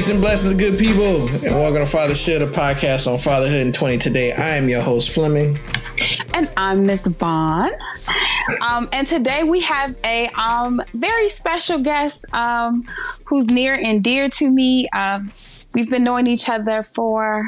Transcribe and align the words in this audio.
Peace 0.00 0.08
and 0.08 0.22
blessings, 0.22 0.54
good 0.54 0.78
people, 0.78 1.28
and 1.28 1.54
welcome 1.54 1.80
to 1.80 1.86
Father 1.86 2.14
Share, 2.14 2.38
the 2.38 2.46
podcast 2.46 3.06
on 3.06 3.18
fatherhood 3.18 3.66
in 3.66 3.70
20 3.70 3.98
today. 3.98 4.32
I 4.32 4.56
am 4.56 4.66
your 4.66 4.80
host, 4.80 5.10
Fleming. 5.10 5.58
And 6.32 6.50
I'm 6.56 6.86
Miss 6.86 7.06
Vaughn. 7.06 7.70
Um, 8.62 8.88
and 8.94 9.06
today 9.06 9.42
we 9.42 9.60
have 9.60 9.94
a 10.02 10.28
um, 10.28 10.82
very 10.94 11.28
special 11.28 11.80
guest 11.80 12.24
um, 12.32 12.88
who's 13.26 13.48
near 13.48 13.74
and 13.74 14.02
dear 14.02 14.30
to 14.30 14.50
me. 14.50 14.88
Um, 14.96 15.32
we've 15.74 15.90
been 15.90 16.04
knowing 16.04 16.26
each 16.26 16.48
other 16.48 16.82
for, 16.82 17.46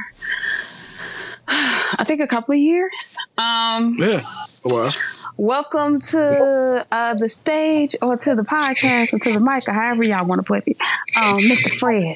I 1.48 2.04
think, 2.06 2.20
a 2.20 2.26
couple 2.26 2.52
of 2.52 2.60
years. 2.60 3.16
Um, 3.38 3.96
yeah, 3.98 4.20
well. 4.62 4.94
Welcome 5.38 5.98
to 6.00 6.86
uh, 6.92 7.14
the 7.14 7.28
stage 7.28 7.96
or 8.02 8.16
to 8.18 8.34
the 8.34 8.42
podcast 8.42 9.14
or 9.14 9.18
to 9.18 9.32
the 9.32 9.40
mic 9.40 9.66
or 9.66 9.72
however 9.72 10.04
y'all 10.04 10.26
want 10.26 10.40
to 10.40 10.42
put 10.42 10.62
it. 10.66 10.76
Um, 11.16 11.38
Mr. 11.38 11.70
Fred 11.78 12.14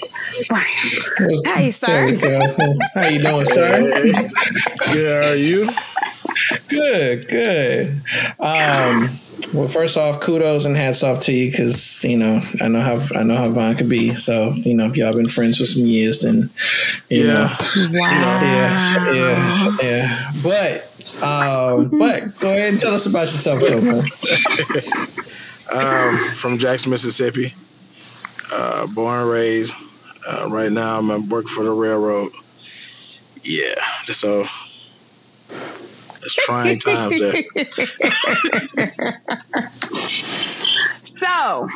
Brown. 0.48 1.56
Hey, 1.56 1.70
sir. 1.70 2.14
How 2.94 3.08
you 3.08 3.22
doing, 3.22 3.44
sir? 3.46 3.90
Good. 4.92 5.24
How 5.24 5.30
are 5.30 5.34
you? 5.34 5.70
Good. 6.68 7.28
Good. 7.28 8.02
Um, 8.38 9.08
well, 9.54 9.68
first 9.68 9.96
off, 9.96 10.20
kudos 10.20 10.66
and 10.66 10.76
hats 10.76 11.02
off 11.02 11.20
to 11.20 11.32
you 11.32 11.50
because 11.50 12.04
you 12.04 12.18
know 12.18 12.40
I 12.60 12.68
know 12.68 12.80
how 12.80 13.00
I 13.14 13.22
know 13.22 13.36
how 13.36 13.48
Vaughn 13.48 13.76
could 13.76 13.88
be. 13.88 14.14
So 14.14 14.52
you 14.52 14.74
know 14.74 14.86
if 14.86 14.96
y'all 14.96 15.14
been 15.14 15.28
friends 15.28 15.56
for 15.56 15.66
some 15.66 15.84
years, 15.84 16.20
then 16.20 16.50
you 17.08 17.26
yeah. 17.26 17.32
know, 17.32 17.98
wow. 17.98 18.40
yeah, 18.42 19.12
yeah, 19.12 19.76
yeah. 19.82 20.32
But 20.42 20.95
um, 21.22 21.88
but 21.98 22.38
go 22.38 22.48
ahead 22.48 22.72
and 22.72 22.80
tell 22.80 22.94
us 22.94 23.06
about 23.06 23.22
yourself, 23.22 23.60
Coco. 23.60 24.00
um, 25.72 26.18
from 26.34 26.58
Jackson, 26.58 26.90
Mississippi. 26.90 27.54
Uh, 28.52 28.86
born 28.94 29.22
and 29.22 29.30
raised. 29.30 29.74
Uh, 30.26 30.48
right 30.48 30.70
now, 30.70 30.98
I'm 30.98 31.28
working 31.28 31.50
for 31.50 31.64
the 31.64 31.70
railroad. 31.70 32.32
Yeah, 33.42 33.74
so 34.06 34.46
it's 36.26 36.34
trying 36.34 36.78
times 36.80 37.20
there. 37.20 37.34
so, 40.96 41.68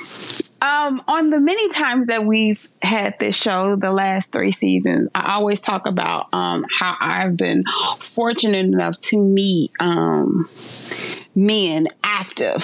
um, 0.62 1.03
on 1.08 1.30
the 1.30 1.41
many 1.41 1.69
times 1.70 2.08
that 2.08 2.25
we've 2.25 2.64
had 2.83 3.14
this 3.19 3.34
show, 3.34 3.77
the 3.77 3.92
last 3.92 4.33
three 4.33 4.53
seasons, 4.53 5.08
I 5.14 5.34
always 5.34 5.61
talk 5.61 5.86
about 5.86 6.28
um, 6.33 6.66
how 6.78 6.97
I've 7.00 7.36
been 7.36 7.64
fortunate 7.98 8.66
enough 8.66 9.00
to 9.00 9.19
meet 9.19 9.72
um, 9.81 10.48
men, 11.34 11.88
active 12.05 12.62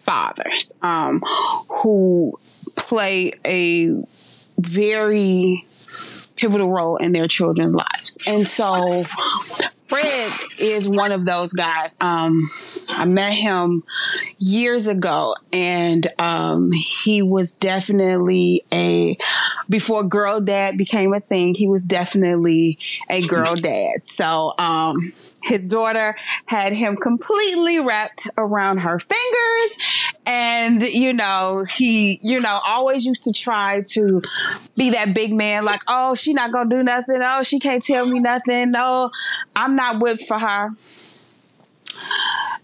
fathers, 0.00 0.72
um, 0.82 1.22
who 1.82 2.32
play 2.76 3.34
a 3.44 3.94
very 4.58 5.64
pivotal 6.36 6.70
role 6.70 6.96
in 6.96 7.12
their 7.12 7.28
children's 7.28 7.74
lives. 7.74 8.18
And 8.26 8.46
so 8.48 9.04
Fred 9.94 10.32
is 10.58 10.88
one 10.88 11.12
of 11.12 11.24
those 11.24 11.52
guys. 11.52 11.94
Um, 12.00 12.50
I 12.88 13.04
met 13.04 13.32
him 13.32 13.84
years 14.38 14.88
ago, 14.88 15.36
and 15.52 16.12
um, 16.18 16.72
he 16.72 17.22
was 17.22 17.54
definitely 17.54 18.64
a 18.72 19.16
before 19.68 20.02
girl 20.02 20.40
dad 20.40 20.76
became 20.76 21.14
a 21.14 21.20
thing. 21.20 21.54
He 21.54 21.68
was 21.68 21.84
definitely 21.84 22.78
a 23.08 23.24
girl 23.26 23.54
dad. 23.54 24.04
So 24.04 24.54
um, 24.58 24.96
his 25.44 25.68
daughter 25.68 26.16
had 26.46 26.72
him 26.72 26.96
completely 26.96 27.78
wrapped 27.78 28.28
around 28.36 28.78
her 28.78 28.98
fingers, 28.98 29.78
and 30.26 30.82
you 30.82 31.12
know 31.12 31.64
he, 31.64 32.20
you 32.22 32.40
know, 32.40 32.60
always 32.66 33.06
used 33.06 33.24
to 33.24 33.32
try 33.32 33.82
to 33.90 34.22
be 34.76 34.90
that 34.90 35.14
big 35.14 35.32
man, 35.32 35.64
like, 35.64 35.82
oh, 35.86 36.14
she 36.14 36.34
not 36.34 36.52
gonna 36.52 36.68
do 36.68 36.82
nothing. 36.82 37.20
Oh, 37.24 37.42
she 37.42 37.60
can't 37.60 37.82
tell 37.82 38.06
me 38.06 38.18
nothing. 38.18 38.72
No, 38.72 39.10
I'm 39.54 39.76
not 39.76 39.84
not 39.84 40.02
whipped 40.02 40.26
for 40.26 40.38
her. 40.38 40.70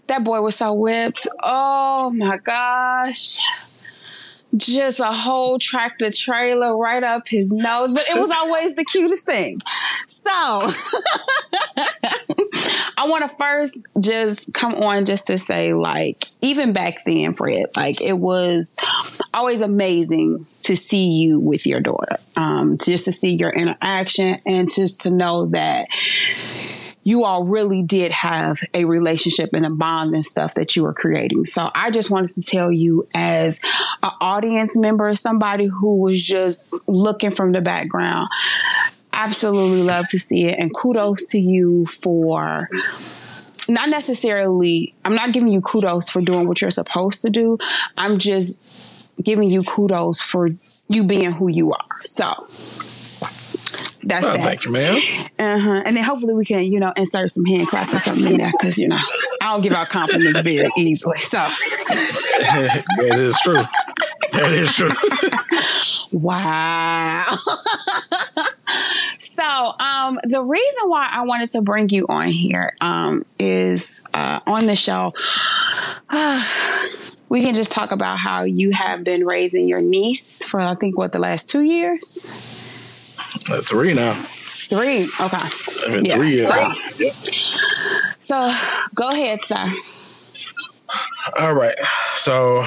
That 0.07 0.23
boy 0.23 0.41
was 0.41 0.55
so 0.55 0.73
whipped. 0.73 1.27
Oh 1.41 2.11
my 2.11 2.37
gosh. 2.37 3.39
Just 4.57 4.99
a 4.99 5.11
whole 5.11 5.59
tractor 5.59 6.11
trailer 6.11 6.75
right 6.77 7.03
up 7.03 7.27
his 7.27 7.51
nose, 7.51 7.91
but 7.93 8.07
it 8.09 8.19
was 8.19 8.29
always 8.31 8.75
the 8.75 8.83
cutest 8.85 9.25
thing. 9.25 9.59
So, 10.07 10.29
I 12.97 13.07
want 13.07 13.29
to 13.29 13.37
first 13.37 13.77
just 13.99 14.53
come 14.53 14.75
on 14.75 15.05
just 15.05 15.27
to 15.27 15.39
say, 15.39 15.73
like, 15.73 16.25
even 16.41 16.73
back 16.73 17.05
then, 17.05 17.33
Fred, 17.33 17.67
like, 17.75 18.01
it 18.01 18.17
was 18.19 18.71
always 19.33 19.61
amazing 19.61 20.45
to 20.63 20.75
see 20.75 21.09
you 21.09 21.39
with 21.39 21.65
your 21.65 21.79
daughter, 21.79 22.17
um, 22.35 22.77
just 22.77 23.05
to 23.05 23.11
see 23.11 23.35
your 23.35 23.49
interaction 23.49 24.39
and 24.45 24.71
just 24.73 25.01
to 25.01 25.09
know 25.09 25.47
that 25.47 25.87
you 27.03 27.23
all 27.23 27.43
really 27.43 27.81
did 27.81 28.11
have 28.11 28.59
a 28.73 28.85
relationship 28.85 29.51
and 29.53 29.65
a 29.65 29.69
bond 29.69 30.13
and 30.13 30.23
stuff 30.25 30.53
that 30.53 30.75
you 30.75 30.83
were 30.83 30.93
creating. 30.93 31.45
So 31.45 31.69
I 31.73 31.89
just 31.89 32.11
wanted 32.11 32.29
to 32.35 32.41
tell 32.43 32.71
you 32.71 33.07
as 33.13 33.59
an 34.03 34.11
audience 34.21 34.77
member, 34.77 35.15
somebody 35.15 35.67
who 35.67 35.97
was 35.97 36.21
just 36.21 36.75
looking 36.87 37.35
from 37.35 37.53
the 37.53 37.61
background, 37.61 38.29
absolutely 39.13 39.81
love 39.81 40.07
to 40.09 40.19
see 40.19 40.45
it. 40.45 40.59
And 40.59 40.73
kudos 40.75 41.29
to 41.29 41.39
you 41.39 41.87
for 42.03 42.69
not 43.67 43.89
necessarily, 43.89 44.93
I'm 45.03 45.15
not 45.15 45.33
giving 45.33 45.51
you 45.51 45.61
kudos 45.61 46.09
for 46.09 46.21
doing 46.21 46.47
what 46.47 46.61
you're 46.61 46.71
supposed 46.71 47.21
to 47.23 47.29
do. 47.29 47.57
I'm 47.97 48.19
just 48.19 49.09
giving 49.21 49.49
you 49.49 49.63
kudos 49.63 50.21
for 50.21 50.49
you 50.89 51.03
being 51.03 51.31
who 51.31 51.47
you 51.47 51.71
are. 51.71 52.03
So 52.03 52.47
that's 54.03 54.25
well, 54.25 54.37
that. 54.37 54.43
Thank 54.43 54.65
you, 54.65 54.73
ma'am. 54.73 55.01
Uh-huh. 55.37 55.83
And 55.85 55.97
then 55.97 56.03
hopefully 56.03 56.33
we 56.33 56.45
can, 56.45 56.63
you 56.63 56.79
know, 56.79 56.93
insert 56.95 57.29
some 57.29 57.45
hand 57.45 57.67
claps 57.67 57.93
or 57.93 57.99
something 57.99 58.25
in 58.25 58.37
there 58.37 58.51
because, 58.51 58.77
you 58.77 58.87
know, 58.87 58.97
I 59.41 59.51
don't 59.51 59.61
give 59.61 59.73
out 59.73 59.89
compliments 59.89 60.41
very 60.41 60.69
easily. 60.77 61.17
So 61.17 61.37
that 61.37 62.83
is 62.97 63.39
true. 63.41 63.61
That 64.33 64.51
is 64.53 64.73
true. 64.73 64.89
wow. 66.19 67.25
so 69.19 69.73
um, 69.79 70.19
the 70.23 70.41
reason 70.43 70.89
why 70.89 71.09
I 71.11 71.21
wanted 71.23 71.51
to 71.51 71.61
bring 71.61 71.89
you 71.89 72.05
on 72.07 72.29
here 72.29 72.75
um, 72.81 73.25
is 73.39 74.01
uh, 74.13 74.39
on 74.47 74.65
the 74.65 74.75
show. 74.75 75.13
Uh, 76.09 76.43
we 77.29 77.41
can 77.41 77.53
just 77.53 77.71
talk 77.71 77.91
about 77.91 78.17
how 78.17 78.43
you 78.43 78.71
have 78.71 79.03
been 79.03 79.25
raising 79.25 79.67
your 79.67 79.79
niece 79.79 80.43
for 80.43 80.59
I 80.59 80.75
think 80.75 80.97
what 80.97 81.13
the 81.13 81.19
last 81.19 81.49
two 81.49 81.63
years. 81.63 82.60
Uh, 83.49 83.61
three 83.61 83.93
now. 83.93 84.13
Three. 84.71 85.09
Okay. 85.19 86.01
Yeah. 86.01 86.15
three 86.15 86.35
years. 86.35 86.47
So, 86.47 86.71
yep. 86.97 87.13
so 88.19 88.53
go 88.95 89.09
ahead, 89.09 89.43
sir. 89.43 89.73
All 91.37 91.53
right. 91.53 91.75
So 92.15 92.63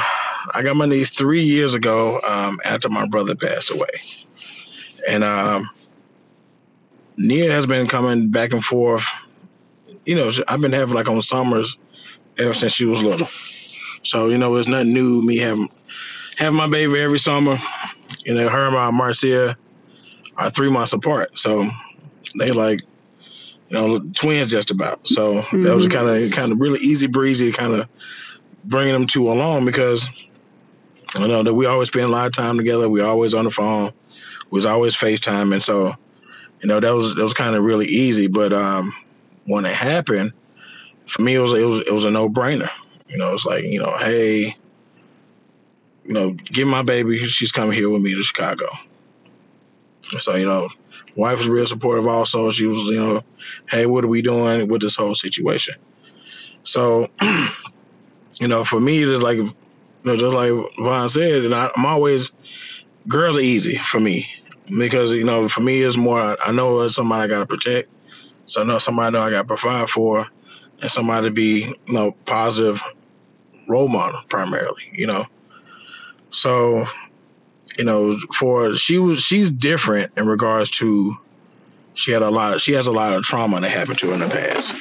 I 0.52 0.62
got 0.62 0.76
my 0.76 0.86
niece 0.86 1.10
three 1.10 1.42
years 1.42 1.74
ago 1.74 2.20
um, 2.26 2.60
after 2.64 2.88
my 2.88 3.06
brother 3.06 3.34
passed 3.34 3.70
away. 3.70 3.88
And 5.08 5.24
um, 5.24 5.70
Nia 7.16 7.50
has 7.50 7.66
been 7.66 7.86
coming 7.86 8.30
back 8.30 8.52
and 8.52 8.64
forth. 8.64 9.06
You 10.04 10.14
know, 10.14 10.30
I've 10.48 10.60
been 10.60 10.72
having 10.72 10.94
like 10.94 11.08
on 11.08 11.20
summers 11.20 11.78
ever 12.38 12.54
since 12.54 12.72
she 12.72 12.84
was 12.84 13.02
little. 13.02 13.28
So, 14.02 14.28
you 14.28 14.38
know, 14.38 14.54
it's 14.56 14.68
nothing 14.68 14.92
new. 14.92 15.22
Me 15.22 15.38
having 15.38 15.70
having 16.36 16.56
my 16.56 16.68
baby 16.68 17.00
every 17.00 17.18
summer. 17.18 17.56
You 18.24 18.34
know, 18.34 18.48
her 18.48 18.66
and 18.66 18.74
my 18.74 18.90
Marcia 18.90 19.56
are 20.36 20.50
three 20.50 20.70
months 20.70 20.92
apart. 20.92 21.38
So 21.38 21.68
they 22.36 22.50
like, 22.50 22.82
you 23.68 23.76
know, 23.76 23.98
twins 23.98 24.50
just 24.50 24.70
about. 24.70 25.08
So 25.08 25.36
mm-hmm. 25.42 25.62
that 25.64 25.74
was 25.74 25.86
kind 25.88 26.08
of 26.08 26.30
kind 26.32 26.52
of 26.52 26.60
really 26.60 26.80
easy 26.80 27.06
breezy, 27.06 27.50
kind 27.52 27.72
of 27.72 27.88
bringing 28.64 28.92
them 28.92 29.06
two 29.06 29.30
along 29.30 29.64
because 29.64 30.08
I 31.14 31.26
know 31.26 31.42
that 31.42 31.54
we 31.54 31.66
always 31.66 31.88
spend 31.88 32.06
a 32.06 32.08
lot 32.08 32.26
of 32.26 32.32
time 32.32 32.56
together. 32.56 32.88
We 32.88 33.00
always 33.00 33.34
on 33.34 33.44
the 33.44 33.50
phone. 33.50 33.92
We 34.50 34.56
was 34.56 34.66
always 34.66 34.96
FaceTime, 34.96 35.52
and 35.52 35.62
so 35.62 35.94
you 36.60 36.68
know 36.68 36.80
that 36.80 36.90
was 36.90 37.14
that 37.14 37.22
was 37.22 37.34
kind 37.34 37.54
of 37.54 37.64
really 37.64 37.86
easy. 37.86 38.26
But 38.26 38.52
um, 38.52 38.92
when 39.46 39.64
it 39.64 39.74
happened, 39.74 40.32
for 41.06 41.22
me, 41.22 41.34
it 41.34 41.40
was 41.40 41.52
it 41.52 41.64
was 41.64 41.80
it 41.80 41.92
was 41.92 42.04
a 42.04 42.10
no 42.10 42.28
brainer. 42.28 42.70
You 43.08 43.18
know, 43.18 43.32
it's 43.32 43.46
like 43.46 43.64
you 43.64 43.80
know, 43.80 43.96
hey, 43.98 44.54
you 46.04 46.12
know, 46.12 46.30
give 46.30 46.66
my 46.66 46.82
baby. 46.82 47.18
She's 47.26 47.52
coming 47.52 47.72
here 47.72 47.88
with 47.88 48.02
me 48.02 48.14
to 48.14 48.22
Chicago. 48.22 48.68
So, 50.18 50.34
you 50.36 50.46
know, 50.46 50.68
wife 51.16 51.38
was 51.38 51.48
real 51.48 51.66
supportive 51.66 52.06
also. 52.06 52.50
She 52.50 52.66
was, 52.66 52.78
you 52.84 52.96
know, 52.96 53.24
hey, 53.68 53.86
what 53.86 54.04
are 54.04 54.08
we 54.08 54.22
doing 54.22 54.68
with 54.68 54.80
this 54.80 54.96
whole 54.96 55.14
situation? 55.14 55.74
So, 56.62 57.08
you 58.40 58.48
know, 58.48 58.64
for 58.64 58.80
me, 58.80 59.04
just 59.04 59.22
like, 59.22 59.38
you 59.38 59.52
know, 60.04 60.16
just 60.16 60.34
like 60.34 60.50
Vaughn 60.78 61.08
said, 61.08 61.44
and 61.44 61.54
I, 61.54 61.70
am 61.76 61.86
always, 61.86 62.32
girls 63.08 63.38
are 63.38 63.42
easy 63.42 63.76
for 63.76 64.00
me 64.00 64.28
because, 64.78 65.12
you 65.12 65.24
know, 65.24 65.48
for 65.48 65.60
me, 65.60 65.82
it's 65.82 65.96
more, 65.96 66.36
I 66.44 66.52
know 66.52 66.80
it's 66.80 66.94
somebody 66.94 67.24
I 67.24 67.26
got 67.26 67.40
to 67.40 67.46
protect. 67.46 67.90
So 68.46 68.62
I 68.62 68.64
know 68.64 68.78
somebody 68.78 69.08
I 69.08 69.10
know 69.10 69.26
I 69.26 69.30
got 69.30 69.42
to 69.42 69.48
provide 69.48 69.88
for 69.88 70.26
and 70.80 70.90
somebody 70.90 71.28
to 71.28 71.30
be, 71.30 71.74
you 71.86 71.94
know, 71.94 72.12
positive 72.26 72.82
role 73.68 73.88
model 73.88 74.20
primarily, 74.28 74.90
you 74.92 75.06
know. 75.06 75.26
So 76.30 76.84
you 77.78 77.84
know, 77.84 78.18
for 78.34 78.74
she 78.76 78.98
was 78.98 79.22
she's 79.22 79.50
different 79.50 80.12
in 80.16 80.26
regards 80.26 80.70
to 80.70 81.16
she 81.94 82.10
had 82.10 82.22
a 82.22 82.30
lot 82.30 82.54
of, 82.54 82.60
she 82.60 82.72
has 82.72 82.86
a 82.86 82.92
lot 82.92 83.12
of 83.12 83.22
trauma 83.22 83.60
that 83.60 83.70
happened 83.70 83.98
to 84.00 84.08
her 84.08 84.14
in 84.14 84.20
the 84.20 84.28
past. 84.28 84.74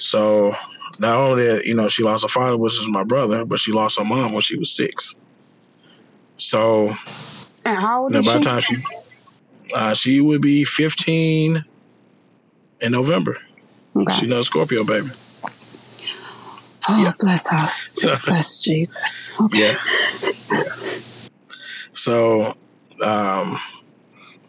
So 0.00 0.54
not 0.98 1.16
only 1.16 1.46
that, 1.46 1.64
you 1.66 1.74
know, 1.74 1.88
she 1.88 2.02
lost 2.02 2.22
her 2.22 2.28
father, 2.28 2.56
which 2.56 2.78
is 2.78 2.88
my 2.88 3.04
brother, 3.04 3.44
but 3.44 3.58
she 3.58 3.72
lost 3.72 3.98
her 3.98 4.04
mom 4.04 4.32
when 4.32 4.40
she 4.40 4.56
was 4.56 4.74
six. 4.74 5.14
So 6.36 6.90
And 7.64 7.76
how 7.76 8.02
old 8.02 8.12
you 8.12 8.14
know, 8.14 8.20
is 8.20 8.26
by 8.26 8.34
the 8.34 8.40
time 8.40 8.60
she 8.60 8.76
uh, 9.74 9.94
she 9.94 10.20
would 10.20 10.40
be 10.40 10.64
fifteen 10.64 11.64
in 12.80 12.92
November. 12.92 13.38
Okay. 13.96 14.12
She 14.14 14.26
knows 14.26 14.46
Scorpio 14.46 14.84
baby. 14.84 15.08
oh, 16.88 17.02
yeah. 17.02 17.12
bless 17.18 17.52
us. 17.52 18.04
bless 18.24 18.62
Jesus. 18.62 19.32
Okay. 19.40 19.72
Yeah. 19.72 19.78
yeah. 20.52 20.62
So, 21.98 22.54
um, 23.02 23.58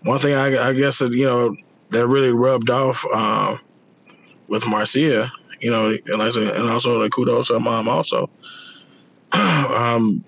one 0.03 0.19
thing 0.19 0.35
I, 0.35 0.69
I 0.69 0.73
guess 0.73 0.99
that, 0.99 1.13
you 1.13 1.25
know 1.25 1.55
that 1.91 2.07
really 2.07 2.31
rubbed 2.31 2.69
off 2.69 3.05
um, 3.13 3.59
with 4.47 4.67
Marcia, 4.67 5.31
you 5.61 5.71
know, 5.71 5.95
and 6.07 6.21
I 6.21 6.29
said, 6.29 6.55
and 6.55 6.69
also 6.69 7.01
the 7.01 7.09
kudos 7.09 7.47
to 7.47 7.55
her 7.55 7.59
mom 7.59 7.87
also. 7.89 8.29
um, 9.33 10.23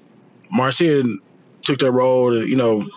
Marcia 0.51 1.03
took 1.63 1.79
that 1.79 1.91
role, 1.91 2.31
to, 2.31 2.47
you 2.47 2.56
know, 2.56 2.88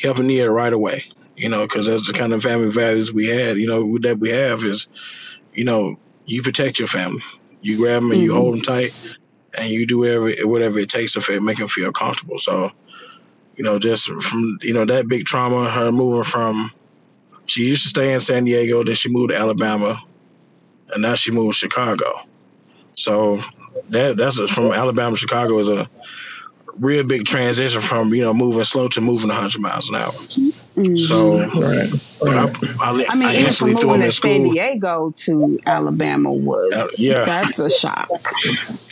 helping 0.00 0.26
Nia 0.26 0.50
right 0.50 0.72
away, 0.72 1.04
you 1.36 1.48
know, 1.48 1.66
because 1.66 1.86
that's 1.86 2.06
the 2.06 2.12
kind 2.12 2.32
of 2.34 2.42
family 2.42 2.70
values 2.70 3.12
we 3.12 3.26
had, 3.28 3.58
you 3.58 3.68
know, 3.68 3.98
that 4.02 4.18
we 4.18 4.30
have 4.30 4.64
is, 4.64 4.88
you 5.52 5.64
know, 5.64 5.96
you 6.26 6.42
protect 6.42 6.78
your 6.78 6.88
family, 6.88 7.22
you 7.62 7.76
grab 7.78 8.02
them 8.02 8.12
and 8.12 8.20
you 8.20 8.32
Mhm. 8.32 8.34
hold 8.34 8.54
them 8.54 8.62
tight, 8.62 8.94
and 9.54 9.70
you 9.70 9.86
do 9.86 9.98
whatever 9.98 10.32
whatever 10.48 10.78
it 10.80 10.90
takes 10.90 11.14
to 11.14 11.40
make 11.40 11.58
them 11.58 11.68
feel 11.68 11.92
comfortable. 11.92 12.38
So, 12.38 12.70
you 13.56 13.64
know, 13.64 13.78
just 13.78 14.08
from 14.08 14.58
you 14.62 14.74
know 14.74 14.84
that 14.84 15.08
big 15.08 15.24
trauma, 15.24 15.70
her 15.70 15.90
moving 15.90 16.24
from, 16.24 16.70
she 17.46 17.62
used 17.64 17.82
to 17.84 17.88
stay 17.88 18.12
in 18.12 18.20
San 18.20 18.44
Diego, 18.44 18.84
then 18.84 18.94
she 18.94 19.08
moved 19.10 19.30
to 19.30 19.36
Alabama, 19.36 20.00
and 20.92 21.02
now 21.02 21.14
she 21.14 21.30
moved 21.30 21.54
to 21.54 21.58
Chicago. 21.58 22.20
So 22.94 23.40
that 23.90 24.16
that's 24.16 24.38
a, 24.38 24.46
from 24.46 24.72
Alabama 24.72 25.16
to 25.16 25.20
Chicago 25.20 25.58
is 25.58 25.68
a 25.68 25.88
real 26.78 27.04
big 27.04 27.24
transition 27.24 27.80
from 27.80 28.12
you 28.14 28.22
know 28.22 28.34
moving 28.34 28.64
slow 28.64 28.88
to 28.88 29.00
moving 29.00 29.28
100 29.28 29.60
miles 29.60 29.88
an 29.88 29.96
hour. 29.96 30.12
So 30.96 31.38
Right. 31.54 31.90
right. 32.22 32.56
I, 32.80 32.90
I, 32.90 33.06
I 33.08 33.14
mean, 33.14 33.26
I 33.26 33.32
even 33.32 33.44
instantly 33.46 33.76
from 33.80 33.86
moving 33.88 34.02
in 34.02 34.10
to 34.10 34.12
San. 34.12 34.42
Diego 34.42 35.10
to 35.16 35.58
Alabama 35.64 36.30
was 36.32 36.72
Uh, 36.74 36.86
yeah. 36.98 37.24
that's 37.24 37.58
a 37.58 37.70
shock. 37.70 38.08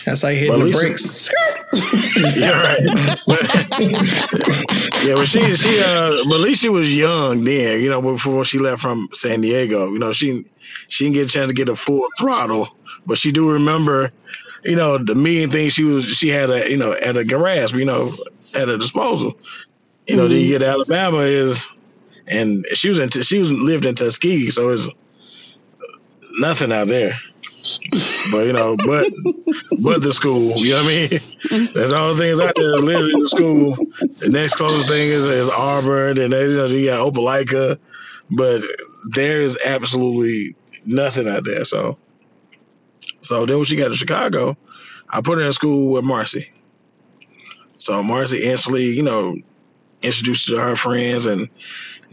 That's 0.06 0.22
like 0.22 0.36
hitting 0.38 0.58
But 0.58 0.64
the 0.64 0.70
brakes. 0.72 1.30
yeah, 2.36 2.50
right. 2.62 2.80
yeah, 5.04 5.14
but 5.14 5.26
she 5.26 5.40
she 5.56 5.80
uh, 5.84 6.24
but 6.28 6.34
at 6.36 6.40
least 6.40 6.62
she 6.62 6.68
was 6.70 6.94
young 6.94 7.44
then, 7.44 7.80
you 7.80 7.90
know, 7.90 8.00
before 8.00 8.44
she 8.44 8.58
left 8.58 8.80
from 8.80 9.08
San 9.12 9.40
Diego. 9.42 9.90
You 9.92 9.98
know, 9.98 10.12
she 10.12 10.44
she 10.88 11.04
didn't 11.04 11.14
get 11.14 11.26
a 11.26 11.28
chance 11.28 11.48
to 11.48 11.54
get 11.54 11.68
a 11.68 11.76
full 11.76 12.06
throttle, 12.18 12.68
but 13.06 13.18
she 13.18 13.30
do 13.32 13.50
remember, 13.50 14.10
you 14.64 14.76
know, 14.76 14.96
the 14.98 15.14
million 15.14 15.50
things 15.50 15.74
she 15.74 15.84
was 15.84 16.04
she 16.06 16.28
had 16.28 16.48
a 16.50 16.70
you 16.70 16.76
know 16.78 16.92
at 16.92 17.16
a 17.16 17.24
grasp, 17.24 17.74
you 17.74 17.84
know, 17.84 18.14
at 18.54 18.68
a 18.68 18.78
disposal. 18.78 19.34
You 20.06 20.16
know, 20.16 20.28
then 20.28 20.38
you 20.40 20.48
get 20.48 20.58
to 20.58 20.66
Alabama 20.66 21.20
is, 21.20 21.70
and 22.26 22.66
she 22.74 22.88
was 22.88 22.98
in 22.98 23.10
she 23.10 23.38
was 23.38 23.50
lived 23.50 23.86
in 23.86 23.94
Tuskegee, 23.94 24.50
so 24.50 24.70
it's 24.70 24.88
nothing 26.38 26.72
out 26.72 26.88
there. 26.88 27.18
But 28.30 28.46
you 28.46 28.52
know, 28.52 28.76
but 28.86 29.06
but 29.80 30.02
the 30.02 30.12
school, 30.12 30.56
you 30.56 30.72
know 30.72 30.82
what 30.82 30.86
I 30.86 30.88
mean? 30.88 31.08
That's 31.74 31.92
all 31.92 32.14
the 32.14 32.20
things 32.20 32.40
out 32.40 32.54
there. 32.56 32.72
Literally 32.72 33.12
the 33.12 33.28
school. 33.28 33.76
The 34.18 34.28
next 34.28 34.54
closest 34.56 34.88
thing 34.88 35.08
is, 35.08 35.24
is 35.24 35.48
Auburn, 35.48 36.18
and 36.18 36.32
then 36.32 36.50
you 36.50 36.56
know 36.56 36.66
you 36.66 36.86
got 36.86 37.00
Opelika, 37.00 37.78
but 38.30 38.62
there 39.04 39.42
is 39.42 39.58
absolutely 39.64 40.56
nothing 40.84 41.28
out 41.28 41.44
there. 41.44 41.64
So, 41.64 41.98
so 43.20 43.46
then 43.46 43.56
when 43.56 43.64
she 43.64 43.76
got 43.76 43.88
to 43.88 43.96
Chicago, 43.96 44.56
I 45.08 45.20
put 45.20 45.38
her 45.38 45.44
in 45.44 45.52
school 45.52 45.92
with 45.92 46.04
Marcy. 46.04 46.50
So 47.78 48.02
Marcy 48.02 48.44
instantly, 48.44 48.90
you 48.90 49.02
know, 49.02 49.36
introduced 50.02 50.48
to 50.48 50.58
her 50.58 50.76
friends, 50.76 51.26
and 51.26 51.48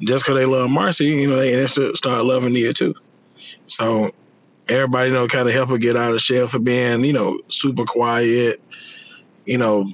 just 0.01 0.24
because 0.24 0.36
they 0.36 0.45
love 0.45 0.69
Marcy, 0.69 1.07
you 1.07 1.27
know, 1.27 1.38
they 1.38 1.65
start 1.68 2.25
loving 2.25 2.53
Nia 2.53 2.74
too. 2.74 2.95
So 3.68 4.12
everybody, 4.68 5.09
you 5.09 5.15
know, 5.15 5.27
kind 5.27 5.48
of 5.48 5.53
help 5.53 5.69
her 5.69 5.77
get 5.77 5.95
out 5.95 6.13
of 6.13 6.21
shell 6.21 6.48
for 6.48 6.59
being, 6.59 7.03
you 7.03 7.13
know, 7.13 7.39
super 7.50 7.86
quiet, 7.86 8.62
you 9.45 9.57
know, 9.57 9.89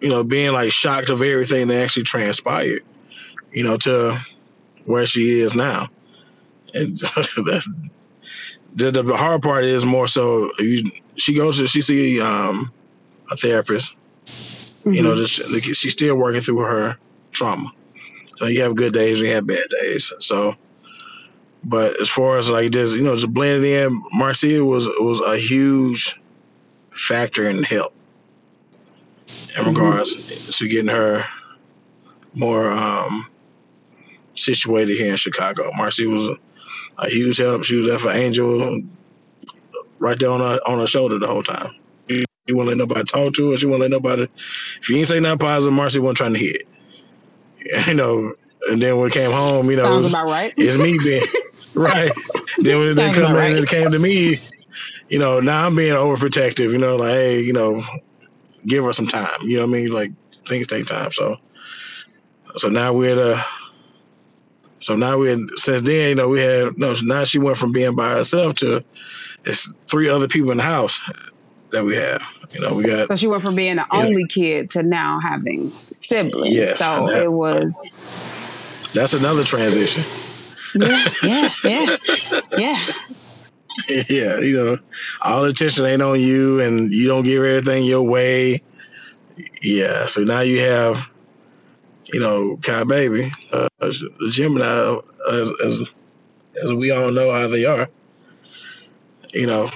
you 0.00 0.08
know, 0.08 0.24
being 0.24 0.52
like 0.52 0.72
shocked 0.72 1.10
of 1.10 1.22
everything 1.22 1.68
that 1.68 1.82
actually 1.82 2.02
transpired, 2.02 2.84
you 3.52 3.64
know, 3.64 3.76
to 3.76 4.18
where 4.84 5.06
she 5.06 5.40
is 5.40 5.54
now. 5.54 5.88
And 6.72 6.96
that's 7.46 7.68
the, 8.74 8.90
the 8.90 9.16
hard 9.16 9.42
part 9.42 9.64
is 9.64 9.84
more 9.84 10.08
so 10.08 10.50
you, 10.58 10.90
she 11.16 11.34
goes 11.34 11.58
to 11.58 11.66
she 11.66 11.80
see 11.80 12.20
um, 12.20 12.72
a 13.30 13.36
therapist, 13.36 13.94
you 14.84 15.02
know, 15.02 15.14
just 15.14 15.34
she's 15.62 15.92
still 15.92 16.16
working 16.16 16.40
through 16.40 16.58
her 16.58 16.98
trauma. 17.32 17.70
So 18.36 18.46
you 18.46 18.62
have 18.62 18.74
good 18.74 18.92
days, 18.92 19.20
and 19.20 19.28
you 19.28 19.34
have 19.34 19.46
bad 19.46 19.66
days. 19.82 20.12
So, 20.20 20.56
but 21.62 22.00
as 22.00 22.08
far 22.08 22.38
as 22.38 22.50
like 22.50 22.72
this, 22.72 22.94
you 22.94 23.02
know, 23.02 23.14
just 23.14 23.32
blending 23.32 23.72
in, 23.72 24.02
Marcia 24.12 24.64
was 24.64 24.86
was 24.98 25.20
a 25.20 25.36
huge 25.36 26.18
factor 26.92 27.48
in 27.48 27.62
help 27.62 27.92
in 29.56 29.66
regards 29.66 30.56
to 30.58 30.68
getting 30.68 30.88
her 30.88 31.24
more 32.34 32.70
um, 32.70 33.26
situated 34.34 34.96
here 34.96 35.10
in 35.10 35.16
Chicago. 35.16 35.70
Marcy 35.72 36.06
was 36.06 36.26
a, 36.26 36.36
a 36.98 37.08
huge 37.08 37.38
help. 37.38 37.64
She 37.64 37.76
was 37.76 37.86
there 37.86 37.98
for 37.98 38.10
Angel, 38.10 38.82
right 39.98 40.18
there 40.18 40.30
on 40.30 40.40
her 40.40 40.60
on 40.66 40.78
her 40.78 40.86
shoulder 40.86 41.18
the 41.18 41.26
whole 41.26 41.42
time. 41.42 41.74
She, 42.08 42.24
she 42.46 42.54
wouldn't 42.54 42.68
let 42.68 42.78
nobody 42.78 43.04
talk 43.04 43.34
to 43.34 43.50
her. 43.50 43.56
She 43.56 43.66
wouldn't 43.66 43.82
let 43.82 43.90
nobody. 43.90 44.26
If 44.80 44.90
you 44.90 44.96
ain't 44.96 45.08
say 45.08 45.20
nothing 45.20 45.38
positive, 45.38 45.72
Marcy 45.72 46.00
wasn't 46.00 46.18
trying 46.18 46.32
to 46.34 46.38
hear 46.38 46.54
it. 46.54 46.68
You 47.86 47.94
know, 47.94 48.34
and 48.68 48.80
then 48.80 48.96
when 48.96 49.04
we 49.04 49.10
came 49.10 49.30
home, 49.30 49.66
you 49.66 49.76
know, 49.76 49.84
Sounds 49.84 50.06
about 50.06 50.26
right. 50.26 50.52
it's 50.56 50.78
me 50.78 50.98
being 51.02 51.22
right. 51.74 52.12
Then 52.58 52.78
when 52.78 52.94
they 52.94 53.12
come 53.12 53.34
right. 53.34 53.52
and 53.52 53.58
it 53.58 53.68
came 53.68 53.90
to 53.90 53.98
me, 53.98 54.36
you 55.08 55.18
know, 55.18 55.40
now 55.40 55.66
I'm 55.66 55.76
being 55.76 55.94
overprotective, 55.94 56.72
you 56.72 56.78
know, 56.78 56.96
like, 56.96 57.14
hey, 57.14 57.40
you 57.40 57.52
know, 57.52 57.82
give 58.66 58.84
her 58.84 58.92
some 58.92 59.06
time. 59.06 59.38
You 59.42 59.56
know 59.56 59.66
what 59.66 59.76
I 59.76 59.80
mean? 59.80 59.92
Like 59.92 60.12
things 60.46 60.66
take 60.66 60.86
time. 60.86 61.10
So 61.10 61.36
so 62.56 62.68
now 62.68 62.92
we're 62.92 63.14
the 63.14 63.44
so 64.80 64.96
now 64.96 65.18
we 65.18 65.48
since 65.56 65.82
then, 65.82 66.10
you 66.10 66.14
know, 66.14 66.28
we 66.28 66.40
had 66.40 66.78
no 66.78 66.94
now 67.02 67.24
she 67.24 67.38
went 67.38 67.56
from 67.56 67.72
being 67.72 67.94
by 67.94 68.10
herself 68.10 68.56
to 68.56 68.84
it's 69.44 69.72
three 69.90 70.08
other 70.08 70.28
people 70.28 70.50
in 70.50 70.58
the 70.58 70.62
house 70.62 71.00
that 71.74 71.84
we 71.84 71.96
have. 71.96 72.22
You 72.52 72.60
know, 72.60 72.74
we 72.74 72.84
got 72.84 73.08
So 73.08 73.16
she 73.16 73.26
went 73.26 73.42
from 73.42 73.54
being 73.54 73.76
the 73.76 73.86
only 73.90 74.26
kid 74.26 74.70
to 74.70 74.82
now 74.82 75.20
having 75.20 75.72
siblings. 75.92 76.54
Yes, 76.54 76.78
so 76.78 77.06
that- 77.06 77.22
it 77.22 77.32
was 77.32 77.76
that's 78.94 79.12
another 79.14 79.44
transition. 79.44 80.04
yeah, 80.74 81.04
yeah, 81.22 81.50
yeah, 81.64 81.96
yeah. 82.56 82.76
yeah, 84.08 84.38
you 84.38 84.56
know, 84.56 84.78
all 85.22 85.42
the 85.42 85.48
attention 85.50 85.84
ain't 85.84 86.02
on 86.02 86.20
you, 86.20 86.60
and 86.60 86.92
you 86.92 87.06
don't 87.08 87.24
give 87.24 87.42
everything 87.42 87.84
your 87.84 88.02
way. 88.02 88.62
Yeah, 89.62 90.06
so 90.06 90.22
now 90.22 90.40
you 90.40 90.60
have, 90.60 91.08
you 92.12 92.20
know, 92.20 92.56
Kai 92.62 92.84
Baby, 92.84 93.32
uh, 93.52 93.68
Gemini, 94.30 94.96
as, 95.30 95.52
as 95.64 95.82
as 96.62 96.72
we 96.72 96.90
all 96.90 97.10
know 97.10 97.32
how 97.32 97.48
they 97.48 97.64
are. 97.64 97.88
You 99.32 99.46
know, 99.46 99.70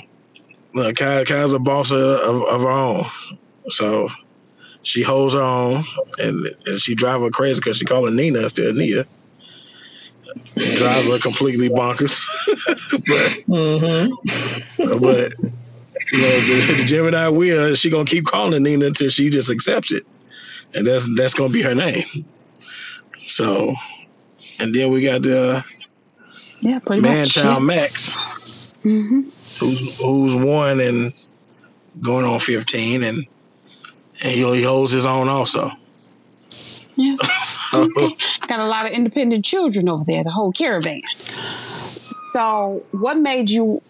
look, 0.75 0.97
Kai, 0.97 1.25
Kai's 1.25 1.53
a 1.55 1.59
boss 1.59 1.91
of, 1.93 2.01
of, 2.01 2.43
of 2.45 2.63
her 2.63 2.71
own, 2.71 3.07
so 3.71 4.09
she 4.83 5.03
holds 5.03 5.35
her 5.35 5.43
own, 5.43 5.85
and, 6.19 6.49
and 6.67 6.81
she 6.81 6.95
drive 6.95 7.23
her 7.23 7.31
crazy 7.31 7.61
because 7.61 7.79
she 7.79 7.87
call 7.87 8.07
her 8.07 8.13
Nina 8.13 8.41
instead 8.41 8.67
of 8.67 8.77
Nia. 8.77 9.07
Drives 10.75 11.09
her 11.09 11.19
completely 11.19 11.71
bonkers, 11.71 12.19
but 13.07 13.33
Mm-hmm. 13.49 14.15
but 15.01 15.35
you 16.13 16.21
know, 16.21 16.41
the, 16.43 16.75
the 16.77 16.85
Gemini 16.85 17.29
will. 17.29 17.75
She 17.75 17.91
gonna 17.91 18.05
keep 18.07 18.27
calling 18.27 18.63
Nina 18.63 18.87
until 18.87 19.09
she 19.11 19.31
just 19.31 19.51
accepts 19.51 19.93
it, 19.93 20.05
and 20.75 20.87
that's 20.87 21.09
that's 21.17 21.35
gonna 21.35 21.53
be 21.53 21.63
her 21.63 21.75
name. 21.75 22.05
So, 23.27 23.75
and 24.61 24.75
then 24.75 24.91
we 24.93 25.03
got 25.03 25.23
the 25.23 25.65
Yeah, 26.61 26.81
pretty 26.87 27.03
man 27.03 27.29
much. 27.31 27.31
child 27.31 27.65
Max, 27.65 28.17
hmm 28.83 29.23
who's 29.59 30.01
who's 30.01 30.35
one 30.35 30.81
and 30.81 31.13
going 32.01 32.25
on 32.25 32.41
fifteen, 32.41 33.03
and 33.03 33.27
and 34.21 34.33
he, 34.33 34.43
he 34.57 34.63
holds 34.63 34.93
his 34.93 35.07
own 35.07 35.29
also. 35.29 35.71
Yeah. 36.97 37.17
So, 37.71 37.83
Okay. 37.83 38.17
Got 38.47 38.61
a 38.61 38.67
lot 38.67 38.87
of 38.87 38.93
independent 38.93 39.45
children 39.45 39.89
over 39.89 40.05
there, 40.07 40.25
the 40.25 40.31
whole 40.31 40.53
caravan. 40.53 41.03
So 42.33 42.85
what 42.93 43.19
made 43.19 43.51
you 43.51 43.83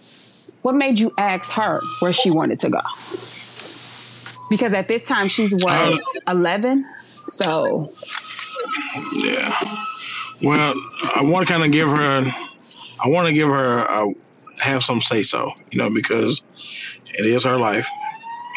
what 0.62 0.74
made 0.74 0.98
you 0.98 1.12
ask 1.16 1.52
her 1.52 1.80
where 2.00 2.12
she 2.12 2.30
wanted 2.30 2.58
to 2.60 2.70
go? 2.70 2.80
Because 4.50 4.72
at 4.74 4.88
this 4.88 5.04
time 5.06 5.28
she's 5.28 5.52
what, 5.52 5.92
Um, 5.92 6.00
eleven? 6.26 6.86
So 7.28 7.92
Yeah. 9.12 9.84
Well, 10.42 10.74
I 11.14 11.22
want 11.22 11.46
to 11.46 11.52
kind 11.52 11.64
of 11.64 11.72
give 11.72 11.88
her, 11.88 12.24
I 13.04 13.08
want 13.08 13.26
to 13.28 13.32
give 13.32 13.48
her, 13.48 13.78
a, 13.80 14.06
have 14.60 14.82
some 14.82 15.00
say 15.00 15.22
so, 15.22 15.52
you 15.70 15.78
know, 15.78 15.90
because 15.90 16.42
it 17.06 17.26
is 17.26 17.44
her 17.44 17.58
life, 17.58 17.88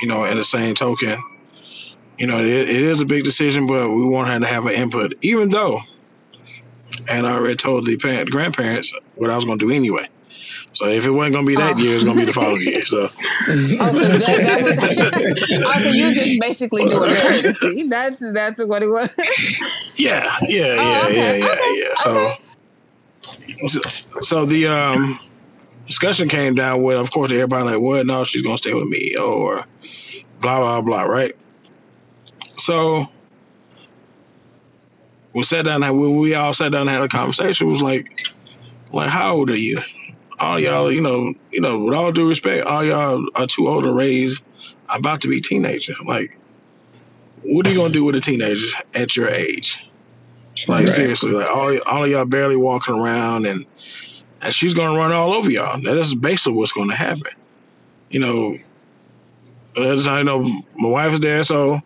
you 0.01 0.07
know, 0.07 0.23
and 0.23 0.39
the 0.39 0.43
same 0.43 0.75
token, 0.75 1.21
you 2.17 2.27
know, 2.27 2.39
it, 2.39 2.69
it 2.69 2.81
is 2.81 3.01
a 3.01 3.05
big 3.05 3.23
decision, 3.23 3.67
but 3.67 3.89
we 3.89 4.05
want 4.05 4.27
her 4.29 4.39
to 4.39 4.45
have 4.45 4.65
an 4.65 4.73
input, 4.73 5.13
even 5.21 5.49
though, 5.49 5.79
and 7.07 7.25
I 7.25 7.33
already 7.33 7.55
told 7.55 7.85
the 7.85 7.97
parent, 7.97 8.29
grandparents 8.29 8.93
what 9.15 9.29
I 9.29 9.35
was 9.35 9.45
going 9.45 9.59
to 9.59 9.67
do 9.67 9.73
anyway. 9.73 10.07
So 10.73 10.87
if 10.87 11.05
it 11.05 11.11
wasn't 11.11 11.35
gonna 11.35 11.47
be 11.47 11.55
that 11.55 11.75
oh. 11.75 11.79
year, 11.79 11.95
it's 11.95 12.03
gonna 12.03 12.19
be 12.19 12.25
the 12.25 12.33
following 12.33 12.61
year. 12.61 12.85
So, 12.85 13.03
oh, 13.03 13.09
so 13.09 14.07
that, 14.07 14.39
that 14.45 14.63
was 14.63 14.77
also 15.67 15.89
oh, 15.89 15.91
you're 15.91 16.13
just 16.13 16.39
basically 16.39 16.87
doing 16.87 17.13
courtesy. 17.13 17.83
That's 17.89 18.19
that's 18.31 18.63
what 18.63 18.81
it 18.81 18.87
was. 18.87 19.13
Yeah, 19.95 20.33
yeah, 20.43 20.73
yeah, 20.73 20.75
oh, 20.79 21.07
okay. 21.07 21.15
yeah, 21.15 21.33
yeah, 21.33 21.51
okay. 21.51 21.79
yeah. 21.79 21.95
So, 21.95 22.33
okay. 23.27 23.67
so, 23.67 23.81
so 24.21 24.45
the 24.45 24.67
um 24.67 25.19
discussion 25.91 26.29
came 26.29 26.55
down 26.55 26.81
with, 26.83 26.97
of 26.97 27.11
course, 27.11 27.31
everybody 27.31 27.65
like, 27.65 27.79
"What? 27.79 28.05
No, 28.05 28.23
she's 28.23 28.41
gonna 28.41 28.57
stay 28.57 28.73
with 28.73 28.87
me," 28.87 29.15
or 29.15 29.65
blah 30.39 30.59
blah 30.59 30.81
blah, 30.81 31.03
right? 31.03 31.35
So 32.57 33.07
we 35.33 35.43
sat 35.43 35.65
down 35.65 35.83
and 35.83 35.99
we, 35.99 36.07
we 36.09 36.35
all 36.35 36.53
sat 36.53 36.71
down 36.71 36.81
and 36.81 36.89
had 36.89 37.01
a 37.01 37.07
conversation. 37.07 37.67
It 37.67 37.71
was 37.71 37.81
like, 37.81 38.33
like, 38.91 39.09
how 39.09 39.35
old 39.35 39.49
are 39.49 39.57
you? 39.57 39.79
all 40.39 40.59
y'all, 40.59 40.91
you 40.91 41.01
know, 41.01 41.33
you 41.51 41.61
know, 41.61 41.77
with 41.77 41.93
all 41.93 42.11
due 42.11 42.27
respect, 42.27 42.65
all 42.65 42.83
y'all 42.83 43.23
are 43.35 43.45
too 43.45 43.67
old 43.67 43.83
to 43.83 43.91
raise 43.91 44.41
I'm 44.91 44.99
about 44.99 45.21
to 45.21 45.29
be 45.29 45.39
teenager. 45.39 45.93
Like, 46.05 46.37
what 47.43 47.65
are 47.65 47.69
you 47.69 47.77
gonna 47.77 47.93
do 47.93 48.03
with 48.03 48.15
a 48.15 48.19
teenager 48.19 48.67
at 48.93 49.15
your 49.15 49.29
age? 49.29 49.83
Like 50.67 50.81
right. 50.81 50.89
seriously, 50.89 51.31
like 51.31 51.49
all 51.49 51.79
all 51.83 52.03
of 52.03 52.09
y'all 52.09 52.25
barely 52.25 52.57
walking 52.57 52.95
around, 52.95 53.45
and 53.45 53.65
and 54.41 54.53
she's 54.53 54.73
gonna 54.73 54.97
run 54.97 55.11
all 55.11 55.33
over 55.33 55.49
y'all. 55.49 55.81
That 55.81 55.97
is 55.97 56.15
basically 56.15 56.53
what's 56.53 56.71
gonna 56.71 56.95
happen. 56.95 57.31
You 58.09 58.19
know, 58.19 58.57
I 59.77 60.23
know 60.23 60.43
my 60.75 60.89
wife 60.89 61.13
is 61.13 61.19
there, 61.19 61.43
so 61.43 61.79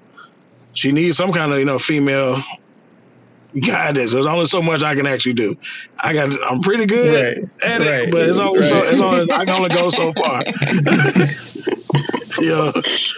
she 0.73 0.91
needs 0.91 1.17
some 1.17 1.31
kind 1.31 1.51
of 1.51 1.59
you 1.59 1.65
know 1.65 1.79
female 1.79 2.41
guidance. 3.61 4.13
There's 4.13 4.25
only 4.25 4.45
so 4.45 4.61
much 4.61 4.83
I 4.83 4.95
can 4.95 5.07
actually 5.07 5.33
do. 5.33 5.57
I 5.99 6.13
got 6.13 6.41
I'm 6.43 6.61
pretty 6.61 6.85
good 6.85 7.37
right. 7.37 7.49
at 7.63 7.81
it, 7.81 7.89
right. 7.89 8.11
but 8.11 8.27
it's 8.27 8.39
only 8.39 8.59
right. 8.59 8.69
so, 8.69 8.83
it's 8.83 9.01
only 9.01 9.31
I 9.31 9.45
can 9.45 9.55
only 9.55 9.69
go 9.69 9.89
so 9.89 10.13
far. 10.23 10.41
yeah. 12.41 12.71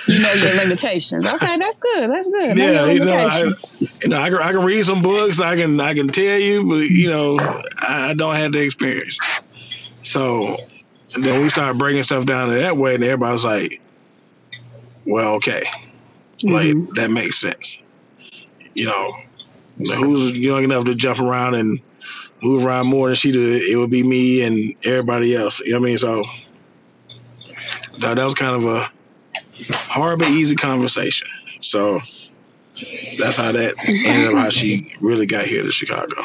You 0.08 0.20
know 0.22 0.34
your 0.34 0.56
limitations. 0.56 1.26
Okay, 1.26 1.58
that's 1.58 1.80
good. 1.80 2.12
That's 2.12 2.30
good. 2.30 2.58
Yeah, 2.58 2.86
you 2.86 3.00
know, 3.00 3.14
I, 3.14 3.40
you 4.02 4.08
know, 4.08 4.22
I 4.22 4.30
can, 4.30 4.40
I 4.40 4.52
can 4.52 4.64
read 4.64 4.86
some 4.86 5.02
books. 5.02 5.40
I 5.40 5.56
can 5.56 5.80
I 5.80 5.94
can 5.94 6.08
tell 6.08 6.38
you, 6.38 6.64
but 6.64 6.90
you 6.90 7.10
know, 7.10 7.40
I, 7.40 8.10
I 8.10 8.14
don't 8.14 8.36
have 8.36 8.52
the 8.52 8.60
experience. 8.60 9.20
So 10.04 10.58
then 11.16 11.42
we 11.42 11.50
started 11.50 11.78
breaking 11.78 12.04
stuff 12.04 12.26
down 12.26 12.50
in 12.52 12.60
that 12.60 12.78
way, 12.78 12.96
and 12.96 13.04
everybody's 13.04 13.46
like, 13.46 13.82
"Well, 15.06 15.36
okay, 15.36 15.64
mm-hmm. 16.40 16.50
like 16.50 16.96
that 16.96 17.12
makes 17.12 17.38
sense." 17.40 17.80
You 18.74 18.86
know, 18.86 19.18
who's 19.78 20.32
young 20.38 20.64
enough 20.64 20.86
to 20.86 20.96
jump 20.96 21.20
around 21.20 21.56
and 21.56 21.80
move 22.42 22.66
around 22.66 22.88
more 22.88 23.08
than 23.08 23.16
she 23.16 23.32
did, 23.32 23.64
it 23.64 23.76
would 23.76 23.90
be 23.90 24.04
me 24.04 24.44
and 24.44 24.76
everybody 24.86 25.36
else. 25.36 25.60
You 25.60 25.74
know 25.74 25.80
what 25.80 25.86
I 25.86 25.90
mean? 25.90 25.98
So 25.98 26.24
that, 28.00 28.16
that 28.16 28.24
was 28.24 28.36
kind 28.36 28.56
of 28.56 28.66
a 28.66 28.90
hard 29.74 30.20
but 30.20 30.30
easy 30.30 30.56
conversation. 30.56 31.28
So 31.62 32.00
that's 33.20 33.38
how 33.38 33.52
that 33.52 33.74
ended 33.88 34.28
up 34.30 34.34
how 34.34 34.50
she 34.50 34.94
really 35.02 35.26
got 35.26 35.46
here 35.46 35.64
to 35.64 35.70
Chicago. 35.70 36.16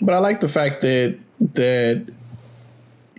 But 0.00 0.14
I 0.14 0.18
like 0.18 0.40
the 0.40 0.48
fact 0.48 0.80
that 0.80 1.18
that 1.54 2.12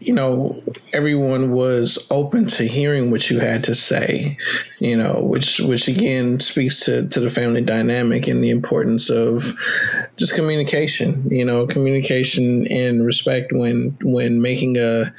you 0.05 0.13
know, 0.13 0.55
everyone 0.91 1.51
was 1.51 1.97
open 2.11 2.47
to 2.47 2.67
hearing 2.67 3.09
what 3.09 3.29
you 3.29 3.39
had 3.39 3.63
to 3.63 3.73
say, 3.73 4.37
you 4.79 4.97
know, 4.97 5.19
which 5.21 5.59
which 5.59 5.87
again 5.87 6.39
speaks 6.39 6.81
to, 6.85 7.07
to 7.07 7.19
the 7.19 7.29
family 7.29 7.61
dynamic 7.61 8.27
and 8.27 8.43
the 8.43 8.49
importance 8.49 9.09
of 9.09 9.55
just 10.17 10.35
communication, 10.35 11.27
you 11.29 11.45
know, 11.45 11.65
communication 11.65 12.67
and 12.69 13.05
respect 13.05 13.51
when 13.53 13.97
when 14.03 14.41
making 14.41 14.77
a 14.77 15.13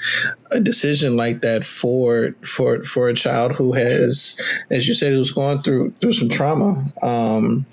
a 0.51 0.61
decision 0.61 1.17
like 1.17 1.41
that 1.41 1.65
for 1.65 2.35
for 2.43 2.83
for 2.85 3.09
a 3.09 3.15
child 3.15 3.53
who 3.53 3.73
has, 3.73 4.41
as 4.71 4.87
you 4.87 4.95
said, 4.95 5.13
who's 5.13 5.33
going 5.33 5.59
through 5.59 5.93
through 6.01 6.13
some 6.13 6.29
trauma. 6.29 6.85
Um, 7.03 7.67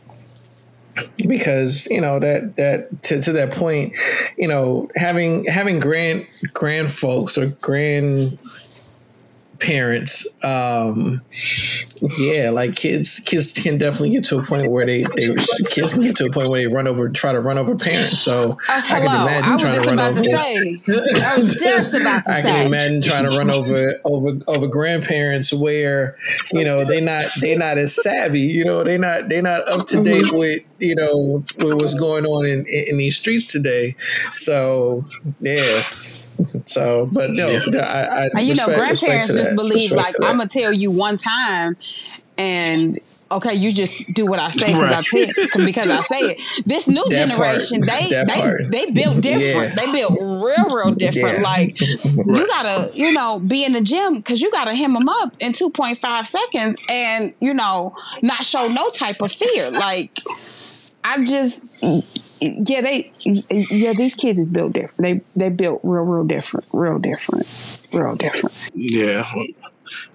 because 1.18 1.88
you 1.88 2.02
know 2.02 2.20
that 2.20 2.56
that 2.58 3.04
to, 3.04 3.22
to 3.22 3.32
that 3.32 3.52
point 3.52 3.94
you 4.38 4.48
know 4.48 4.90
having 4.96 5.46
having 5.46 5.80
grand 5.80 6.26
grand 6.54 6.92
folks 6.92 7.38
or 7.38 7.48
grand 7.62 8.38
parents 9.62 10.28
um 10.44 11.22
yeah 12.18 12.50
like 12.50 12.76
kids 12.76 13.20
kids 13.20 13.54
can 13.54 13.78
definitely 13.78 14.10
get 14.10 14.24
to 14.24 14.38
a 14.38 14.44
point 14.44 14.72
where 14.72 14.86
they 14.86 15.04
they 15.16 15.34
kids 15.70 15.94
can 15.94 16.02
get 16.02 16.16
to 16.16 16.26
a 16.26 16.32
point 16.32 16.50
where 16.50 16.62
they 16.62 16.74
run 16.74 16.88
over 16.88 17.08
try 17.10 17.32
to 17.32 17.40
run 17.40 17.60
over 17.60 17.76
parents 17.76 18.20
so 18.20 18.54
uh, 18.70 18.82
i 18.90 19.00
can 19.00 19.04
imagine 19.04 19.52
I 19.54 19.58
trying 19.58 19.82
to 19.82 19.88
run 19.88 20.00
over 20.00 20.22
to 20.22 20.30
say. 20.36 20.78
i 21.24 21.38
was 21.38 21.54
just 21.62 21.94
about 21.94 22.24
to 22.26 22.32
i 22.32 22.42
say. 22.42 22.50
can 22.50 22.68
imagine 22.68 23.02
trying 23.02 23.30
to 23.30 23.38
run 23.38 23.52
over 23.52 23.94
over 24.04 24.40
over 24.48 24.68
grandparents 24.68 25.54
where 25.54 26.18
you 26.52 26.66
know 26.66 26.84
they 26.84 27.00
not 27.00 27.26
they 27.40 27.56
not 27.56 27.78
as 27.78 27.96
savvy 27.96 28.40
you 28.40 28.66
know 28.66 28.84
they 28.84 28.98
not 28.98 29.30
they 29.30 29.42
not 29.42 29.68
up 29.70 29.86
to 29.88 30.04
date 30.04 30.26
mm-hmm. 30.26 30.38
with 30.38 30.62
you 30.80 30.96
know 30.96 31.44
with 31.60 31.76
what's 31.76 31.94
going 31.94 32.26
on 32.26 32.48
in 32.48 32.66
in 32.66 32.98
these 32.98 33.16
streets 33.16 33.52
today 33.52 33.94
so 34.34 35.04
yeah 35.40 35.84
so, 36.66 37.10
but 37.12 37.32
no, 37.32 37.48
yeah. 37.48 37.80
I, 37.80 38.02
I 38.02 38.30
and 38.34 38.42
you 38.42 38.50
respect, 38.52 38.70
know, 38.70 38.78
grandparents 38.78 39.34
just 39.34 39.56
believe 39.56 39.92
like 39.92 40.14
I'm 40.22 40.38
gonna 40.38 40.48
tell 40.48 40.74
you 40.74 40.92
one 40.92 41.18
time, 41.18 41.78
and 42.38 43.00
okay, 43.32 43.56
you 43.56 43.72
just 43.72 44.12
do 44.14 44.26
what 44.26 44.40
I 44.40 44.52
say 44.52 44.68
because 44.68 44.80
right. 44.80 44.98
I 44.98 45.02
tell 45.02 45.66
because 45.66 45.88
I 45.90 46.02
say 46.02 46.20
it. 46.20 46.66
This 46.66 46.88
new 46.88 47.04
that 47.10 47.30
generation, 47.30 47.82
part, 47.82 48.00
they 48.00 48.24
they 48.24 48.42
part. 48.42 48.62
they 48.70 48.92
built 48.92 49.22
different. 49.22 49.76
Yeah. 49.76 49.86
They 49.86 49.92
built 49.92 50.12
real, 50.20 50.76
real 50.76 50.92
different. 50.92 51.38
Yeah. 51.38 51.44
Like 51.44 51.76
right. 51.80 52.38
you 52.38 52.48
gotta, 52.48 52.92
you 52.94 53.14
know, 53.14 53.40
be 53.40 53.64
in 53.64 53.74
the 53.74 53.82
gym 53.82 54.16
because 54.16 54.42
you 54.42 54.52
gotta 54.52 54.76
hem 54.76 54.94
them 54.94 55.08
up 55.08 55.34
in 55.40 55.54
two 55.54 55.70
point 55.70 55.98
five 56.00 56.28
seconds, 56.28 56.78
and 56.90 57.34
you 57.40 57.54
know, 57.54 57.96
not 58.22 58.46
show 58.46 58.68
no 58.68 58.90
type 58.90 59.22
of 59.22 59.32
fear. 59.32 59.72
Like 59.72 60.20
I 61.04 61.24
just 61.24 61.84
yeah, 62.42 62.82
they 62.82 63.12
yeah, 63.20 63.94
these 63.94 64.16
kids 64.16 64.40
is 64.40 64.50
built 64.50 64.74
different. 64.74 64.98
They 64.98 65.22
they 65.36 65.50
built 65.50 65.82
real, 65.84 66.04
real 66.04 66.26
different, 66.26 66.66
real 66.74 66.98
different, 66.98 67.48
real 67.94 68.16
different. 68.16 68.72
Yeah, 68.74 69.32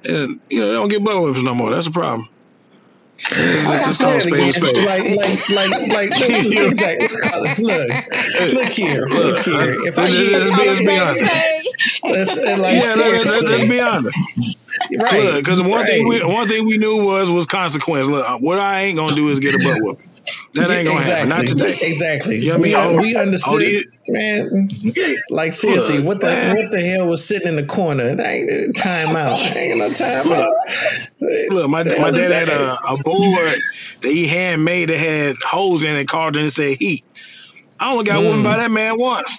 and 0.04 0.40
you 0.50 0.61
know 0.61 0.66
they 0.68 0.73
don't 0.73 0.88
get 0.88 1.04
butt 1.04 1.23
whips 1.23 1.42
no 1.42 1.54
more. 1.54 1.71
That's 1.71 1.87
a 1.87 1.92
problem. 1.92 2.28
Like 3.30 3.87
I 3.87 3.90
said 3.92 4.26
again, 4.26 4.52
like, 4.85 5.16
like, 5.49 5.49
like, 5.49 5.88
like, 5.88 6.11
look, 6.45 6.68
exactly. 6.68 7.09
Look, 7.64 8.52
look 8.52 8.66
here, 8.66 9.06
look 9.06 9.38
here. 9.38 9.87
If 9.87 9.99
I 9.99 10.02
let's, 10.02 10.50
let's 10.50 10.80
be 10.85 10.99
honest. 10.99 11.23
Let's, 12.04 12.37
like, 12.59 12.75
yeah, 12.75 12.95
let's, 12.97 13.42
let's 13.42 13.64
be 13.64 13.80
honest. 13.80 14.59
Right. 14.99 15.37
Because 15.37 15.62
one 15.62 15.71
right. 15.71 15.87
thing 15.87 16.09
we 16.09 16.23
one 16.25 16.47
thing 16.47 16.66
we 16.66 16.76
knew 16.76 17.02
was 17.02 17.30
was 17.30 17.47
consequence. 17.47 18.06
Look, 18.06 18.40
what 18.40 18.59
I 18.59 18.83
ain't 18.83 18.99
gonna 18.99 19.14
do 19.14 19.30
is 19.30 19.40
get 19.40 19.54
a 19.54 19.64
butt 19.64 19.78
whooping. 19.80 20.11
That 20.56 20.70
ain't 20.70 20.86
gonna 20.86 20.98
exactly. 20.98 21.28
happen. 21.28 21.28
Not 21.28 21.46
today. 21.46 21.75
Exactly. 21.86 22.38
You 22.38 22.52
know 22.52 22.58
we, 22.58 22.75
I 22.75 22.88
mean? 22.88 23.00
we 23.00 23.16
understood, 23.16 23.62
it, 23.62 23.86
man. 24.08 24.68
Like 25.30 25.52
seriously, 25.52 26.00
what 26.00 26.20
the 26.20 26.26
man. 26.26 26.56
what 26.56 26.70
the 26.70 26.80
hell 26.80 27.06
was 27.06 27.25
sitting 27.25 27.48
in 27.48 27.56
the 27.56 27.64
corner? 27.64 28.14
That 28.14 28.26
ain't 28.26 28.76
time 28.76 29.16
out. 29.16 29.56
ain't 29.56 29.78
no 29.78 29.90
time 29.92 30.32
out. 30.32 30.52
Look, 31.50 31.70
my, 31.70 31.82
my 31.84 32.10
dad 32.10 32.48
had 32.48 32.48
a, 32.48 32.78
a, 32.86 32.96
board 32.98 33.52
that 34.02 34.10
he 34.10 34.26
handmade 34.26 34.88
that 34.88 34.98
had 34.98 35.36
holes 35.38 35.84
in 35.84 35.94
it, 35.96 36.08
carved 36.08 36.36
in 36.36 36.42
and 36.42 36.52
said 36.52 36.76
heat. 36.78 37.04
I 37.78 37.92
only 37.92 38.04
got 38.04 38.22
mm. 38.22 38.30
one 38.30 38.42
by 38.42 38.56
that 38.56 38.70
man 38.70 38.98
once. 38.98 39.38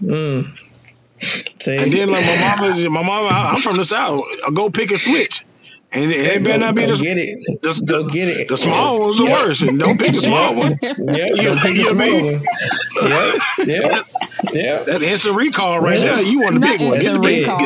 Mm. 0.00 0.44
See? 1.60 1.76
And 1.76 1.92
then 1.92 2.10
like 2.10 2.24
my 2.24 2.56
mama, 2.56 2.90
my 2.90 3.02
mama, 3.02 3.28
I'm 3.28 3.60
from 3.60 3.76
the 3.76 3.84
south. 3.84 4.22
I 4.46 4.50
go 4.52 4.70
pick 4.70 4.90
a 4.90 4.98
switch. 4.98 5.44
And 5.94 6.10
it, 6.10 6.20
it 6.20 6.44
better 6.44 6.58
not 6.58 6.74
be 6.74 6.86
the, 6.86 6.96
get 6.96 7.18
it. 7.18 7.38
The, 7.60 7.82
go 7.84 8.08
get 8.08 8.28
it. 8.28 8.48
The 8.48 8.56
small 8.56 9.00
ones 9.00 9.20
are 9.20 9.24
worse. 9.24 9.60
And 9.60 9.78
don't 9.78 9.98
pick 9.98 10.14
the 10.14 10.20
small 10.22 10.54
one. 10.54 10.78
Yeah, 10.82 11.26
you 11.34 11.54
pick 11.60 11.76
the 11.76 11.84
small 11.84 12.22
one. 12.24 12.40
Yeah, 13.02 13.34
yeah, 13.58 14.02
yeah. 14.52 14.82
That's 14.84 15.02
instant 15.02 15.36
recall 15.36 15.80
right 15.80 15.98
yeah. 15.98 16.12
there. 16.12 16.22
You 16.22 16.40
want 16.40 16.54
the 16.54 16.60
big 16.60 16.80
one. 16.80 17.00
Get 17.00 17.12
the 17.14 17.20
big, 17.20 17.46
get 17.46 17.58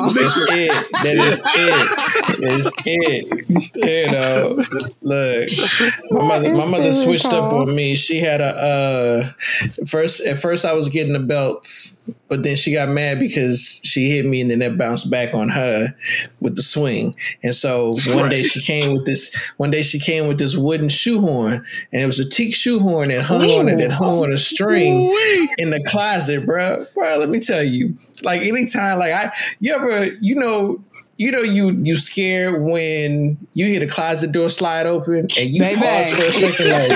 it. 0.56 0.92
That 1.02 1.16
is 1.18 1.42
it. 1.44 2.42
It's 2.42 2.70
it. 2.86 4.06
You 4.06 4.12
know, 4.12 4.62
look, 5.02 6.10
my 6.10 6.28
mother, 6.28 6.54
my 6.54 6.70
mother 6.70 6.92
switched 6.92 7.26
up 7.26 7.52
on 7.52 7.74
me. 7.74 7.96
She 7.96 8.20
had 8.20 8.40
a 8.40 8.44
uh, 8.44 9.84
first. 9.84 10.24
At 10.24 10.38
first, 10.38 10.64
I 10.64 10.72
was 10.72 10.88
getting 10.88 11.12
the 11.12 11.20
belts 11.20 12.00
but 12.28 12.42
then 12.42 12.56
she 12.56 12.72
got 12.72 12.88
mad 12.88 13.18
because 13.20 13.80
she 13.84 14.10
hit 14.10 14.26
me 14.26 14.40
and 14.40 14.50
then 14.50 14.58
that 14.58 14.76
bounced 14.76 15.10
back 15.10 15.34
on 15.34 15.48
her 15.50 15.94
with 16.40 16.56
the 16.56 16.62
swing. 16.62 17.14
And 17.42 17.54
so 17.54 17.96
one 18.16 18.24
right. 18.24 18.30
day 18.30 18.42
she 18.42 18.60
came 18.60 18.92
with 18.92 19.06
this 19.06 19.34
one 19.56 19.70
day 19.70 19.82
she 19.82 19.98
came 19.98 20.28
with 20.28 20.38
this 20.38 20.56
wooden 20.56 20.88
shoehorn 20.88 21.64
and 21.92 22.02
it 22.02 22.06
was 22.06 22.18
a 22.18 22.28
teak 22.28 22.54
shoehorn 22.54 23.08
that 23.08 23.22
hung 23.22 23.44
Ooh. 23.44 23.58
on 23.58 23.68
it 23.68 23.78
that 23.78 23.92
hung 23.92 24.18
on 24.24 24.32
a 24.32 24.38
string 24.38 25.10
Ooh. 25.10 25.48
in 25.58 25.70
the 25.70 25.82
closet, 25.86 26.44
bro. 26.46 26.86
Bro, 26.94 27.18
let 27.18 27.28
me 27.28 27.40
tell 27.40 27.62
you. 27.62 27.96
Like 28.22 28.42
anytime 28.42 28.98
like 28.98 29.12
I 29.12 29.32
you 29.60 29.74
ever 29.74 30.06
you 30.20 30.34
know 30.34 30.82
you 31.16 31.30
know 31.30 31.40
you 31.40 31.70
you 31.70 31.96
scared 31.96 32.62
when 32.62 33.38
you 33.54 33.66
hear 33.66 33.80
the 33.80 33.86
closet 33.86 34.32
door 34.32 34.50
slide 34.50 34.86
open 34.86 35.28
and 35.38 35.50
you 35.50 35.60
Baby. 35.60 35.80
pause 35.80 36.10
for 36.10 36.22
a 36.24 36.32
second 36.32 36.70
like 36.70 36.90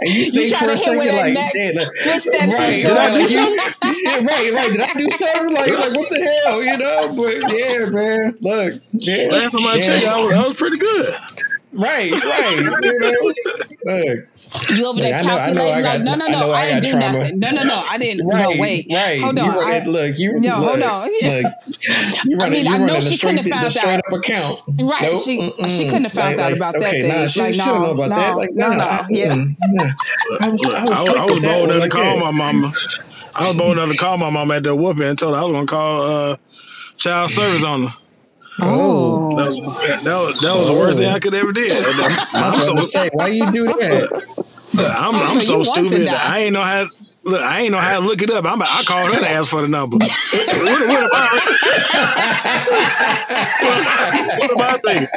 and 0.00 0.10
you 0.10 0.30
think 0.30 0.50
you 0.50 0.56
for 0.56 0.70
a 0.70 0.76
second 0.76 0.98
like, 0.98 1.34
damn, 1.52 1.76
like 1.76 1.88
right, 1.96 2.88
right, 2.88 3.12
like 3.12 3.30
you, 3.30 3.38
yeah, 3.38 4.18
right, 4.20 4.52
right. 4.52 4.72
Did 4.72 4.80
I 4.80 4.92
do 4.92 5.10
something 5.10 5.54
like 5.54 5.72
like 5.72 5.92
what 5.92 6.10
the 6.10 6.42
hell, 6.44 6.62
you 6.62 6.78
know? 6.78 7.14
But 7.16 7.34
yeah, 7.52 7.90
man, 7.90 8.34
look, 8.40 8.74
yeah, 8.92 9.28
last 9.30 9.56
time 9.56 9.66
I 9.66 9.80
checked, 9.80 10.06
I 10.06 10.20
was, 10.20 10.32
I 10.32 10.44
was 10.44 10.54
pretty 10.54 10.78
good. 10.78 11.16
Right, 11.72 12.10
right. 12.10 12.58
You 12.82 12.98
know, 13.00 13.32
look. 13.84 14.28
You 14.70 14.86
over 14.86 15.00
there 15.00 15.12
like, 15.12 15.22
calculating 15.22 15.84
like, 15.84 16.02
no, 16.02 16.14
no, 16.14 16.26
no, 16.28 16.50
I, 16.50 16.54
I, 16.54 16.62
I 16.62 16.80
didn't 16.80 16.84
do 16.84 16.90
trauma. 16.90 17.18
nothing. 17.18 17.38
No, 17.38 17.50
no, 17.50 17.62
no, 17.64 17.84
I 17.90 17.98
didn't. 17.98 18.26
Right, 18.26 18.48
no, 18.54 18.60
wait, 18.62 18.86
right. 18.90 19.20
Hold 19.20 19.38
on. 19.38 19.44
You 19.44 19.50
I, 19.50 19.84
look, 19.84 20.18
you 20.18 20.32
no, 20.32 20.60
look, 20.60 20.68
hold 20.70 20.82
on. 20.82 21.08
Look, 21.08 21.22
you 22.24 22.36
running, 22.36 22.40
I 22.40 22.48
mean, 22.48 22.64
you 22.64 22.74
I 22.74 22.78
know 22.78 23.00
she 23.00 23.18
couldn't 23.18 23.38
have 23.38 23.46
found 23.46 23.72
straight 23.72 23.94
out. 23.94 24.06
up 24.06 24.12
account. 24.12 24.60
Right, 24.80 25.02
nope, 25.02 25.22
she 25.22 25.40
mm-mm. 25.40 25.68
she 25.68 25.84
couldn't 25.86 26.04
have 26.04 26.12
found 26.12 26.36
like, 26.36 26.52
out 26.52 26.56
about 26.56 26.76
okay, 26.76 27.02
that. 27.02 27.20
Nah, 27.22 27.26
she 27.26 27.40
like, 27.40 27.54
should 27.54 27.66
no, 27.66 27.82
know 27.82 27.90
about 27.90 28.10
no, 28.10 28.16
that. 28.16 28.36
Like, 28.36 28.50
no, 28.52 28.68
no, 28.70 28.76
no, 28.76 29.04
yeah. 29.08 29.44
I 30.40 30.48
was, 30.48 30.64
I 30.64 30.84
was, 30.84 31.08
I 31.08 31.24
was 31.24 31.40
bold 31.40 31.70
enough 31.70 31.82
to 31.82 31.88
call 31.88 32.18
my 32.18 32.30
mama. 32.30 32.72
I 33.34 33.48
was 33.48 33.56
bold 33.56 33.76
enough 33.76 33.90
to 33.90 33.96
call 33.96 34.16
my 34.16 34.30
mom 34.30 34.50
at 34.52 34.62
the 34.62 34.74
whooping 34.74 35.02
and 35.02 35.18
told 35.18 35.34
her 35.34 35.40
I 35.40 35.42
was 35.42 35.52
gonna 35.52 35.66
call 35.66 36.02
uh, 36.02 36.36
child 36.96 37.30
service 37.30 37.64
on 37.64 37.88
her. 37.88 37.94
Oh, 38.58 39.36
that 39.36 39.48
was, 39.48 39.58
that 40.04 40.14
was, 40.14 40.40
that 40.40 40.54
was 40.54 40.66
the 40.68 40.72
worst 40.72 40.98
thing 40.98 41.08
I 41.08 41.18
could 41.18 41.34
ever 41.34 41.52
do. 41.52 41.66
I 41.70 42.52
was 42.56 42.66
going 42.66 42.76
to 42.76 42.82
say, 42.84 43.10
why 43.12 43.28
you 43.28 43.50
do 43.52 43.64
that? 43.64 44.36
I'm, 44.78 45.14
I'm 45.14 45.42
so, 45.42 45.62
so 45.62 45.72
stupid. 45.72 46.08
I 46.08 46.40
ain't 46.40 46.54
know 46.54 46.62
how. 46.62 46.86
Look, 47.24 47.42
I 47.42 47.62
ain't 47.62 47.72
know 47.72 47.80
how 47.80 47.98
to 47.98 48.06
look 48.06 48.22
it 48.22 48.30
up. 48.30 48.44
I'm, 48.44 48.62
I 48.62 48.84
called 48.86 49.12
her 49.12 49.18
to 49.18 49.28
ask 49.28 49.48
for 49.50 49.60
the 49.60 49.66
number. 49.66 49.96
what, 49.96 50.06
what, 50.06 51.06
about, 51.06 51.32
what, 53.62 54.38
what 54.38 54.50
about 54.52 54.82
that? 54.84 55.08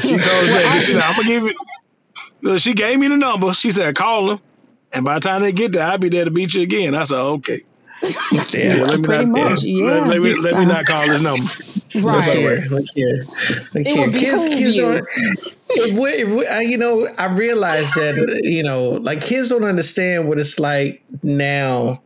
She 0.00 0.16
told 0.16 0.44
me, 0.46 0.80
she 0.80 0.92
said, 0.92 1.02
I'm 1.02 1.16
gonna 1.16 1.26
give 1.26 1.44
it. 1.46 1.56
Look, 2.42 2.60
she 2.60 2.72
gave 2.72 3.00
me 3.00 3.08
the 3.08 3.16
number. 3.16 3.52
She 3.52 3.72
said, 3.72 3.96
call 3.96 4.30
him, 4.30 4.40
and 4.92 5.04
by 5.04 5.14
the 5.14 5.20
time 5.20 5.42
they 5.42 5.52
get 5.52 5.72
there, 5.72 5.84
I'll 5.84 5.98
be 5.98 6.08
there 6.08 6.24
to 6.24 6.30
beat 6.30 6.54
you 6.54 6.62
again. 6.62 6.94
I 6.94 7.02
said, 7.02 7.18
okay. 7.18 7.64
Yeah, 8.02 8.44
yeah 8.52 8.82
let 8.82 8.96
me 8.98 9.02
pretty 9.02 9.26
not, 9.26 9.50
much. 9.50 9.62
Yeah, 9.62 9.84
let, 9.84 10.08
let 10.08 10.22
me 10.22 10.32
let 10.42 10.58
me 10.58 10.66
not 10.66 10.86
call 10.86 11.08
his 11.08 11.22
number. 11.22 11.42
Right. 11.92 12.14
Look 12.14 12.24
here. 12.36 12.68
Look 12.70 12.84
here. 12.94 13.24
Look 13.74 13.74
it 13.74 13.86
here. 13.88 14.06
Would 14.06 14.14
kids, 14.14 14.46
kids 14.46 14.76
you. 14.76 15.04
Don't, 15.96 16.62
you 16.68 16.78
know, 16.78 17.08
I 17.18 17.26
realize 17.34 17.92
that 17.94 18.14
you 18.44 18.62
know, 18.62 18.90
like 19.02 19.20
kids 19.20 19.48
don't 19.48 19.64
understand 19.64 20.28
what 20.28 20.38
it's 20.38 20.60
like 20.60 21.02
now. 21.24 22.00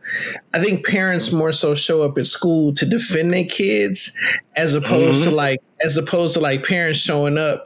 I 0.55 0.63
think 0.63 0.87
parents 0.87 1.31
more 1.31 1.51
so 1.51 1.75
show 1.75 2.01
up 2.01 2.17
at 2.17 2.25
school 2.25 2.73
to 2.73 2.85
defend 2.85 3.31
their 3.31 3.45
kids, 3.45 4.17
as 4.55 4.73
opposed 4.73 5.21
mm-hmm. 5.21 5.29
to 5.29 5.35
like, 5.35 5.59
as 5.83 5.97
opposed 5.97 6.33
to 6.33 6.39
like 6.39 6.65
parents 6.65 6.97
showing 6.97 7.37
up 7.37 7.63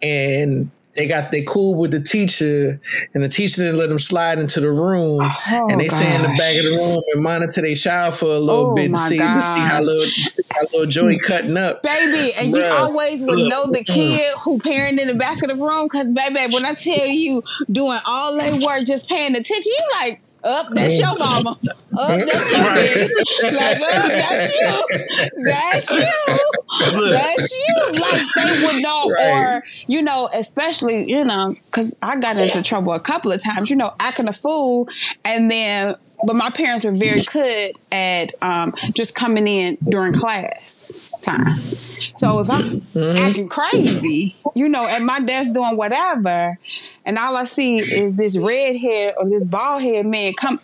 and 0.00 0.70
they 0.94 1.08
got 1.08 1.32
they 1.32 1.42
cool 1.42 1.74
with 1.74 1.90
the 1.90 2.02
teacher, 2.02 2.80
and 3.14 3.22
the 3.22 3.28
teacher 3.28 3.62
didn't 3.62 3.78
let 3.78 3.88
them 3.88 3.98
slide 3.98 4.38
into 4.38 4.60
the 4.60 4.70
room, 4.70 5.20
oh, 5.22 5.68
and 5.70 5.80
they 5.80 5.88
gosh. 5.88 5.98
stay 5.98 6.14
in 6.14 6.22
the 6.22 6.28
back 6.28 6.56
of 6.56 6.64
the 6.64 6.76
room 6.76 7.00
and 7.14 7.22
monitor 7.22 7.62
their 7.62 7.74
child 7.74 8.14
for 8.14 8.26
a 8.26 8.38
little 8.38 8.72
oh, 8.72 8.74
bit 8.74 8.92
to 8.92 8.98
see, 8.98 9.18
to 9.18 9.42
see 9.42 9.52
how 9.52 9.80
little 9.80 10.06
how 10.52 10.60
little 10.72 10.86
Joey 10.86 11.18
cutting 11.18 11.56
up, 11.56 11.82
baby. 11.82 12.34
And 12.34 12.52
Bruh. 12.52 12.58
you 12.58 12.64
always 12.64 13.22
would 13.22 13.48
know 13.48 13.66
the 13.66 13.82
kid 13.84 14.34
who 14.44 14.58
parent 14.58 15.00
in 15.00 15.08
the 15.08 15.14
back 15.14 15.42
of 15.42 15.48
the 15.48 15.56
room, 15.56 15.86
because 15.86 16.12
baby, 16.12 16.52
when 16.52 16.66
I 16.66 16.74
tell 16.74 17.06
you 17.06 17.42
doing 17.70 17.98
all 18.06 18.36
their 18.36 18.60
work, 18.60 18.84
just 18.84 19.08
paying 19.08 19.34
attention, 19.34 19.62
you 19.64 19.90
like 20.00 20.20
up, 20.44 20.66
oh, 20.70 20.74
that's 20.74 20.98
your 20.98 21.16
mama. 21.18 21.50
Up, 21.50 21.58
oh, 21.96 22.16
that's 22.18 22.52
your 22.52 22.60
daddy. 22.60 23.14
Like, 23.54 23.78
oh, 23.80 24.08
that's 24.08 24.54
you. 24.54 24.86
That's 25.44 25.90
you. 25.90 27.10
That's 27.10 27.54
you. 27.54 28.00
Like 28.00 28.22
they 28.36 28.66
would 28.66 28.82
know, 28.82 29.10
right. 29.10 29.32
or 29.32 29.64
you 29.86 30.02
know, 30.02 30.28
especially 30.34 31.08
you 31.08 31.24
know, 31.24 31.56
because 31.66 31.96
I 32.02 32.16
got 32.16 32.36
into 32.38 32.62
trouble 32.62 32.92
a 32.92 33.00
couple 33.00 33.30
of 33.32 33.42
times. 33.42 33.70
You 33.70 33.76
know, 33.76 33.94
acting 34.00 34.28
a 34.28 34.32
fool, 34.32 34.88
and 35.24 35.50
then 35.50 35.96
but 36.24 36.36
my 36.36 36.50
parents 36.50 36.84
are 36.84 36.92
very 36.92 37.22
good 37.22 37.76
at 37.90 38.32
um, 38.42 38.74
just 38.92 39.14
coming 39.14 39.46
in 39.46 39.76
during 39.88 40.12
class 40.12 41.10
time. 41.20 41.58
So 42.16 42.40
if 42.40 42.50
I'm 42.50 42.80
mm-hmm. 42.80 43.18
acting 43.18 43.48
crazy, 43.48 44.36
you 44.54 44.68
know, 44.68 44.86
at 44.86 45.02
my 45.02 45.20
desk 45.20 45.52
doing 45.52 45.76
whatever, 45.76 46.58
and 47.04 47.18
all 47.18 47.36
I 47.36 47.44
see 47.44 47.76
is 47.76 48.14
this 48.16 48.36
red 48.36 48.76
head 48.76 49.14
or 49.18 49.28
this 49.28 49.44
bald 49.44 49.82
head 49.82 50.06
man 50.06 50.32
come, 50.34 50.60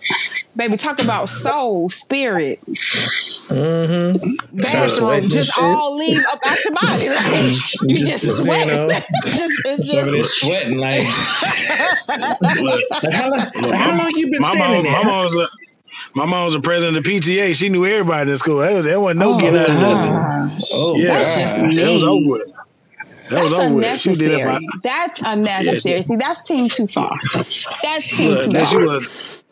baby, 0.56 0.76
talk 0.76 1.00
about 1.00 1.28
soul, 1.28 1.90
spirit, 1.90 2.60
mm-hmm. 2.66 4.56
bathroom, 4.56 5.28
just 5.28 5.58
all 5.58 5.96
leave 5.96 6.24
up 6.26 6.38
out 6.44 6.64
your 6.64 6.74
body. 6.74 7.08
Like, 7.08 7.52
you 7.82 7.94
just, 7.94 8.12
just 8.12 8.44
sweat. 8.44 8.66
You 8.66 8.72
know, 8.72 8.88
just, 8.88 9.66
it's 9.66 9.90
just 9.90 10.38
sweating 10.38 10.78
like. 10.78 11.06
like 12.08 13.12
how, 13.12 13.30
long, 13.30 13.72
how 13.72 13.98
long 13.98 14.10
you 14.14 14.30
been 14.30 14.42
standing 14.42 14.84
there? 14.84 15.04
My 15.04 15.04
mom 15.04 15.24
was 15.26 15.50
the 16.14 16.60
president 16.62 16.96
of 16.96 17.04
the 17.04 17.10
PTA. 17.10 17.54
She 17.54 17.68
knew 17.68 17.86
everybody 17.86 18.22
in 18.22 18.28
the 18.28 18.38
school. 18.38 18.58
There, 18.58 18.82
there 18.82 19.00
wasn't 19.00 19.20
no 19.20 19.34
oh, 19.34 19.40
getting 19.40 19.60
out 19.60 19.68
of 19.68 19.74
nothing. 19.74 20.66
Oh, 20.72 20.96
yeah, 20.98 21.12
that's 21.12 21.54
just 21.54 21.76
that 21.76 21.92
was 21.92 22.04
over 22.04 22.28
with. 22.28 22.52
That 23.28 23.42
that's 23.42 23.58
unnecessary. 23.58 24.68
That's 24.82 25.22
unnecessary. 25.22 25.96
Yeah, 25.96 26.00
See, 26.00 26.16
that's 26.16 26.40
team 26.42 26.68
too 26.68 26.86
far. 26.86 27.18
That's 27.34 28.16
team 28.16 28.38
too 28.38 28.52
far. 28.52 28.66
She 28.66 28.76
was 28.76 29.44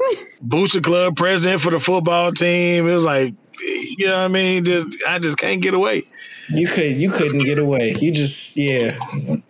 booster 0.43 0.81
club 0.81 1.17
president 1.17 1.61
for 1.61 1.71
the 1.71 1.79
football 1.79 2.33
team. 2.33 2.89
It 2.89 2.93
was 2.93 3.05
like, 3.05 3.35
you 3.61 4.07
know 4.07 4.13
what 4.13 4.19
I 4.19 4.29
mean? 4.29 4.65
Just 4.65 5.03
I 5.07 5.19
just 5.19 5.39
can't 5.39 5.61
get 5.61 5.75
away. 5.75 6.05
You 6.49 6.67
could 6.69 6.97
you 6.97 7.11
couldn't 7.11 7.45
get 7.45 7.59
away. 7.59 7.95
You 7.99 8.13
just 8.13 8.57
yeah. 8.57 8.99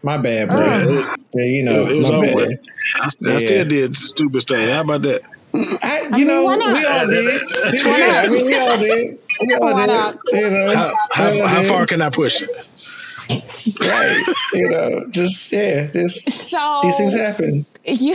My 0.02 0.18
bad, 0.18 0.48
bro. 0.48 0.58
Uh, 0.58 1.16
yeah, 1.34 1.44
you 1.44 1.62
know, 1.62 1.86
it, 1.86 1.92
it 1.92 2.02
my 2.02 2.20
bad. 2.20 2.58
I, 2.96 3.28
I 3.28 3.32
yeah. 3.32 3.38
still 3.38 3.68
did 3.68 3.96
stupid 3.96 4.40
stuff. 4.40 4.68
How 4.68 4.80
about 4.80 5.02
that? 5.02 5.22
I, 5.82 6.00
you 6.02 6.08
I 6.12 6.16
mean, 6.16 6.26
know, 6.26 6.46
we 6.46 6.86
all 6.86 7.06
did. 7.06 7.42
yeah, 7.74 8.22
I 8.24 8.28
mean, 8.28 8.46
we 8.46 8.56
all 8.56 8.78
did. 8.78 9.18
We 9.40 9.54
all 9.54 9.72
why 9.72 9.86
did. 9.86 9.92
Not? 9.92 10.18
You 10.32 10.50
know, 10.50 10.74
how, 10.74 10.94
how, 11.12 11.46
how 11.46 11.62
far 11.64 11.86
can 11.86 12.02
I 12.02 12.10
push 12.10 12.42
it? 12.42 12.50
right. 13.28 14.24
You 14.52 14.68
know, 14.68 15.06
just 15.10 15.52
yeah, 15.52 15.88
just 15.88 16.30
so, 16.30 16.80
these 16.82 16.96
things 16.96 17.14
happen. 17.14 17.66
You, 17.84 18.14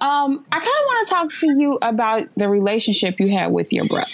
um, 0.00 0.44
I 0.52 0.58
kind 0.58 0.66
of 0.66 0.84
want 0.86 1.08
to 1.08 1.14
talk 1.14 1.32
to 1.32 1.46
you 1.58 1.78
about 1.82 2.28
the 2.36 2.48
relationship 2.48 3.18
you 3.20 3.30
had 3.30 3.52
with 3.52 3.72
your 3.72 3.86
brother. 3.86 4.10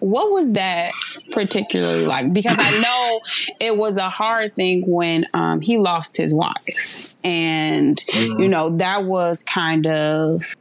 What 0.00 0.32
was 0.32 0.52
that 0.52 0.92
particularly 1.32 2.04
like? 2.04 2.32
Because 2.32 2.58
I 2.58 2.78
know 2.78 3.20
it 3.60 3.76
was 3.76 3.96
a 3.96 4.08
hard 4.08 4.54
thing 4.54 4.84
when 4.86 5.26
um, 5.32 5.60
he 5.60 5.78
lost 5.78 6.16
his 6.16 6.34
wife 6.34 7.13
and 7.24 7.96
mm-hmm. 7.96 8.40
you 8.40 8.48
know 8.48 8.76
that 8.76 9.04
was 9.04 9.42
kind 9.42 9.86
of 9.86 10.54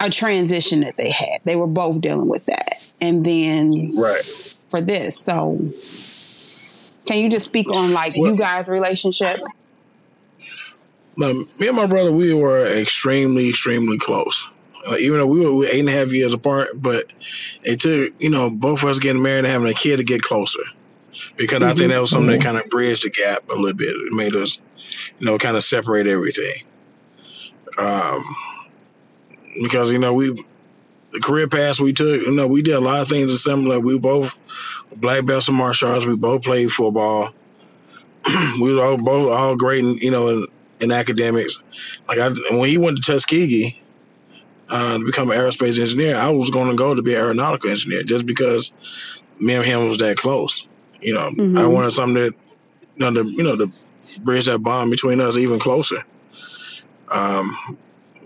a 0.00 0.10
transition 0.10 0.80
that 0.80 0.96
they 0.96 1.10
had. 1.10 1.40
They 1.44 1.56
were 1.56 1.66
both 1.66 2.00
dealing 2.00 2.28
with 2.28 2.46
that, 2.46 2.92
and 3.00 3.24
then 3.24 3.96
right 3.96 4.24
for 4.68 4.80
this. 4.80 5.18
So, 5.18 5.58
can 7.06 7.18
you 7.18 7.30
just 7.30 7.46
speak 7.46 7.70
on 7.70 7.92
like 7.92 8.16
well, 8.16 8.32
you 8.32 8.36
guys' 8.36 8.68
relationship? 8.68 9.40
me 11.16 11.66
and 11.66 11.76
my 11.76 11.86
brother, 11.86 12.12
we 12.12 12.32
were 12.32 12.64
extremely, 12.66 13.48
extremely 13.48 13.98
close. 13.98 14.46
Uh, 14.86 14.96
even 14.98 15.18
though 15.18 15.26
we 15.26 15.40
were, 15.40 15.52
we 15.52 15.66
were 15.66 15.72
eight 15.72 15.80
and 15.80 15.88
a 15.88 15.92
half 15.92 16.12
years 16.12 16.32
apart, 16.32 16.68
but 16.76 17.12
it 17.64 17.80
took 17.80 18.12
you 18.20 18.30
know 18.30 18.50
both 18.50 18.82
of 18.82 18.88
us 18.88 18.98
getting 18.98 19.22
married 19.22 19.38
and 19.38 19.48
having 19.48 19.68
a 19.68 19.74
kid 19.74 19.98
to 19.98 20.04
get 20.04 20.22
closer 20.22 20.62
because 21.38 21.60
mm-hmm. 21.60 21.64
I 21.64 21.68
think 21.68 21.80
mm-hmm. 21.82 21.90
that 21.92 22.00
was 22.00 22.10
something 22.10 22.30
mm-hmm. 22.30 22.40
that 22.40 22.44
kind 22.44 22.58
of 22.58 22.68
bridged 22.68 23.04
the 23.04 23.10
gap 23.10 23.48
a 23.48 23.54
little 23.54 23.72
bit. 23.72 23.96
It 23.96 24.12
made 24.12 24.36
us, 24.36 24.58
you 25.18 25.26
know, 25.26 25.38
kind 25.38 25.56
of 25.56 25.64
separate 25.64 26.06
everything. 26.06 26.64
Um, 27.78 28.24
because 29.62 29.92
you 29.92 29.98
know 29.98 30.12
we, 30.12 30.44
the 31.12 31.20
career 31.20 31.48
path 31.48 31.80
we 31.80 31.92
took, 31.92 32.20
you 32.22 32.32
know, 32.32 32.46
we 32.46 32.60
did 32.60 32.74
a 32.74 32.80
lot 32.80 33.00
of 33.00 33.08
things 33.08 33.42
similar. 33.42 33.80
We 33.80 33.98
both 33.98 34.34
black 34.96 35.24
belts 35.24 35.48
in 35.48 35.54
martial 35.54 35.90
arts. 35.90 36.04
We 36.04 36.16
both 36.16 36.42
played 36.42 36.70
football. 36.72 37.32
we 38.60 38.74
were 38.74 38.84
all, 38.84 38.96
both 38.96 39.30
all 39.30 39.56
great, 39.56 39.84
in, 39.84 39.96
you 39.98 40.10
know, 40.10 40.28
in, 40.28 40.46
in 40.80 40.92
academics. 40.92 41.62
Like 42.08 42.18
I, 42.18 42.30
when 42.50 42.68
he 42.68 42.76
went 42.76 42.98
to 42.98 43.02
Tuskegee. 43.02 43.82
Uh, 44.70 44.98
to 44.98 45.04
become 45.06 45.30
an 45.30 45.38
aerospace 45.38 45.80
engineer, 45.80 46.14
I 46.14 46.28
was 46.28 46.50
going 46.50 46.68
to 46.68 46.76
go 46.76 46.94
to 46.94 47.00
be 47.00 47.14
an 47.14 47.22
aeronautical 47.22 47.70
engineer 47.70 48.02
just 48.02 48.26
because 48.26 48.70
me 49.40 49.54
and 49.54 49.64
him 49.64 49.88
was 49.88 49.96
that 49.96 50.18
close. 50.18 50.67
You 51.00 51.14
know, 51.14 51.30
mm-hmm. 51.30 51.58
I 51.58 51.66
wanted 51.66 51.90
something 51.90 52.22
that, 52.22 52.34
you 52.96 53.10
know, 53.10 53.22
to, 53.22 53.30
you 53.30 53.42
know, 53.42 53.56
to 53.56 53.70
bridge 54.20 54.46
that 54.46 54.58
bond 54.58 54.90
between 54.90 55.20
us 55.20 55.36
even 55.36 55.58
closer. 55.58 56.04
Um, 57.10 57.56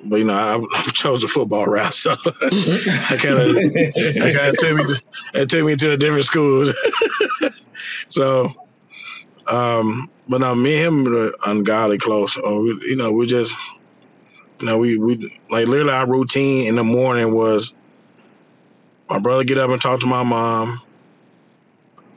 but 0.04 0.16
you 0.16 0.24
know, 0.24 0.34
I, 0.34 0.56
I 0.78 0.90
chose 0.90 1.22
the 1.22 1.28
football 1.28 1.66
route, 1.66 1.94
so 1.94 2.12
I 2.26 3.16
kind 3.20 3.38
of, 3.38 3.56
I 3.56 4.32
kind 4.32 4.48
of 4.48 4.56
took 4.58 4.76
me, 4.76 4.84
to, 4.84 5.02
it 5.34 5.48
took 5.48 5.64
me 5.64 5.76
to 5.76 5.92
a 5.92 5.96
different 5.96 6.24
school. 6.24 6.72
so, 8.08 8.52
um, 9.46 10.10
but 10.28 10.40
now 10.40 10.54
me 10.54 10.82
and 10.82 11.06
him 11.06 11.16
are 11.16 11.32
ungodly 11.46 11.98
close. 11.98 12.36
Uh, 12.36 12.54
we, 12.54 12.78
you 12.82 12.96
know, 12.96 13.12
we 13.12 13.26
just, 13.26 13.54
you 14.60 14.66
know, 14.66 14.78
we 14.78 14.96
we 14.96 15.40
like 15.50 15.66
literally 15.66 15.92
our 15.92 16.08
routine 16.08 16.68
in 16.68 16.76
the 16.76 16.84
morning 16.84 17.34
was 17.34 17.72
my 19.10 19.18
brother 19.18 19.44
get 19.44 19.58
up 19.58 19.70
and 19.70 19.82
talk 19.82 20.00
to 20.00 20.06
my 20.06 20.22
mom. 20.22 20.80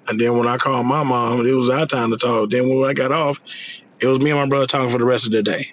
And 0.07 0.19
then 0.19 0.37
when 0.37 0.47
I 0.47 0.57
called 0.57 0.85
my 0.85 1.03
mom, 1.03 1.45
it 1.47 1.53
was 1.53 1.69
our 1.69 1.85
time 1.87 2.11
to 2.11 2.17
talk. 2.17 2.49
Then 2.51 2.69
when 2.69 2.89
I 2.89 2.93
got 2.93 3.11
off, 3.11 3.39
it 3.99 4.07
was 4.07 4.19
me 4.19 4.31
and 4.31 4.39
my 4.39 4.47
brother 4.47 4.67
talking 4.67 4.91
for 4.91 4.99
the 4.99 5.05
rest 5.05 5.25
of 5.25 5.31
the 5.31 5.43
day. 5.43 5.71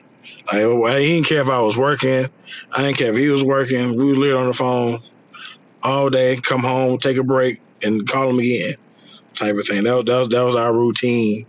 Like, 0.53 0.67
I 0.67 0.99
didn't 1.01 1.27
care 1.27 1.43
if 1.43 1.49
I 1.51 1.61
was 1.61 1.77
working. 1.77 2.29
I 2.73 2.83
didn't 2.83 2.99
care 2.99 3.11
if 3.11 3.17
he 3.17 3.29
was 3.29 3.45
working. 3.45 3.97
We 3.97 4.07
would 4.07 4.19
live 4.19 4.37
on 4.39 4.47
the 4.49 4.53
phone 4.55 5.01
all 5.83 6.11
day, 6.11 6.39
come 6.39 6.63
home, 6.63 6.99
take 6.99 7.19
a 7.19 7.25
break, 7.25 7.61
and 7.83 8.09
call 8.09 8.31
him 8.31 8.41
again, 8.41 8.75
type 9.35 9.57
of 9.57 9.67
thing. 9.67 9.85
That 9.85 9.95
was 9.97 10.05
that 10.07 10.19
was, 10.19 10.29
that 10.31 10.43
was 10.45 10.57
our 10.57 10.73
routine 10.75 11.47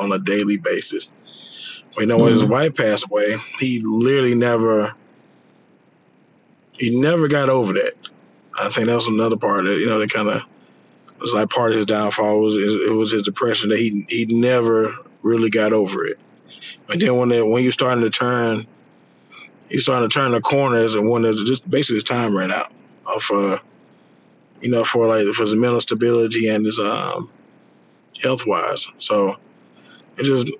on 0.00 0.12
a 0.12 0.18
daily 0.18 0.58
basis. 0.58 1.10
But 1.94 2.02
you 2.02 2.06
know, 2.08 2.18
when 2.18 2.32
his 2.32 2.44
Mhm. 2.44 2.50
wife 2.50 2.74
passed 2.76 3.06
away, 3.06 3.36
he 3.58 3.80
literally 3.84 4.34
never, 4.34 4.94
he 6.74 6.98
never 7.00 7.28
got 7.28 7.50
over 7.50 7.74
that. 7.74 7.94
I 8.58 8.70
think 8.70 8.86
that 8.88 8.94
was 8.94 9.08
another 9.08 9.36
part 9.36 9.64
that 9.64 9.78
you 9.78 9.86
know 9.86 9.98
that 10.00 10.10
kind 10.12 10.28
of 10.28 10.42
was 11.24 11.32
like 11.32 11.48
part 11.48 11.70
of 11.70 11.78
his 11.78 11.86
downfall 11.86 12.38
was 12.38 12.54
it 12.54 12.92
was 12.92 13.10
his 13.10 13.22
depression 13.22 13.70
that 13.70 13.78
he 13.78 14.04
he 14.10 14.26
never 14.26 14.94
really 15.22 15.48
got 15.48 15.72
over 15.72 16.04
it. 16.04 16.18
But 16.86 17.00
then 17.00 17.16
when 17.16 17.30
when 17.50 17.64
you 17.64 17.70
starting 17.70 18.04
to 18.04 18.10
turn, 18.10 18.66
you're 19.70 19.80
starting 19.80 20.06
to 20.06 20.12
turn 20.12 20.32
the 20.32 20.42
corners, 20.42 20.94
and 20.94 21.08
when 21.08 21.22
there's 21.22 21.42
just 21.44 21.68
basically 21.70 21.96
his 21.96 22.04
time 22.04 22.36
ran 22.36 22.52
out 22.52 22.70
of 23.06 23.24
uh, 23.32 23.58
you 24.60 24.68
know, 24.68 24.84
for 24.84 25.06
like 25.06 25.26
for 25.34 25.44
his 25.44 25.54
mental 25.54 25.80
stability 25.80 26.48
and 26.48 26.66
his 26.66 26.78
um 26.78 27.30
health 28.22 28.46
wise. 28.46 28.86
So 28.98 29.36
it 30.18 30.24
just 30.24 30.50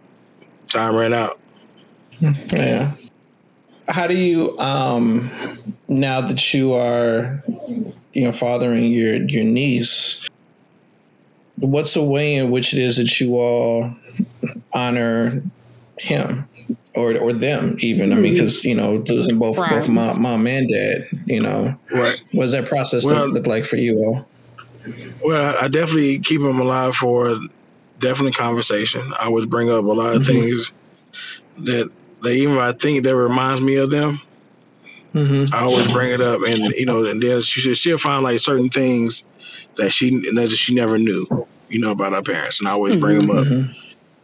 time 0.70 0.96
ran 0.96 1.12
out. 1.12 1.38
Yeah. 2.20 2.94
How 3.86 4.06
do 4.06 4.16
you 4.16 4.58
um 4.58 5.30
now 5.88 6.22
that 6.22 6.54
you 6.54 6.72
are 6.72 7.44
you 8.14 8.24
know 8.24 8.32
fathering 8.32 8.90
your 8.90 9.16
your 9.28 9.44
niece 9.44 10.26
what's 11.56 11.96
a 11.96 12.02
way 12.02 12.34
in 12.36 12.50
which 12.50 12.72
it 12.74 12.78
is 12.80 12.96
that 12.96 13.20
you 13.20 13.36
all 13.36 13.90
honor 14.72 15.42
him 15.98 16.48
or 16.96 17.16
or 17.18 17.32
them 17.32 17.76
even 17.80 18.12
I 18.12 18.16
mean 18.16 18.32
because 18.32 18.64
you 18.64 18.74
know 18.74 19.02
losing 19.08 19.38
both 19.38 19.58
Right. 19.58 19.70
both 19.70 19.88
mom, 19.88 20.22
mom 20.22 20.46
and 20.46 20.68
dad 20.68 21.04
you 21.26 21.40
know 21.40 21.78
Right. 21.92 22.18
what 22.32 22.44
does 22.44 22.52
that 22.52 22.66
process 22.66 23.04
Well- 23.04 23.26
look, 23.26 23.34
look 23.34 23.46
like 23.46 23.64
for 23.64 23.76
you 23.76 23.98
all 23.98 24.28
Well, 25.24 25.56
I 25.60 25.68
definitely 25.68 26.18
keep 26.18 26.40
him 26.40 26.60
alive 26.60 26.94
for 26.96 27.34
definitely 28.00 28.32
conversation. 28.32 29.00
I 29.18 29.24
always 29.26 29.46
bring 29.46 29.70
up 29.70 29.84
a 29.84 29.88
lot 29.88 30.14
of 30.16 30.22
Mhm. 30.22 30.26
things 30.26 30.72
that 31.60 31.90
they 32.22 32.36
even 32.38 32.58
I 32.58 32.72
think 32.72 33.04
that 33.04 33.16
reminds 33.16 33.60
me 33.62 33.76
of 33.76 33.90
them. 33.90 34.20
mm-hmm. 35.14 35.54
I 35.54 35.60
always 35.60 35.86
bring 35.88 36.10
it 36.10 36.20
up, 36.20 36.42
and 36.42 36.74
you 36.76 36.84
know, 36.86 37.04
and 37.04 37.22
then 37.22 37.40
she 37.40 37.72
she'll 37.74 37.96
find 37.98 38.24
like 38.24 38.40
certain 38.40 38.68
things 38.68 39.24
that 39.76 39.90
she 39.90 40.10
that 40.34 40.50
she 40.50 40.74
never 40.74 40.98
knew, 40.98 41.26
you 41.68 41.80
know, 41.80 41.90
about 41.92 42.14
our 42.14 42.22
parents, 42.22 42.60
and 42.60 42.68
I 42.68 42.72
always 42.72 42.96
bring 42.96 43.16
them 43.16 43.30
up. 43.30 43.46
Mm-hmm. 43.46 43.72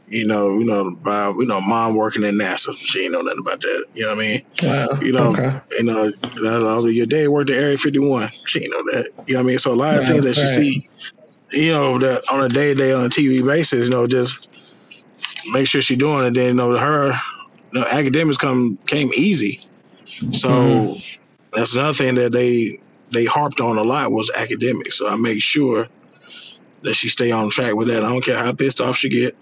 You 0.09 0.27
know, 0.27 0.59
you 0.59 0.65
know, 0.65 0.91
by 0.91 1.29
you 1.29 1.47
know, 1.47 1.61
mom 1.61 1.95
working 1.95 2.25
at 2.25 2.35
NASA, 2.35 2.75
she 2.77 3.05
ain't 3.05 3.13
know 3.13 3.21
nothing 3.23 3.41
about 3.41 3.61
that. 3.61 3.85
You 3.95 4.03
know 4.03 4.09
what 4.15 4.19
I 4.19 4.29
mean? 4.29 4.43
wow 4.63 4.89
You 5.01 5.13
know, 5.13 5.31
okay 5.31 5.61
You 5.79 5.85
know, 5.85 6.87
your 6.87 7.07
dad 7.07 7.29
worked 7.29 7.51
at 7.51 7.57
Area 7.57 7.79
51. 7.79 8.31
She 8.45 8.63
ain't 8.63 8.73
know 8.73 8.83
that. 8.93 9.11
You 9.27 9.35
know 9.35 9.41
what 9.41 9.45
I 9.45 9.47
mean? 9.47 9.59
So 9.59 9.73
a 9.73 9.75
lot 9.75 9.99
of 9.99 10.05
things 10.07 10.25
that 10.25 10.35
she 10.35 10.41
right. 10.43 10.49
see, 10.49 10.91
you 11.53 11.73
know, 11.73 11.99
that 11.99 12.29
on 12.31 12.43
a 12.45 12.49
day 12.49 12.69
to 12.69 12.75
day 12.75 12.93
on 12.93 13.05
a 13.07 13.09
TV 13.09 13.45
basis, 13.45 13.87
you 13.87 13.91
know, 13.91 14.07
just 14.07 14.49
make 15.53 15.67
sure 15.67 15.81
she 15.81 15.97
doing 15.97 16.27
it. 16.27 16.35
Then 16.35 16.49
you 16.49 16.55
know, 16.55 16.77
her 16.77 17.13
you 17.73 17.81
know, 17.81 17.87
academics 17.87 18.37
come 18.37 18.79
came 18.87 19.11
easy. 19.15 19.61
So 20.33 20.49
Mhm. 20.49 21.19
that's 21.53 21.75
another 21.75 21.95
thing 21.95 22.15
that 22.17 22.33
they 22.33 22.81
they 23.13 23.25
harped 23.25 23.61
on 23.61 23.77
a 23.79 23.83
lot 23.83 24.13
was 24.13 24.31
academics. 24.31 24.99
So 24.99 25.09
I 25.09 25.17
make 25.17 25.41
sure 25.43 25.89
that 26.83 26.95
she 26.95 27.09
stay 27.09 27.31
on 27.31 27.51
track 27.51 27.75
with 27.75 27.89
that. 27.89 28.05
I 28.05 28.09
don't 28.09 28.25
care 28.25 28.37
how 28.37 28.53
pissed 28.53 28.81
off 28.81 28.97
she 28.97 29.09
get. 29.09 29.37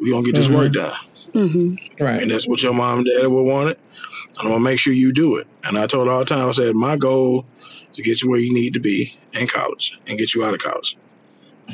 We 0.00 0.10
gonna 0.10 0.24
get 0.24 0.34
this 0.34 0.48
Mhm. 0.48 0.54
work 0.56 0.72
done, 0.72 0.92
Mm-hmm. 1.34 2.04
right 2.04 2.22
and 2.22 2.30
that's 2.30 2.48
what 2.48 2.62
your 2.62 2.74
mom 2.74 2.98
and 3.00 3.06
dad 3.06 3.26
will 3.28 3.44
want 3.44 3.70
it. 3.70 3.78
I'm 4.38 4.48
gonna 4.48 4.58
make 4.58 4.78
sure 4.80 4.92
you 4.92 5.12
do 5.12 5.36
it. 5.36 5.46
And 5.62 5.78
I 5.78 5.86
told 5.86 6.08
her 6.08 6.12
all 6.12 6.18
the 6.20 6.24
time, 6.24 6.48
I 6.48 6.50
said, 6.52 6.74
my 6.74 6.96
goal 6.96 7.46
is 7.90 7.96
to 7.96 8.02
get 8.02 8.22
you 8.22 8.30
where 8.30 8.40
you 8.40 8.52
need 8.52 8.74
to 8.74 8.80
be 8.80 9.16
in 9.34 9.46
college 9.46 9.98
and 10.08 10.18
get 10.18 10.34
you 10.34 10.44
out 10.44 10.54
of 10.54 10.60
college. 10.60 10.96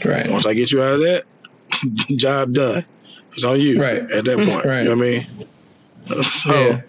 right 0.04 0.30
Once 0.30 0.44
I 0.44 0.52
get 0.54 0.70
you 0.72 0.82
out 0.82 0.94
of 0.94 1.00
that, 1.00 1.24
job 2.16 2.52
done. 2.52 2.84
It's 3.32 3.44
on 3.44 3.60
you 3.60 3.80
Right. 3.80 4.02
at 4.10 4.24
that 4.24 4.38
point. 4.38 4.64
Right. 4.64 4.82
You 4.82 4.88
know 4.90 4.96
what 4.96 5.04
I 5.06 5.10
mean? 5.10 6.24
So 6.24 6.50
yeah 6.54 6.80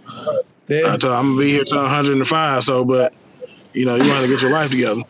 yeah 0.67 0.93
I 0.93 0.97
told 0.97 1.03
her, 1.03 1.19
I'm 1.19 1.27
gonna 1.35 1.39
be 1.41 1.51
here 1.51 1.63
till 1.63 1.81
105. 1.81 2.63
So, 2.63 2.83
but 2.83 3.13
you 3.73 3.85
know, 3.85 3.95
you 3.95 4.09
want 4.09 4.21
to 4.23 4.27
get 4.27 4.41
your 4.41 4.51
life 4.51 4.71
together. 4.71 5.01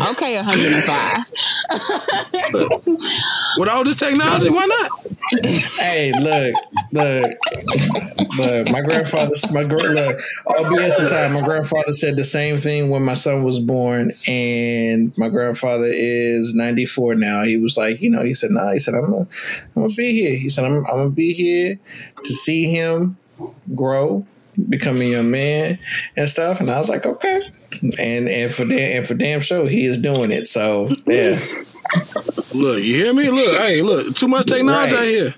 Okay, 0.00 0.36
105. 0.36 1.24
With 3.58 3.68
all 3.68 3.84
this 3.84 3.96
technology, 3.96 4.48
why 4.48 4.66
not? 4.66 4.90
hey, 5.78 6.12
look, 6.12 6.54
look, 6.92 7.32
look. 8.38 8.70
My 8.70 8.80
grandfather, 8.80 9.32
my 9.52 9.64
gr- 9.64 9.76
look. 9.76 10.20
All 10.46 10.64
BS 10.64 11.00
aside, 11.00 11.32
my 11.32 11.42
grandfather 11.42 11.92
said 11.92 12.16
the 12.16 12.24
same 12.24 12.58
thing 12.58 12.90
when 12.90 13.02
my 13.02 13.14
son 13.14 13.44
was 13.44 13.60
born, 13.60 14.12
and 14.26 15.12
my 15.18 15.28
grandfather 15.28 15.88
is 15.88 16.54
ninety 16.54 16.86
four 16.86 17.14
now. 17.14 17.42
He 17.42 17.56
was 17.56 17.76
like, 17.76 18.00
you 18.00 18.10
know, 18.10 18.22
he 18.22 18.34
said, 18.34 18.50
nah. 18.52 18.72
He 18.72 18.78
said, 18.78 18.94
I'm 18.94 19.10
gonna, 19.10 19.26
I'm 19.76 19.82
gonna 19.82 19.94
be 19.94 20.12
here. 20.12 20.36
He 20.38 20.48
said, 20.48 20.64
I'm, 20.64 20.78
I'm 20.86 20.94
gonna 20.96 21.10
be 21.10 21.32
here 21.32 21.78
to 22.22 22.32
see 22.32 22.70
him 22.70 23.18
grow. 23.74 24.24
Become 24.68 25.00
a 25.02 25.22
man 25.22 25.78
and 26.16 26.28
stuff, 26.28 26.60
and 26.60 26.70
I 26.70 26.78
was 26.78 26.88
like, 26.88 27.06
okay, 27.06 27.42
and 27.98 28.28
and 28.28 28.52
for 28.52 28.64
damn 28.64 28.98
and 28.98 29.06
for 29.06 29.14
damn 29.14 29.40
sure 29.40 29.66
he 29.68 29.84
is 29.84 29.98
doing 29.98 30.30
it. 30.30 30.46
So 30.46 30.88
yeah, 31.06 31.38
Look, 32.54 32.82
you 32.82 32.94
hear 32.96 33.12
me? 33.14 33.30
Look, 33.30 33.58
hey, 33.58 33.80
look, 33.82 34.14
too 34.16 34.28
much 34.28 34.46
technology 34.46 34.94
Right. 34.94 35.00
out 35.02 35.06
here. 35.06 35.34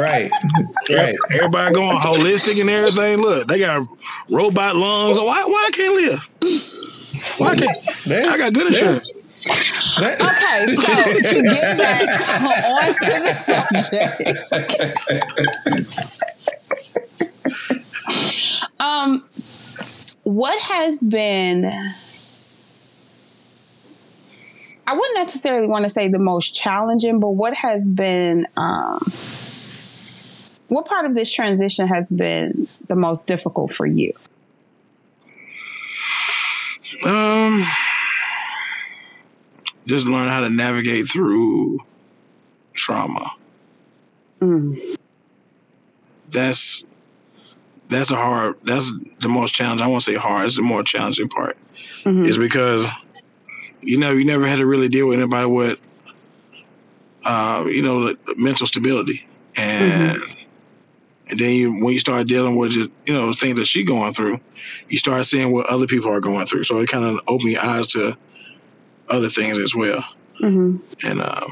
right, 0.00 0.30
right. 0.90 1.16
Everybody 1.32 1.72
going 1.74 1.96
holistic 1.96 2.60
and 2.60 2.68
everything. 2.70 3.18
Look, 3.20 3.46
they 3.48 3.58
got 3.58 3.86
robot 4.30 4.76
lungs. 4.76 5.18
Why? 5.18 5.44
Why 5.44 5.64
I 5.68 5.70
can't 5.72 5.94
live? 5.94 6.20
Why 7.38 7.56
can't? 7.56 7.70
Yeah. 8.06 8.30
I 8.30 8.38
got 8.38 8.52
good 8.52 8.66
insurance. 8.68 9.10
That- 9.98 10.20
Okay, 10.20 10.66
so 10.74 10.82
to 11.34 11.42
get 11.42 11.76
back 11.76 12.08
on 12.64 12.94
to 12.94 13.12
the 13.24 13.34
subject. 13.34 14.22
Um, 18.94 19.24
what 20.22 20.60
has 20.62 21.02
been 21.02 21.64
I 24.86 24.94
wouldn't 24.94 25.16
necessarily 25.16 25.66
want 25.66 25.84
to 25.84 25.88
say 25.88 26.08
the 26.08 26.18
most 26.18 26.54
challenging, 26.54 27.18
but 27.18 27.30
what 27.30 27.54
has 27.54 27.88
been 27.88 28.46
um 28.56 29.00
what 30.68 30.86
part 30.86 31.06
of 31.06 31.14
this 31.14 31.30
transition 31.30 31.88
has 31.88 32.10
been 32.10 32.68
the 32.88 32.96
most 32.96 33.26
difficult 33.26 33.72
for 33.72 33.86
you? 33.86 34.12
Um, 37.04 37.64
just 39.86 40.06
learn 40.06 40.28
how 40.28 40.40
to 40.40 40.48
navigate 40.48 41.08
through 41.08 41.80
trauma. 42.72 43.30
Mm. 44.40 44.96
That's 46.30 46.84
that's 47.88 48.10
a 48.10 48.16
hard. 48.16 48.56
That's 48.64 48.92
the 49.20 49.28
most 49.28 49.54
challenging. 49.54 49.84
I 49.84 49.88
won't 49.88 50.02
say 50.02 50.14
hard. 50.14 50.46
It's 50.46 50.56
the 50.56 50.62
more 50.62 50.82
challenging 50.82 51.28
part. 51.28 51.56
Mhm. 52.04 52.26
Is 52.26 52.38
because 52.38 52.86
you 53.82 53.98
know 53.98 54.12
you 54.12 54.24
never 54.24 54.46
had 54.46 54.58
to 54.58 54.66
really 54.66 54.88
deal 54.88 55.06
with 55.06 55.18
anybody 55.18 55.46
with 55.46 55.80
uh, 57.24 57.64
you 57.66 57.82
know 57.82 58.06
the, 58.06 58.18
the 58.26 58.34
mental 58.36 58.66
stability 58.66 59.26
and. 59.56 60.22
And 61.26 61.40
then 61.40 61.52
you, 61.52 61.82
when 61.82 61.94
you 61.94 61.98
start 61.98 62.26
dealing 62.26 62.56
with 62.56 62.72
just, 62.72 62.90
you 63.06 63.14
know 63.14 63.32
things 63.32 63.58
that 63.58 63.64
she 63.66 63.82
going 63.82 64.12
through, 64.12 64.40
you 64.90 64.98
start 64.98 65.24
seeing 65.24 65.52
what 65.52 65.66
other 65.66 65.86
people 65.86 66.10
are 66.12 66.20
going 66.20 66.44
through. 66.44 66.64
So 66.64 66.78
it 66.80 66.88
kind 66.90 67.04
of 67.04 67.18
opened 67.26 67.50
your 67.52 67.62
eyes 67.62 67.86
to 67.88 68.14
other 69.08 69.30
things 69.30 69.58
as 69.58 69.74
well. 69.74 70.04
Mhm. 70.40 70.80
And 71.02 71.22
um, 71.22 71.50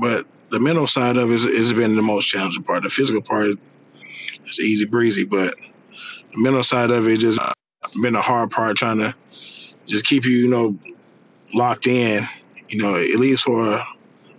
but 0.00 0.26
the 0.50 0.58
mental 0.58 0.86
side 0.86 1.18
of 1.18 1.30
it 1.30 1.40
has 1.40 1.72
been 1.74 1.94
the 1.94 2.00
most 2.00 2.24
challenging 2.26 2.62
part. 2.62 2.84
The 2.84 2.88
physical 2.88 3.20
part 3.20 3.48
is 4.48 4.60
easy 4.60 4.84
breezy, 4.84 5.24
but 5.24 5.56
the 6.34 6.40
mental 6.40 6.62
side 6.62 6.90
of 6.90 7.08
it 7.08 7.18
just 7.18 7.40
been 8.00 8.14
a 8.14 8.22
hard 8.22 8.50
part 8.50 8.76
trying 8.76 8.98
to 8.98 9.14
just 9.86 10.04
keep 10.06 10.24
you, 10.24 10.36
you 10.36 10.48
know, 10.48 10.78
locked 11.52 11.86
in. 11.86 12.26
You 12.68 12.78
know, 12.78 12.96
at 12.96 13.16
least 13.16 13.44
for 13.44 13.82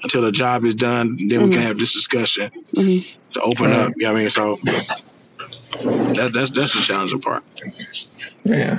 until 0.01 0.21
the 0.21 0.31
job 0.31 0.65
is 0.65 0.75
done. 0.75 1.17
Then 1.17 1.29
mm-hmm. 1.29 1.45
we 1.45 1.51
can 1.51 1.61
have 1.61 1.77
this 1.77 1.93
discussion 1.93 2.51
mm-hmm. 2.73 3.07
to 3.33 3.41
open 3.41 3.71
up. 3.71 3.93
You 3.95 4.07
know 4.07 4.13
what 4.13 4.17
I 4.17 4.21
mean? 4.21 4.29
So 4.29 4.59
that, 5.81 6.31
that's 6.33 6.51
that's 6.51 6.73
the 6.73 6.81
challenging 6.81 7.21
part. 7.21 7.43
Yeah, 8.43 8.75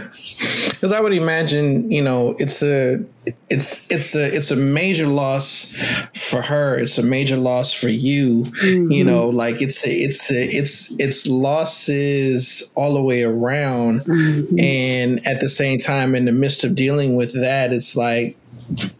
because 0.71 0.93
I 0.93 1.01
would 1.01 1.15
imagine, 1.15 1.91
you 1.91 2.03
know, 2.03 2.37
it's 2.39 2.63
a 2.63 3.05
it's 3.49 3.91
it's 3.91 4.15
a 4.15 4.35
it's 4.35 4.51
a 4.51 4.57
major 4.57 5.07
loss 5.07 5.75
for 6.15 6.43
her. 6.43 6.77
It's 6.77 6.99
a 6.99 7.03
major 7.03 7.37
loss 7.37 7.73
for 7.73 7.89
you. 7.89 8.45
Mm-hmm. 8.45 8.91
You 8.91 9.05
know, 9.05 9.29
like 9.29 9.63
it's 9.63 9.87
a, 9.87 9.91
it's 9.91 10.31
a, 10.31 10.45
it's 10.45 10.95
it's 11.01 11.27
losses 11.27 12.71
all 12.77 12.95
the 12.95 13.03
way 13.03 13.23
around, 13.23 14.01
mm-hmm. 14.01 14.59
and 14.59 15.27
at 15.27 15.41
the 15.41 15.49
same 15.49 15.79
time, 15.79 16.15
in 16.15 16.27
the 16.27 16.33
midst 16.33 16.65
of 16.65 16.75
dealing 16.75 17.17
with 17.17 17.33
that, 17.35 17.73
it's 17.73 17.97
like 17.97 18.37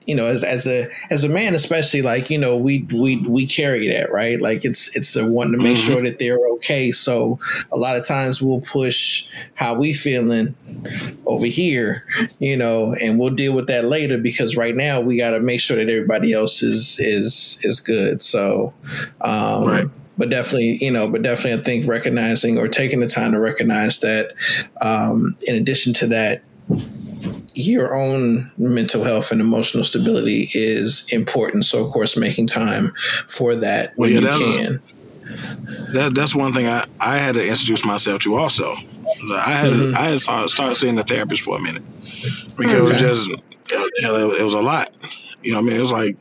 you 0.07 0.15
know, 0.15 0.27
as 0.27 0.45
as 0.45 0.67
a 0.67 0.89
as 1.11 1.25
a 1.25 1.29
man, 1.29 1.55
especially 1.55 2.03
like 2.03 2.31
you 2.31 2.39
know, 2.39 2.57
we 2.57 2.87
we 2.93 3.19
we 3.19 3.47
carry 3.47 3.89
that 3.89 4.13
right. 4.13 4.41
Like 4.41 4.65
it's 4.65 4.95
it's 4.97 5.15
a 5.17 5.29
one 5.29 5.53
to 5.53 5.59
make 5.59 5.77
mm-hmm. 5.77 5.93
sure 5.93 6.03
that 6.03 6.19
they're 6.19 6.39
okay. 6.57 6.93
So 6.93 7.39
a 7.73 7.77
lot 7.77 7.97
of 7.97 8.05
times 8.05 8.41
we'll 8.41 8.61
push 8.61 9.29
how 9.55 9.75
we 9.75 9.93
feeling 9.93 10.57
over 11.27 11.47
here, 11.47 12.05
you 12.39 12.57
know, 12.57 12.95
and 13.03 13.19
we'll 13.19 13.35
deal 13.35 13.55
with 13.55 13.67
that 13.69 13.85
later 13.85 14.19
because 14.19 14.57
right 14.57 14.75
now 14.75 15.01
we 15.01 15.19
got 15.19 15.31
to 15.31 15.41
make 15.41 15.61
sure 15.61 15.77
that 15.77 15.89
everybody 15.89 16.33
else 16.33 16.63
is 16.63 16.99
is 17.01 17.61
is 17.65 17.81
good. 17.81 18.23
So, 18.23 18.75
um, 19.21 19.67
right 19.67 19.87
but 20.17 20.31
definitely, 20.31 20.79
you 20.81 20.93
know, 20.93 21.09
but 21.09 21.23
definitely, 21.23 21.61
I 21.61 21.65
think 21.65 21.89
recognizing 21.89 22.59
or 22.59 22.69
taking 22.69 23.01
the 23.01 23.09
time 23.09 23.33
to 23.33 23.41
recognize 23.41 23.99
that, 24.01 24.33
um, 24.81 25.37
in 25.43 25.57
addition 25.57 25.93
to 25.95 26.07
that, 26.09 26.43
your 27.55 27.95
own 27.95 28.51
mental 28.59 29.05
health 29.05 29.31
and 29.31 29.41
emotional 29.41 29.85
stability 29.85 30.51
is 30.55 31.11
important. 31.13 31.65
So, 31.65 31.85
of 31.85 31.91
course, 31.91 32.17
making 32.17 32.49
time 32.49 32.93
for 33.29 33.55
that 33.57 33.93
when 33.97 34.15
well, 34.15 34.23
yeah, 34.23 34.39
you 34.39 34.57
can. 34.59 34.83
That, 35.93 36.13
that's 36.15 36.35
one 36.35 36.53
thing 36.53 36.67
I, 36.67 36.87
I 37.01 37.17
had 37.19 37.35
to 37.35 37.47
introduce 37.47 37.85
myself 37.85 38.21
to 38.23 38.37
also. 38.37 38.73
I 39.33 39.57
had 39.57 39.73
mm-hmm. 39.73 39.97
I 39.97 40.11
had 40.11 40.21
started 40.21 40.75
seeing 40.75 40.97
the 40.97 41.05
therapist 41.05 41.43
for 41.43 41.57
a 41.57 41.61
minute 41.61 41.83
because 42.57 42.75
okay. 42.75 42.79
it 42.79 42.83
was 42.83 43.01
just 43.01 43.31
it 43.71 44.43
was 44.43 44.55
a 44.55 44.61
lot. 44.61 44.93
You 45.43 45.53
know, 45.53 45.59
I 45.59 45.63
mean, 45.63 45.77
it 45.77 45.81
was 45.81 45.93
like, 45.93 46.17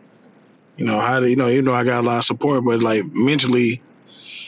you 0.78 0.86
know, 0.86 1.00
how 1.00 1.20
do 1.20 1.28
you 1.28 1.36
know, 1.36 1.50
even 1.50 1.66
though 1.66 1.74
I 1.74 1.84
got 1.84 2.02
a 2.02 2.08
lot 2.08 2.20
of 2.20 2.26
support, 2.26 2.64
but 2.64 2.82
like 2.82 3.06
mentally, 3.06 3.82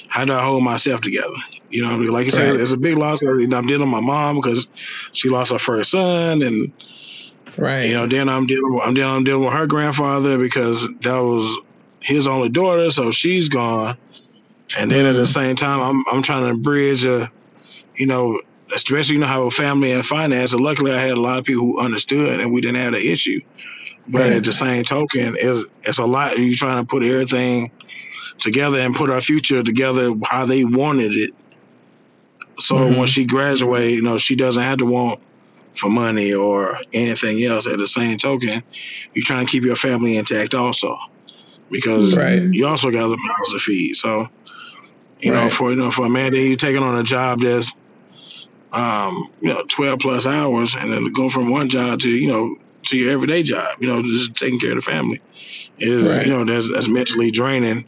how 0.07 0.25
do 0.25 0.33
I 0.33 0.43
hold 0.43 0.63
myself 0.63 1.01
together? 1.01 1.35
You 1.75 1.81
know, 1.81 1.97
like 1.97 2.27
you 2.27 2.31
right. 2.31 2.51
said, 2.51 2.59
it's 2.61 2.71
a 2.71 2.77
big 2.77 2.95
loss. 2.95 3.21
I'm 3.21 3.49
dealing 3.49 3.67
with 3.67 3.89
my 3.89 3.99
mom 3.99 4.37
because 4.37 4.65
she 5.11 5.27
lost 5.27 5.51
her 5.51 5.59
first 5.59 5.91
son, 5.91 6.41
and 6.41 6.71
right. 7.57 7.89
You 7.89 7.95
know, 7.95 8.07
then 8.07 8.29
I'm 8.29 8.45
dealing. 8.45 8.79
I'm 8.81 8.93
dealing. 8.93 9.11
I'm 9.11 9.23
dealing 9.25 9.43
with 9.43 9.53
her 9.53 9.67
grandfather 9.67 10.37
because 10.37 10.87
that 11.01 11.17
was 11.17 11.59
his 12.01 12.29
only 12.29 12.47
daughter, 12.47 12.89
so 12.91 13.11
she's 13.11 13.49
gone. 13.49 13.97
And 14.79 14.89
then 14.89 15.03
mm. 15.03 15.09
at 15.09 15.15
the 15.17 15.23
mm. 15.23 15.33
same 15.33 15.57
time, 15.57 15.81
I'm 15.81 16.05
I'm 16.09 16.23
trying 16.23 16.49
to 16.49 16.57
bridge 16.57 17.03
a, 17.03 17.29
you 17.95 18.05
know, 18.05 18.39
especially 18.73 19.15
you 19.15 19.19
know 19.19 19.27
how 19.27 19.43
a 19.43 19.51
family 19.51 19.91
and 19.91 20.05
finance. 20.05 20.53
And 20.53 20.61
luckily, 20.61 20.93
I 20.93 21.01
had 21.01 21.11
a 21.11 21.19
lot 21.19 21.39
of 21.39 21.43
people 21.43 21.65
who 21.65 21.79
understood, 21.81 22.39
and 22.39 22.53
we 22.53 22.61
didn't 22.61 22.77
have 22.77 22.93
the 22.93 23.11
issue. 23.11 23.41
But 24.07 24.21
right. 24.21 24.31
at 24.31 24.45
the 24.45 24.53
same 24.53 24.85
token, 24.85 25.35
it's 25.37 25.69
it's 25.83 25.97
a 25.97 26.05
lot. 26.05 26.37
You 26.37 26.55
trying 26.55 26.85
to 26.85 26.87
put 26.87 27.03
everything 27.03 27.69
together 28.39 28.77
and 28.77 28.95
put 28.95 29.09
our 29.09 29.21
future 29.21 29.63
together 29.63 30.13
how 30.23 30.45
they 30.45 30.63
wanted 30.63 31.13
it. 31.13 31.31
So 32.59 32.75
mm-hmm. 32.75 32.99
when 32.99 33.07
she 33.07 33.25
graduates, 33.25 33.91
you 33.91 34.01
know, 34.01 34.17
she 34.17 34.35
doesn't 34.35 34.61
have 34.61 34.77
to 34.79 34.85
want 34.85 35.21
for 35.75 35.89
money 35.89 36.33
or 36.33 36.79
anything 36.93 37.43
else. 37.43 37.67
At 37.67 37.79
the 37.79 37.87
same 37.87 38.17
token, 38.17 38.63
you're 39.13 39.25
trying 39.25 39.45
to 39.45 39.51
keep 39.51 39.63
your 39.63 39.75
family 39.75 40.17
intact 40.17 40.53
also, 40.53 40.97
because 41.69 42.15
right. 42.15 42.41
you 42.41 42.67
also 42.67 42.91
got 42.91 43.07
the 43.07 43.17
mouths 43.17 43.51
to 43.51 43.59
feed. 43.59 43.95
So, 43.95 44.29
you 45.19 45.33
right. 45.33 45.43
know, 45.43 45.49
for 45.49 45.71
you 45.71 45.77
know, 45.77 45.91
for 45.91 46.05
a 46.05 46.09
man 46.09 46.31
that 46.31 46.39
you're 46.39 46.55
taking 46.55 46.83
on 46.83 46.97
a 46.99 47.03
job 47.03 47.41
that's, 47.41 47.73
um, 48.71 49.29
you 49.41 49.49
know, 49.49 49.63
12 49.67 49.99
plus 49.99 50.27
hours, 50.27 50.75
and 50.75 50.91
then 50.91 51.11
go 51.11 51.29
from 51.29 51.49
one 51.49 51.69
job 51.69 51.99
to 51.99 52.09
you 52.09 52.29
know 52.29 52.55
to 52.83 52.97
your 52.97 53.11
everyday 53.11 53.43
job, 53.43 53.77
you 53.81 53.87
know, 53.87 54.01
just 54.01 54.35
taking 54.35 54.59
care 54.59 54.71
of 54.71 54.77
the 54.77 54.81
family, 54.81 55.21
is 55.79 56.07
right. 56.07 56.25
you 56.25 56.31
know 56.31 56.45
that's 56.45 56.71
that's 56.71 56.87
mentally 56.87 57.31
draining 57.31 57.87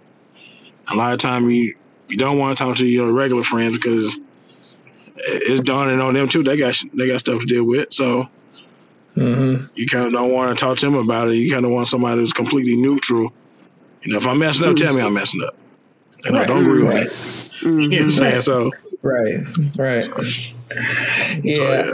a 0.90 0.96
lot 0.96 1.14
of 1.14 1.20
time 1.20 1.50
you 1.50 1.76
you 2.08 2.18
don't 2.18 2.38
want 2.38 2.58
to 2.58 2.64
talk 2.64 2.78
to 2.78 2.86
your 2.86 3.12
regular 3.12 3.44
friends 3.44 3.76
because 3.76 4.20
it's 5.18 5.62
dawning 5.62 6.00
on 6.02 6.14
them 6.14 6.28
too. 6.28 6.44
They 6.44 6.58
got 6.58 6.82
they 6.94 7.08
got 7.08 7.20
stuff 7.20 7.42
to 7.42 7.46
deal 7.46 7.64
with, 7.64 7.94
so 7.94 8.28
mm-hmm. 9.16 9.66
you 9.76 9.88
kind 9.88 10.08
of 10.08 10.14
don't 10.14 10.32
want 10.32 10.58
to 10.58 10.64
talk 10.64 10.78
to 10.78 10.86
them 10.86 10.96
about 10.96 11.30
it. 11.30 11.36
You 11.36 11.52
kind 11.52 11.66
of 11.66 11.72
want 11.72 11.88
somebody 11.88 12.20
who's 12.20 12.34
completely 12.34 12.76
neutral. 12.76 13.34
You 14.04 14.14
know, 14.14 14.20
if 14.20 14.28
I'm 14.28 14.40
messing 14.40 14.66
up, 14.66 14.76
tell 14.76 14.94
me 14.94 15.02
I'm 15.02 15.14
messing 15.14 15.42
up, 15.44 15.56
and 16.26 16.36
right. 16.36 16.44
I 16.44 16.48
don't 16.48 16.66
agree 16.66 16.84
right. 16.84 17.04
with 17.06 17.54
it. 17.54 17.66
Mm-hmm. 17.66 17.80
You 17.80 17.90
know 17.90 17.96
what 17.96 18.04
I'm 18.04 18.12
saying? 18.12 18.42
So 18.42 18.72
right, 19.02 19.78
right, 19.78 20.04
so, 20.04 20.22
yeah. 21.44 21.56
So, 21.56 21.84
yeah. 21.84 21.94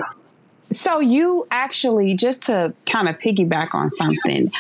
So 0.71 0.99
you 0.99 1.47
actually 1.51 2.15
just 2.15 2.43
to 2.43 2.73
kind 2.87 3.07
of 3.07 3.19
piggyback 3.19 3.75
on 3.75 3.89
something 3.91 4.51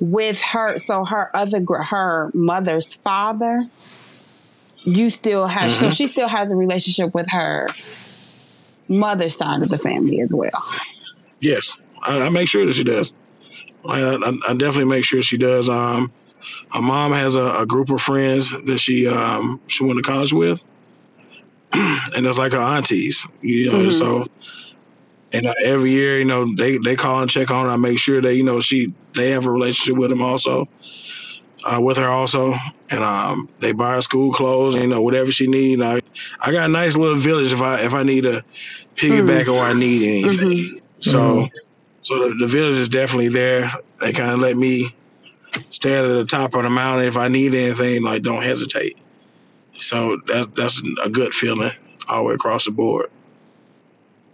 with 0.00 0.40
her. 0.40 0.78
So 0.78 1.04
her 1.04 1.30
other 1.34 1.64
her 1.84 2.30
mother's 2.34 2.92
father, 2.92 3.68
you 4.82 5.10
still 5.10 5.46
have. 5.46 5.70
Mm-hmm. 5.70 5.84
So 5.84 5.90
she 5.90 6.08
still 6.08 6.28
has 6.28 6.50
a 6.50 6.56
relationship 6.56 7.14
with 7.14 7.30
her 7.30 7.68
mother's 8.90 9.36
side 9.36 9.62
of 9.62 9.70
the 9.70 9.78
family 9.78 10.20
as 10.20 10.34
well. 10.34 10.62
Yes, 11.40 11.78
I, 12.02 12.20
I 12.22 12.28
make 12.28 12.48
sure 12.48 12.66
that 12.66 12.74
she 12.74 12.84
does. 12.84 13.14
I, 13.88 14.02
I, 14.02 14.32
I, 14.48 14.54
definitely 14.54 14.84
make 14.84 15.04
sure 15.04 15.22
she 15.22 15.38
does. 15.38 15.70
Um, 15.70 16.12
her 16.72 16.82
mom 16.82 17.12
has 17.12 17.34
a, 17.34 17.60
a 17.60 17.66
group 17.66 17.90
of 17.90 18.02
friends 18.02 18.50
that 18.66 18.78
she 18.78 19.06
um, 19.06 19.60
she 19.66 19.84
went 19.84 19.96
to 19.96 20.02
college 20.02 20.34
with, 20.34 20.62
and 21.72 22.26
it's 22.26 22.36
like 22.36 22.52
her 22.52 22.58
aunties. 22.58 23.26
You 23.40 23.72
know, 23.72 23.78
mm-hmm. 23.78 23.90
so 23.90 24.26
and 25.32 25.46
uh, 25.46 25.54
every 25.62 25.90
year, 25.90 26.18
you 26.18 26.24
know, 26.24 26.54
they 26.54 26.78
they 26.78 26.96
call 26.96 27.22
and 27.22 27.30
check 27.30 27.50
on 27.50 27.66
her. 27.66 27.70
I 27.70 27.76
make 27.76 27.98
sure 27.98 28.20
that 28.20 28.34
you 28.34 28.42
know 28.42 28.60
she 28.60 28.92
they 29.16 29.30
have 29.30 29.46
a 29.46 29.50
relationship 29.50 29.98
with 29.98 30.10
them 30.10 30.22
also, 30.22 30.68
uh, 31.64 31.80
with 31.80 31.98
her 31.98 32.08
also, 32.08 32.54
and 32.90 33.00
um, 33.00 33.48
they 33.60 33.72
buy 33.72 33.94
her 33.94 34.02
school 34.02 34.32
clothes. 34.32 34.74
You 34.76 34.86
know, 34.86 35.02
whatever 35.02 35.32
she 35.32 35.46
need. 35.46 35.80
I 35.82 36.00
I 36.40 36.52
got 36.52 36.66
a 36.66 36.72
nice 36.72 36.96
little 36.96 37.18
village 37.18 37.52
if 37.52 37.62
I 37.62 37.80
if 37.80 37.94
I 37.94 38.02
need 38.02 38.26
a 38.26 38.42
piggyback 38.96 39.44
mm-hmm. 39.44 39.52
or 39.52 39.60
I 39.60 39.72
need 39.72 40.24
anything. 40.24 40.48
Mm-hmm. 40.48 40.78
So 41.00 41.18
mm-hmm. 41.18 41.56
so 42.02 42.28
the, 42.28 42.34
the 42.40 42.46
village 42.46 42.76
is 42.76 42.88
definitely 42.88 43.28
there. 43.28 43.70
They 44.00 44.12
kind 44.12 44.30
of 44.30 44.40
let 44.40 44.56
me 44.56 44.94
stand 45.70 46.06
at 46.06 46.14
the 46.14 46.26
top 46.26 46.54
of 46.54 46.62
the 46.62 46.70
mountain 46.70 47.06
if 47.06 47.16
I 47.16 47.28
need 47.28 47.54
anything. 47.54 48.02
Like 48.02 48.22
don't 48.22 48.42
hesitate. 48.42 48.98
So 49.78 50.20
that's 50.26 50.48
that's 50.56 50.82
a 51.02 51.08
good 51.08 51.34
feeling 51.34 51.72
all 52.08 52.18
the 52.18 52.22
way 52.24 52.34
across 52.34 52.66
the 52.66 52.72
board. 52.72 53.10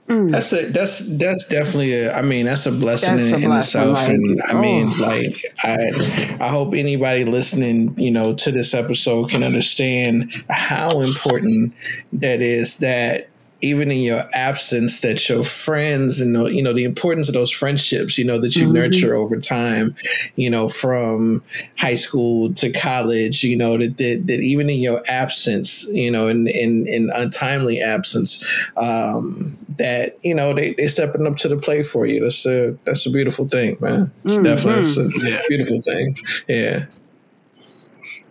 Mm. 0.09 0.31
That's 0.31 0.53
a 0.53 0.67
that's 0.71 1.01
that's 1.17 1.45
definitely 1.47 1.93
a 1.93 2.17
I 2.17 2.23
mean 2.23 2.47
that's 2.47 2.65
a 2.67 2.71
blessing 2.71 3.17
that's 3.17 3.33
in, 3.33 3.45
a 3.45 3.47
blessing, 3.47 3.83
in 3.83 3.89
itself 3.89 3.95
like, 3.95 4.09
and 4.11 4.43
I 4.43 4.53
oh. 4.53 4.61
mean 4.61 4.99
like 4.99 5.37
I 5.65 6.37
I 6.41 6.49
hope 6.49 6.75
anybody 6.75 7.25
listening 7.25 7.93
you 7.99 8.13
know 8.13 8.33
to 8.35 8.53
this 8.53 8.73
episode 8.73 9.31
can 9.31 9.43
understand 9.43 10.33
how 10.49 11.01
important 11.01 11.75
that 12.13 12.41
is 12.41 12.79
that 12.79 13.29
even 13.63 13.91
in 13.91 14.01
your 14.01 14.23
absence 14.35 15.01
that 15.01 15.29
your 15.29 15.43
friends 15.43 16.21
and 16.21 16.35
you 16.55 16.63
know 16.63 16.75
the 16.75 16.85
importance 16.85 17.29
of 17.29 17.35
those 17.35 17.51
friendships 17.51 18.19
you 18.19 18.25
know 18.25 18.39
that 18.39 18.55
you 18.55 18.65
mm-hmm. 18.65 18.75
nurture 18.75 19.15
over 19.15 19.39
time 19.39 19.95
you 20.37 20.51
know 20.51 20.69
from 20.69 21.43
high 21.79 21.95
school 21.95 22.53
to 22.53 22.71
college 22.73 23.43
you 23.43 23.57
know 23.57 23.79
that 23.79 23.97
that, 23.97 24.25
that 24.27 24.41
even 24.41 24.69
in 24.69 24.79
your 24.79 25.03
absence 25.09 25.89
you 25.93 26.11
know 26.11 26.29
in 26.29 26.47
in, 26.49 26.87
in 26.87 27.11
untimely 27.15 27.81
absence 27.81 28.45
um, 28.77 29.57
that 29.79 30.19
you 30.23 30.35
know 30.35 30.53
they 30.53 30.75
they 30.75 30.87
stepping 30.87 31.27
up 31.27 31.37
to 31.37 31.49
the 31.49 31.57
plate 31.57 31.87
for 31.87 32.05
you 32.07 32.21
that's 32.21 32.45
a 32.47 32.77
that's 32.85 33.07
a 33.07 33.11
beautiful 33.11 33.49
thing 33.49 33.77
man 33.81 34.13
it's 34.25 34.35
mm-hmm. 34.35 34.45
definitely 34.45 34.81
it's 34.81 34.99
a 34.99 35.27
yeah. 35.27 35.43
beautiful 35.49 35.81
thing 35.81 36.15
yeah 36.47 36.85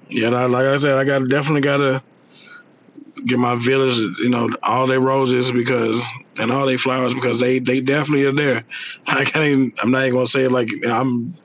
yeah 0.10 0.30
like 0.30 0.68
i 0.68 0.76
said 0.76 0.96
i 0.96 1.04
got 1.04 1.28
definitely 1.30 1.62
gotta 1.62 2.02
give 3.26 3.40
my 3.40 3.56
village, 3.56 3.98
you 4.20 4.30
know, 4.30 4.50
all 4.64 4.88
their 4.88 5.00
roses 5.00 5.52
because 5.52 6.02
and 6.38 6.52
all 6.52 6.66
their 6.66 6.78
flowers 6.78 7.14
because 7.14 7.40
they 7.40 7.60
they 7.60 7.82
definitely 7.82 8.26
are 8.26 8.32
there. 8.32 8.66
I 9.08 9.26
can't. 9.26 9.46
Even, 9.46 9.74
I'm 9.82 9.92
not 9.92 10.04
even 10.04 10.16
gonna 10.16 10.28
say 10.28 10.44
it 10.44 10.52
like 10.52 10.70
I'm 10.88 11.36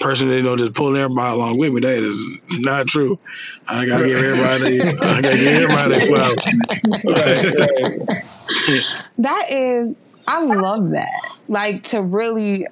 person 0.00 0.30
you 0.30 0.42
know 0.42 0.56
just 0.56 0.74
pulling 0.74 1.00
everybody 1.00 1.34
along 1.34 1.58
with 1.58 1.72
me. 1.72 1.80
That 1.80 1.98
is 1.98 2.22
not 2.60 2.86
true. 2.86 3.18
I 3.68 3.86
gotta 3.86 4.04
give 4.04 4.18
everybody. 4.18 4.80
I 4.80 5.22
gotta 5.22 5.36
give 5.36 5.54
everybody 5.54 6.00
flowers. 6.06 6.44
that 9.18 9.46
is. 9.50 9.94
I 10.26 10.44
love 10.44 10.90
that. 10.90 11.38
Like 11.48 11.82
to 11.84 12.02
really 12.02 12.66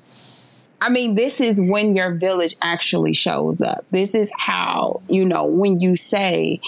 I 0.81 0.91
mean, 0.91 1.17
this 1.17 1.41
is 1.41 1.61
when 1.61 1.97
your 1.97 2.13
village 2.15 2.57
actually 2.63 3.15
shows 3.15 3.61
up. 3.61 3.85
This 3.91 4.15
is 4.15 4.31
how, 4.37 5.03
you 5.09 5.25
know, 5.25 5.45
when 5.45 5.81
you 5.81 5.97
say 5.97 6.61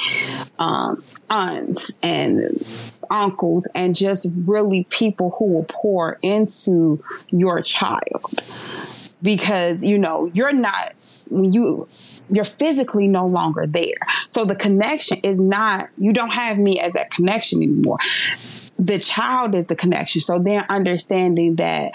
um, 0.58 1.02
aunts 1.28 1.92
and 2.02 2.62
uncles 3.08 3.68
and 3.74 3.94
just 3.94 4.26
really 4.44 4.84
people 4.90 5.36
who 5.38 5.46
will 5.46 5.64
pour 5.68 6.18
into 6.22 7.02
your 7.28 7.62
child. 7.62 8.40
Because, 9.22 9.84
you 9.84 9.98
know, 9.98 10.30
you're 10.34 10.52
not, 10.52 10.94
when 11.28 11.52
you, 11.52 11.86
you're 12.30 12.44
physically 12.44 13.06
no 13.06 13.26
longer 13.26 13.66
there. 13.66 13.98
So 14.28 14.44
the 14.44 14.56
connection 14.56 15.18
is 15.22 15.40
not, 15.40 15.88
you 15.98 16.12
don't 16.12 16.32
have 16.32 16.58
me 16.58 16.80
as 16.80 16.94
that 16.94 17.10
connection 17.10 17.62
anymore. 17.62 17.98
The 18.78 18.98
child 18.98 19.54
is 19.54 19.66
the 19.66 19.76
connection. 19.76 20.20
So 20.22 20.38
they're 20.38 20.66
understanding 20.70 21.56
that 21.56 21.92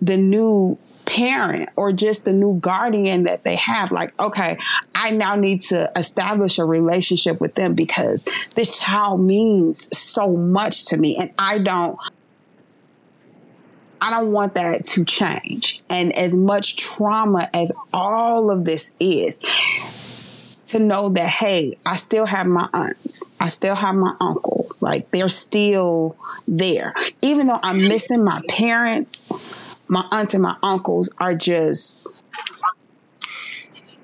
the 0.00 0.16
new 0.16 0.78
parent 1.12 1.68
or 1.76 1.92
just 1.92 2.24
the 2.24 2.32
new 2.32 2.58
guardian 2.60 3.24
that 3.24 3.44
they 3.44 3.56
have 3.56 3.90
like 3.90 4.18
okay 4.18 4.56
i 4.94 5.10
now 5.10 5.34
need 5.34 5.60
to 5.60 5.90
establish 5.94 6.58
a 6.58 6.64
relationship 6.64 7.38
with 7.38 7.54
them 7.54 7.74
because 7.74 8.26
this 8.54 8.78
child 8.80 9.20
means 9.20 9.94
so 9.96 10.34
much 10.34 10.86
to 10.86 10.96
me 10.96 11.16
and 11.20 11.30
i 11.38 11.58
don't 11.58 11.98
I 14.04 14.10
don't 14.10 14.32
want 14.32 14.54
that 14.54 14.84
to 14.86 15.04
change. 15.04 15.80
And 15.88 16.12
as 16.14 16.34
much 16.34 16.74
trauma 16.74 17.48
as 17.54 17.70
all 17.92 18.50
of 18.50 18.64
this 18.64 18.92
is, 18.98 19.38
to 20.72 20.78
know 20.80 21.10
that, 21.10 21.28
hey, 21.28 21.78
I 21.86 21.96
still 21.96 22.26
have 22.26 22.46
my 22.46 22.68
aunts, 22.72 23.32
I 23.38 23.50
still 23.50 23.74
have 23.74 23.94
my 23.94 24.16
uncles, 24.20 24.76
like 24.80 25.10
they're 25.10 25.28
still 25.28 26.16
there. 26.48 26.94
Even 27.20 27.46
though 27.46 27.60
I'm 27.62 27.86
missing 27.86 28.24
my 28.24 28.40
parents, 28.48 29.71
my 29.88 30.06
aunts 30.10 30.34
and 30.34 30.42
my 30.42 30.56
uncles 30.62 31.10
are 31.18 31.34
just, 31.34 32.22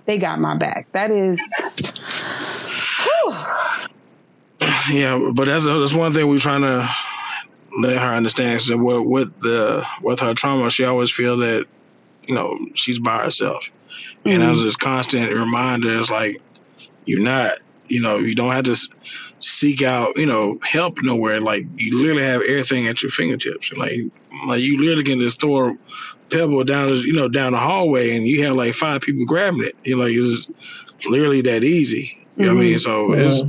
they 0.05 0.19
got 0.19 0.41
my 0.41 0.57
back. 0.57 0.91
That 0.93 1.11
is, 1.11 1.41
whew. 3.03 3.37
Yeah, 4.93 5.31
but 5.35 5.47
that's 5.47 5.67
that's 5.67 5.95
one 5.95 6.13
thing 6.13 6.29
we're 6.29 6.39
trying 6.39 6.63
to 6.63 6.89
let 7.79 7.97
her 7.97 8.15
understand. 8.15 8.63
So 8.63 8.77
with, 8.77 9.07
with 9.07 9.41
the 9.41 9.87
with 10.03 10.21
her 10.21 10.35
trauma, 10.35 10.71
she 10.71 10.85
always 10.85 11.11
feel 11.11 11.39
that 11.39 11.67
you 12.27 12.35
know 12.35 12.59
she's 12.75 12.99
by 12.99 13.25
herself, 13.25 13.71
mm-hmm. 14.25 14.31
and 14.31 14.43
as 14.43 14.63
this 14.63 14.77
constant 14.77 15.33
reminder, 15.33 15.99
it's 15.99 16.11
like 16.11 16.41
you're 17.05 17.23
not. 17.23 17.59
You 17.91 18.03
know, 18.03 18.19
you 18.19 18.35
don't 18.35 18.53
have 18.53 18.65
to 18.65 18.77
seek 19.41 19.81
out, 19.81 20.19
you 20.19 20.27
know, 20.27 20.59
help 20.63 20.99
nowhere. 21.01 21.41
Like 21.41 21.65
you 21.79 21.97
literally 21.97 22.23
have 22.23 22.43
everything 22.43 22.87
at 22.87 23.03
your 23.03 23.11
fingertips. 23.11 23.73
Like, 23.73 24.03
like 24.47 24.61
you 24.61 24.81
literally 24.81 25.05
can 25.05 25.21
just 25.21 25.41
throw 25.41 25.71
a 25.71 25.79
pebble 26.31 26.65
down, 26.65 26.89
you 26.89 27.13
know, 27.13 27.29
down 27.29 27.53
the 27.53 27.59
hallway, 27.59 28.17
and 28.17 28.27
you 28.27 28.45
have 28.45 28.57
like 28.57 28.75
five 28.75 29.01
people 29.01 29.25
grabbing 29.25 29.65
it. 29.65 29.77
You 29.85 29.97
know, 29.97 30.05
like 30.05 30.15
it's 30.15 30.49
literally 31.09 31.43
that 31.43 31.65
easy. 31.65 32.19
You 32.37 32.45
mm-hmm. 32.45 32.45
know 32.45 32.55
what 32.55 32.61
I 32.61 32.65
mean? 32.65 32.79
So 32.79 33.15
yeah. 33.15 33.23
it's 33.23 33.41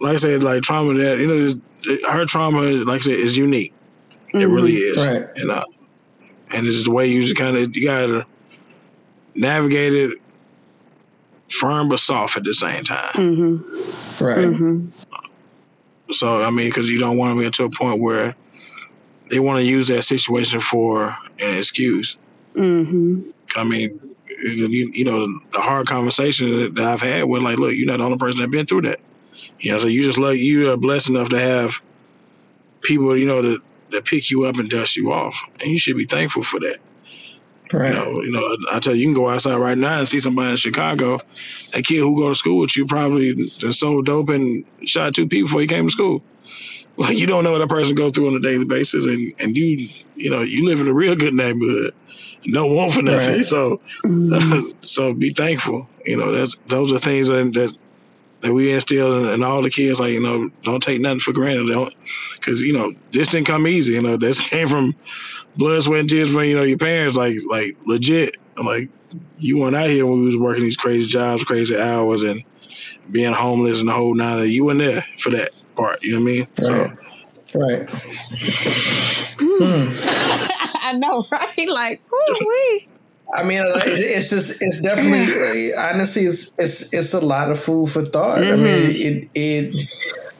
like 0.00 0.14
I 0.14 0.16
said, 0.16 0.42
like 0.42 0.62
trauma 0.62 0.94
that 0.94 1.18
you 1.18 1.26
know, 1.26 2.10
her 2.10 2.24
trauma, 2.24 2.62
like 2.62 3.00
I 3.00 3.04
said, 3.04 3.14
is 3.14 3.36
unique. 3.36 3.74
It 4.10 4.38
mm-hmm. 4.38 4.52
really 4.52 4.76
is, 4.76 4.96
right. 4.96 5.28
and 5.36 5.50
uh, 5.50 5.64
and 6.50 6.66
it's 6.66 6.84
the 6.84 6.90
way 6.90 7.06
you 7.06 7.20
just 7.20 7.36
kind 7.36 7.56
of 7.56 7.76
you 7.76 7.84
gotta 7.84 8.26
navigate 9.34 9.94
it 9.94 10.18
firm 11.50 11.88
but 11.88 12.00
soft 12.00 12.36
at 12.36 12.44
the 12.44 12.54
same 12.54 12.84
time. 12.84 13.12
Mm-hmm. 13.12 14.24
Right. 14.24 14.38
Mm-hmm. 14.38 16.12
So 16.12 16.40
I 16.40 16.50
mean, 16.50 16.68
because 16.68 16.88
you 16.88 16.98
don't 16.98 17.16
want 17.16 17.38
to 17.38 17.44
get 17.44 17.54
to 17.54 17.64
a 17.64 17.70
point 17.70 18.00
where 18.00 18.34
they 19.32 19.40
want 19.40 19.58
to 19.58 19.64
use 19.64 19.88
that 19.88 20.02
situation 20.02 20.60
for 20.60 21.16
an 21.40 21.56
excuse. 21.56 22.18
Mm-hmm. 22.54 23.30
I 23.56 23.64
mean, 23.64 24.14
you, 24.28 24.90
you, 24.92 25.04
know, 25.06 25.26
the 25.26 25.60
hard 25.60 25.86
conversation 25.86 26.74
that 26.74 26.84
I've 26.84 27.00
had 27.00 27.24
with 27.24 27.40
like, 27.40 27.56
look, 27.56 27.72
you're 27.72 27.86
not 27.86 27.96
the 27.96 28.04
only 28.04 28.18
person 28.18 28.40
that's 28.40 28.52
been 28.52 28.66
through 28.66 28.82
that. 28.82 29.00
You 29.58 29.72
know, 29.72 29.78
so 29.78 29.88
you 29.88 30.02
just 30.02 30.18
like 30.18 30.38
you 30.38 30.70
are 30.70 30.76
blessed 30.76 31.08
enough 31.08 31.30
to 31.30 31.40
have 31.40 31.80
people, 32.82 33.18
you 33.18 33.24
know, 33.24 33.40
that, 33.40 33.58
that 33.92 34.04
pick 34.04 34.30
you 34.30 34.44
up 34.44 34.56
and 34.56 34.68
dust 34.68 34.98
you 34.98 35.10
off, 35.10 35.42
and 35.60 35.70
you 35.70 35.78
should 35.78 35.96
be 35.96 36.04
thankful 36.04 36.42
for 36.42 36.60
that. 36.60 36.80
Right. 37.72 37.88
You 37.88 37.94
know, 37.94 38.12
you 38.22 38.32
know, 38.32 38.56
I 38.70 38.80
tell 38.80 38.94
you, 38.94 39.00
you 39.00 39.06
can 39.06 39.14
go 39.14 39.30
outside 39.30 39.56
right 39.56 39.78
now 39.78 40.00
and 40.00 40.06
see 40.06 40.20
somebody 40.20 40.50
in 40.50 40.56
Chicago. 40.56 41.20
a 41.72 41.80
kid 41.80 42.00
who 42.00 42.20
go 42.20 42.28
to 42.28 42.34
school 42.34 42.58
with 42.58 42.76
you 42.76 42.84
probably 42.84 43.48
sold 43.48 44.04
dope 44.04 44.28
and 44.28 44.66
shot 44.84 45.14
two 45.14 45.26
people 45.26 45.48
before 45.48 45.62
he 45.62 45.66
came 45.66 45.86
to 45.86 45.90
school. 45.90 46.22
Like 46.96 47.16
you 47.16 47.26
don't 47.26 47.44
know 47.44 47.52
what 47.52 47.62
a 47.62 47.66
person 47.66 47.94
goes 47.94 48.12
through 48.12 48.28
on 48.28 48.36
a 48.36 48.40
daily 48.40 48.64
basis, 48.64 49.06
and 49.06 49.32
and 49.38 49.56
you 49.56 49.88
you 50.14 50.30
know 50.30 50.42
you 50.42 50.64
live 50.64 50.80
in 50.80 50.88
a 50.88 50.92
real 50.92 51.16
good 51.16 51.34
neighborhood, 51.34 51.94
no 52.44 52.66
want 52.66 52.92
for 52.92 53.02
nothing. 53.02 53.36
Right. 53.36 53.44
So 53.44 53.80
mm-hmm. 54.04 54.70
so 54.82 55.14
be 55.14 55.30
thankful. 55.30 55.88
You 56.04 56.16
know 56.16 56.32
that's 56.32 56.56
those 56.68 56.92
are 56.92 56.98
things 56.98 57.28
that, 57.28 57.52
that 57.54 57.76
that 58.42 58.52
we 58.52 58.72
instill 58.72 59.24
in, 59.24 59.34
in, 59.34 59.42
all 59.42 59.62
the 59.62 59.70
kids, 59.70 60.00
like 60.00 60.12
you 60.12 60.20
know, 60.20 60.50
don't 60.62 60.82
take 60.82 61.00
nothing 61.00 61.20
for 61.20 61.32
granted. 61.32 61.68
Don't, 61.68 61.94
because 62.34 62.60
you 62.60 62.72
know, 62.72 62.92
this 63.12 63.28
didn't 63.28 63.46
come 63.46 63.66
easy. 63.66 63.94
You 63.94 64.02
know, 64.02 64.16
this 64.16 64.40
came 64.48 64.68
from 64.68 64.94
blood, 65.56 65.82
sweat, 65.82 66.00
and 66.00 66.08
tears 66.08 66.30
from 66.30 66.44
you 66.44 66.56
know 66.56 66.62
your 66.62 66.78
parents. 66.78 67.16
Like, 67.16 67.38
like 67.48 67.76
legit. 67.86 68.36
Like, 68.62 68.90
you 69.38 69.58
weren't 69.58 69.76
out 69.76 69.88
here 69.88 70.04
when 70.04 70.20
we 70.20 70.26
was 70.26 70.36
working 70.36 70.64
these 70.64 70.76
crazy 70.76 71.06
jobs, 71.06 71.44
crazy 71.44 71.78
hours, 71.78 72.22
and 72.22 72.44
being 73.10 73.32
homeless 73.32 73.80
and 73.80 73.88
the 73.88 73.92
whole 73.92 74.14
nine. 74.14 74.50
You 74.50 74.66
weren't 74.66 74.80
there 74.80 75.06
for 75.18 75.30
that 75.30 75.54
part. 75.74 76.02
You 76.02 76.18
know 76.18 76.24
what 76.24 76.30
I 76.30 76.32
mean? 76.32 76.46
Right. 76.58 76.96
So. 76.96 77.58
Right. 77.58 77.88
Hmm. 79.38 80.48
I 80.84 80.98
know, 80.98 81.26
right? 81.30 81.68
Like, 81.68 82.02
whoo 82.10 82.78
I 83.34 83.44
mean, 83.44 83.62
it's 83.64 84.30
just 84.30 84.62
it's 84.62 84.80
definitely 84.82 85.74
honestly 85.78 86.24
it's 86.24 86.52
it's 86.58 86.92
it's 86.92 87.14
a 87.14 87.20
lot 87.20 87.50
of 87.50 87.58
food 87.58 87.88
for 87.88 88.04
thought. 88.04 88.38
Mm-hmm. 88.38 88.52
I 88.52 88.56
mean, 88.56 88.66
it 88.66 89.30
it 89.34 89.88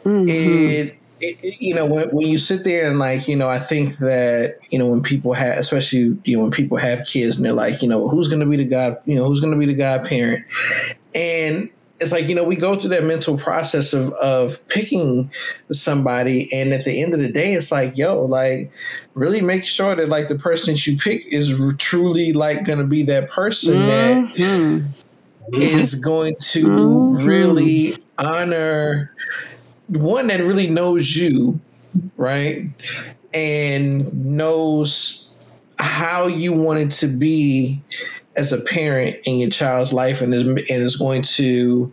mm-hmm. 0.04 0.24
it, 0.28 0.98
it, 1.20 1.60
you 1.60 1.74
know 1.74 1.86
when 1.86 2.10
when 2.10 2.26
you 2.26 2.36
sit 2.36 2.64
there 2.64 2.90
and 2.90 2.98
like 2.98 3.28
you 3.28 3.36
know 3.36 3.48
I 3.48 3.60
think 3.60 3.96
that 3.98 4.58
you 4.68 4.78
know 4.78 4.88
when 4.88 5.02
people 5.02 5.32
have 5.32 5.56
especially 5.56 6.18
you 6.24 6.36
know 6.36 6.42
when 6.42 6.50
people 6.50 6.76
have 6.76 7.06
kids 7.06 7.36
and 7.36 7.46
they're 7.46 7.52
like 7.52 7.80
you 7.80 7.88
know 7.88 8.08
who's 8.08 8.28
going 8.28 8.40
to 8.40 8.46
be 8.46 8.56
the 8.56 8.66
god 8.66 8.98
you 9.06 9.14
know 9.14 9.24
who's 9.24 9.40
going 9.40 9.52
to 9.52 9.58
be 9.58 9.66
the 9.66 9.74
godparent 9.74 10.44
and 11.14 11.70
it's 12.02 12.12
like 12.12 12.28
you 12.28 12.34
know 12.34 12.44
we 12.44 12.56
go 12.56 12.76
through 12.76 12.90
that 12.90 13.04
mental 13.04 13.38
process 13.38 13.92
of 13.92 14.12
of 14.14 14.66
picking 14.68 15.30
somebody 15.70 16.48
and 16.52 16.72
at 16.72 16.84
the 16.84 17.02
end 17.02 17.14
of 17.14 17.20
the 17.20 17.30
day 17.30 17.54
it's 17.54 17.72
like 17.72 17.96
yo 17.96 18.24
like 18.24 18.70
really 19.14 19.40
make 19.40 19.64
sure 19.64 19.94
that 19.94 20.08
like 20.08 20.28
the 20.28 20.34
person 20.34 20.74
that 20.74 20.86
you 20.86 20.96
pick 20.96 21.24
is 21.32 21.58
truly 21.78 22.32
like 22.32 22.64
going 22.64 22.78
to 22.78 22.86
be 22.86 23.02
that 23.02 23.30
person 23.30 23.74
mm-hmm. 23.74 24.86
that 25.50 25.62
is 25.62 25.94
going 25.94 26.34
to 26.40 26.66
mm-hmm. 26.66 27.24
really 27.24 27.94
honor 28.18 29.14
one 29.86 30.26
that 30.26 30.40
really 30.40 30.66
knows 30.66 31.16
you 31.16 31.60
right 32.16 32.62
and 33.32 34.26
knows 34.26 35.34
how 35.78 36.26
you 36.26 36.52
want 36.52 36.78
it 36.78 36.90
to 36.90 37.06
be 37.06 37.82
as 38.36 38.52
a 38.52 38.60
parent 38.60 39.16
in 39.26 39.38
your 39.38 39.50
child's 39.50 39.92
life 39.92 40.22
and 40.22 40.34
is, 40.34 40.42
and 40.42 40.62
is 40.68 40.96
going 40.96 41.22
to, 41.22 41.92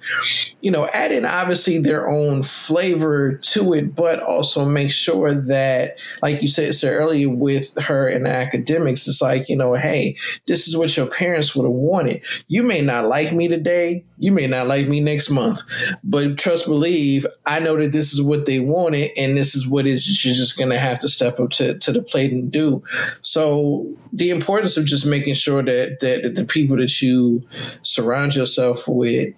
you 0.62 0.72
know, 0.72 0.88
add 0.94 1.12
in 1.12 1.26
obviously 1.26 1.78
their 1.80 2.08
own 2.08 2.44
flavor 2.44 3.34
to 3.34 3.74
it, 3.74 3.96
but 3.96 4.22
also 4.22 4.66
make 4.66 4.92
sure 4.92 5.34
that, 5.34 6.00
like 6.22 6.42
you 6.42 6.48
said, 6.48 6.74
so 6.74 6.90
earlier 6.90 7.30
with 7.30 7.78
her 7.84 8.08
in 8.08 8.26
academics, 8.26 9.08
it's 9.08 9.22
like, 9.22 9.50
you 9.50 9.56
know, 9.56 9.74
hey, 9.74 10.16
this 10.48 10.68
is 10.68 10.78
what 10.78 10.96
your 10.96 11.08
parents 11.08 11.56
would 11.56 11.64
have 11.64 11.72
wanted. 11.72 12.24
You 12.48 12.64
may 12.64 12.82
not 12.82 13.06
like 13.06 13.34
me 13.34 13.48
today. 13.48 14.06
You 14.22 14.34
may 14.34 14.48
not 14.48 14.68
like 14.68 14.88
me 14.88 15.00
next 15.00 15.30
month, 15.30 15.62
but 16.04 16.38
trust, 16.38 16.66
believe, 16.66 17.26
I 17.46 17.60
know 17.60 17.78
that 17.78 17.94
this 17.94 18.12
is 18.12 18.22
what 18.22 18.46
they 18.46 18.60
wanted 18.60 19.12
and 19.18 19.38
this 19.38 19.56
is 19.56 19.66
what 19.66 19.88
is 19.88 20.26
you're 20.26 20.36
just 20.36 20.58
going 20.58 20.72
to 20.72 20.78
have 20.78 21.00
to 21.00 21.08
step 21.08 21.40
up 21.40 21.52
to, 21.52 21.78
to 21.80 21.92
the 21.94 22.02
plate 22.02 22.34
and 22.34 22.52
do. 22.52 22.84
So 23.22 23.88
the 24.12 24.30
importance 24.30 24.76
of 24.76 24.86
just 24.86 25.06
making 25.06 25.36
sure 25.36 25.64
that, 25.64 26.02
that 26.02 26.29
that 26.36 26.40
the 26.40 26.46
people 26.46 26.78
that 26.78 27.02
you 27.02 27.48
surround 27.82 28.36
yourself 28.36 28.88
with 28.88 29.34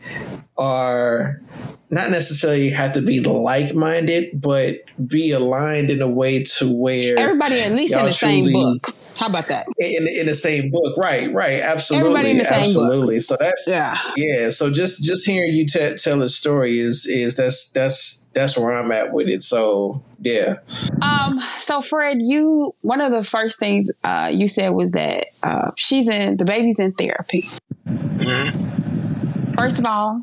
are 0.58 1.42
not 1.90 2.10
necessarily 2.10 2.70
have 2.70 2.94
to 2.94 3.02
be 3.02 3.20
like 3.20 3.74
minded, 3.74 4.42
but 4.42 4.78
be 5.06 5.32
aligned 5.32 5.90
in 5.90 6.02
a 6.02 6.08
way 6.08 6.44
to 6.44 6.74
where 6.74 7.18
everybody 7.18 7.60
at 7.62 7.74
least 7.74 7.96
in 7.96 8.06
the 8.06 8.12
same 8.12 8.52
book. 8.52 8.96
How 9.18 9.28
about 9.28 9.48
that? 9.50 9.68
In, 9.78 10.08
in 10.20 10.26
the 10.26 10.34
same 10.34 10.72
book, 10.72 10.98
right? 10.98 11.32
Right? 11.32 11.60
Absolutely, 11.60 12.42
absolutely. 12.42 13.18
Book. 13.18 13.24
So 13.24 13.38
that's 13.40 13.66
yeah, 13.68 14.00
yeah. 14.16 14.50
So 14.50 14.72
just 14.72 15.04
just 15.04 15.28
hearing 15.28 15.54
you 15.54 15.68
t- 15.68 15.96
tell 15.98 16.22
a 16.22 16.30
story 16.30 16.80
is 16.80 17.06
is 17.06 17.36
that's 17.36 17.70
that's 17.72 18.21
that's 18.34 18.58
where 18.58 18.72
I'm 18.72 18.92
at 18.92 19.12
with 19.12 19.28
it. 19.28 19.44
So 19.44 20.04
yeah. 20.20 20.58
Um. 21.02 21.42
So 21.60 21.82
Fred, 21.82 22.22
you 22.22 22.76
one 22.82 23.02
of 23.02 23.12
the 23.12 23.24
first 23.24 23.60
things 23.60 23.90
uh, 24.04 24.32
you 24.34 24.48
said 24.48 24.70
was 24.70 24.92
that 24.92 25.28
uh, 25.44 25.72
she's 25.76 26.08
in 26.08 26.38
the 26.38 26.46
baby's 26.46 26.80
in 26.80 26.92
therapy. 26.94 27.50
Mm-hmm. 27.86 29.54
First 29.56 29.80
of 29.80 29.86
all, 29.86 30.22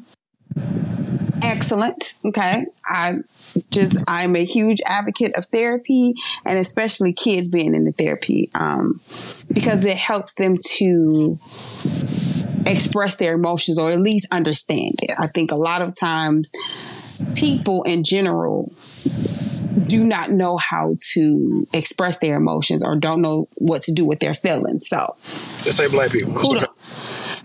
excellent. 1.42 2.18
Okay. 2.24 2.66
I 2.86 3.18
just, 3.70 4.02
I'm 4.06 4.36
a 4.36 4.44
huge 4.44 4.80
advocate 4.86 5.34
of 5.34 5.46
therapy 5.46 6.14
and 6.44 6.58
especially 6.58 7.12
kids 7.12 7.48
being 7.48 7.74
in 7.74 7.84
the 7.84 7.92
therapy 7.92 8.50
um, 8.54 9.00
because 9.52 9.84
it 9.84 9.96
helps 9.96 10.34
them 10.34 10.56
to 10.76 11.38
express 12.66 13.16
their 13.16 13.34
emotions 13.34 13.78
or 13.78 13.90
at 13.90 14.00
least 14.00 14.26
understand 14.30 14.96
it. 15.02 15.10
I 15.18 15.26
think 15.26 15.50
a 15.50 15.56
lot 15.56 15.82
of 15.82 15.98
times 15.98 16.52
people 17.34 17.82
in 17.84 18.04
general 18.04 18.72
do 19.86 20.04
not 20.04 20.30
know 20.30 20.56
how 20.56 20.96
to 21.12 21.66
express 21.72 22.18
their 22.18 22.36
emotions 22.36 22.82
or 22.82 22.96
don't 22.96 23.22
know 23.22 23.48
what 23.54 23.82
to 23.82 23.92
do 23.92 24.04
with 24.04 24.20
their 24.20 24.34
feelings. 24.34 24.88
So, 24.88 25.16
let's 25.64 25.76
say 25.76 25.88
black 25.88 26.10
people. 26.10 26.34
Kudos. 26.34 26.68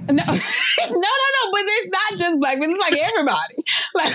No, 0.08 0.14
no, 0.14 0.24
no, 0.26 1.00
no. 1.00 1.52
But 1.52 1.62
it's 1.64 1.90
not 1.92 2.20
just 2.20 2.40
black 2.40 2.60
men, 2.60 2.72
it's 2.72 2.80
like 2.80 3.00
everybody. 3.02 3.40
Like 3.96 4.14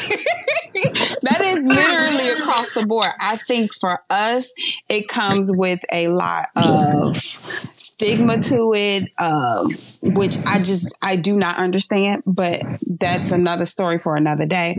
that 1.22 1.40
is 1.40 1.66
literally 1.66 2.40
across 2.40 2.70
the 2.70 2.84
board. 2.86 3.10
I 3.20 3.36
think 3.36 3.72
for 3.74 4.00
us, 4.10 4.52
it 4.88 5.08
comes 5.08 5.50
with 5.50 5.80
a 5.92 6.08
lot 6.08 6.48
of 6.56 7.16
stigma 7.16 8.40
to 8.42 8.72
it, 8.74 9.10
um, 9.18 9.70
which 10.02 10.36
I 10.44 10.58
just 10.58 10.96
I 11.00 11.16
do 11.16 11.36
not 11.36 11.58
understand. 11.58 12.22
But 12.26 12.62
that's 12.86 13.30
another 13.30 13.66
story 13.66 13.98
for 13.98 14.16
another 14.16 14.46
day. 14.46 14.78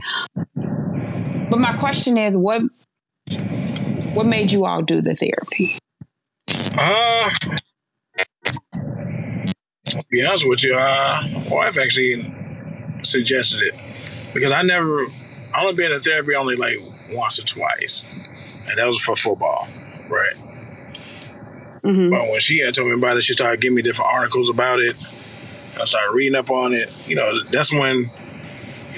But 1.50 1.60
my 1.60 1.76
question 1.78 2.18
is, 2.18 2.38
what 2.38 2.62
what 4.14 4.26
made 4.26 4.52
you 4.52 4.66
all 4.66 4.82
do 4.82 5.02
the 5.02 5.16
therapy? 5.16 5.78
Uh, 6.48 7.30
to 9.86 10.04
be 10.10 10.26
honest 10.26 10.48
with 10.48 10.64
you, 10.64 10.76
uh, 10.76 11.22
my 11.32 11.48
wife 11.50 11.78
actually 11.78 12.34
suggested 13.04 13.62
it 13.62 13.74
because 14.34 14.52
I 14.52 14.62
never, 14.62 15.06
I 15.54 15.62
only 15.62 15.74
been 15.74 15.92
in 15.92 16.02
therapy 16.02 16.36
only 16.36 16.56
like 16.56 16.78
once 17.12 17.40
or 17.40 17.46
twice, 17.46 18.04
and 18.68 18.78
that 18.78 18.86
was 18.86 19.00
for 19.00 19.16
football, 19.16 19.68
right? 20.10 20.36
Mm-hmm. 21.84 22.10
But 22.12 22.30
when 22.30 22.42
she 22.42 22.60
had 22.60 22.76
told 22.76 22.90
me 22.90 22.94
about 22.94 23.18
it, 23.18 23.24
she 23.24 23.34
started 23.34 23.62
giving 23.62 23.76
me 23.76 23.82
different 23.82 24.12
articles 24.12 24.50
about 24.50 24.80
it. 24.80 24.96
I 25.80 25.86
started 25.86 26.14
reading 26.14 26.36
up 26.36 26.50
on 26.50 26.74
it. 26.74 26.90
You 27.08 27.16
know, 27.16 27.32
that's 27.52 27.72
when, 27.72 28.12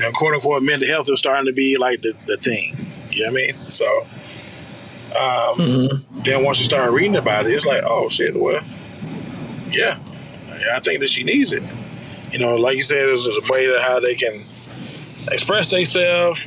you 0.02 0.08
know, 0.08 0.14
quote 0.14 0.34
unquote, 0.34 0.64
mental 0.64 0.88
health 0.88 1.08
is 1.12 1.20
starting 1.20 1.46
to 1.46 1.54
be 1.54 1.78
like 1.78 2.02
the, 2.02 2.14
the 2.26 2.38
thing. 2.38 2.76
You 3.12 3.26
know 3.26 3.32
what 3.32 3.44
I 3.44 3.46
mean? 3.46 3.66
So, 3.70 4.02
um, 4.02 5.60
mm-hmm. 5.60 6.24
then 6.24 6.44
once 6.44 6.58
you 6.58 6.66
start 6.66 6.92
reading 6.92 7.18
about 7.18 7.46
it, 7.46 7.54
it's 7.54 7.66
like, 7.66 7.84
oh 7.84 8.10
shit, 8.10 8.40
well, 8.40 8.62
yeah, 9.70 10.00
I 10.74 10.80
think 10.80 11.02
that 11.02 11.10
she 11.10 11.24
needs 11.24 11.54
it. 11.54 11.62
You 12.32 12.40
know, 12.40 12.56
like 12.56 12.78
you 12.78 12.84
said, 12.84 12.98
there's 12.98 13.28
a 13.28 13.42
way 13.52 13.68
to 13.68 13.80
how 13.80 14.00
they 14.00 14.16
can 14.16 14.34
express 15.32 15.70
themselves. 15.70 16.40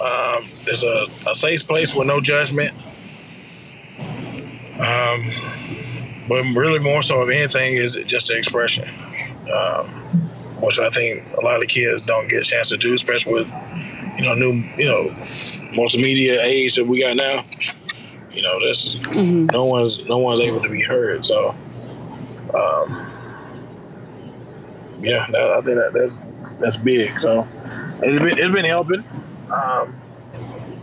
Um, 0.00 0.48
there's 0.64 0.84
a, 0.84 1.06
a 1.26 1.34
safe 1.34 1.66
place 1.66 1.96
with 1.96 2.06
no 2.06 2.20
judgment. 2.20 2.76
Um, 4.78 6.26
but 6.28 6.42
really, 6.54 6.78
more 6.78 7.02
so 7.02 7.22
of 7.22 7.28
anything, 7.28 7.74
is 7.74 7.98
just 8.06 8.28
the 8.28 8.36
expression, 8.36 8.88
um, 9.52 10.30
which 10.62 10.78
I 10.78 10.90
think 10.90 11.24
a 11.36 11.40
lot 11.40 11.60
of 11.60 11.68
kids 11.68 12.02
don't 12.02 12.28
get 12.28 12.40
a 12.40 12.44
chance 12.44 12.68
to 12.68 12.76
do, 12.76 12.94
especially 12.94 13.34
with 13.34 13.48
you 14.16 14.22
know 14.22 14.34
new 14.34 14.52
you 14.76 14.84
know 14.84 15.04
multimedia 15.72 16.38
age 16.40 16.76
that 16.76 16.86
we 16.86 17.00
got 17.00 17.16
now. 17.16 17.44
You 18.32 18.42
know, 18.42 18.60
this 18.60 18.94
mm-hmm. 18.96 19.46
no 19.46 19.64
one's 19.64 20.04
no 20.06 20.18
one's 20.18 20.40
able 20.40 20.62
to 20.62 20.68
be 20.68 20.82
heard. 20.82 21.26
So, 21.26 21.50
um, 22.54 23.10
yeah, 25.02 25.26
that, 25.30 25.50
I 25.50 25.60
think 25.60 25.76
that, 25.76 25.92
that's 25.92 26.20
that's 26.60 26.76
big. 26.76 27.18
So 27.18 27.46
it's 28.02 28.22
been 28.22 28.38
it's 28.38 28.54
been 28.54 28.64
helping. 28.64 29.04
Um, 29.52 30.00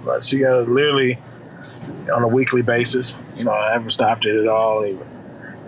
but 0.04 0.24
she 0.26 0.40
got 0.40 0.68
literally 0.70 1.18
on 2.14 2.24
a 2.24 2.28
weekly 2.28 2.62
basis. 2.62 3.16
You 3.36 3.46
know, 3.46 3.52
I 3.52 3.72
haven't 3.72 3.92
stopped 3.92 4.26
it 4.26 4.36
at 4.36 4.48
all. 4.48 4.86
Even, 4.86 5.06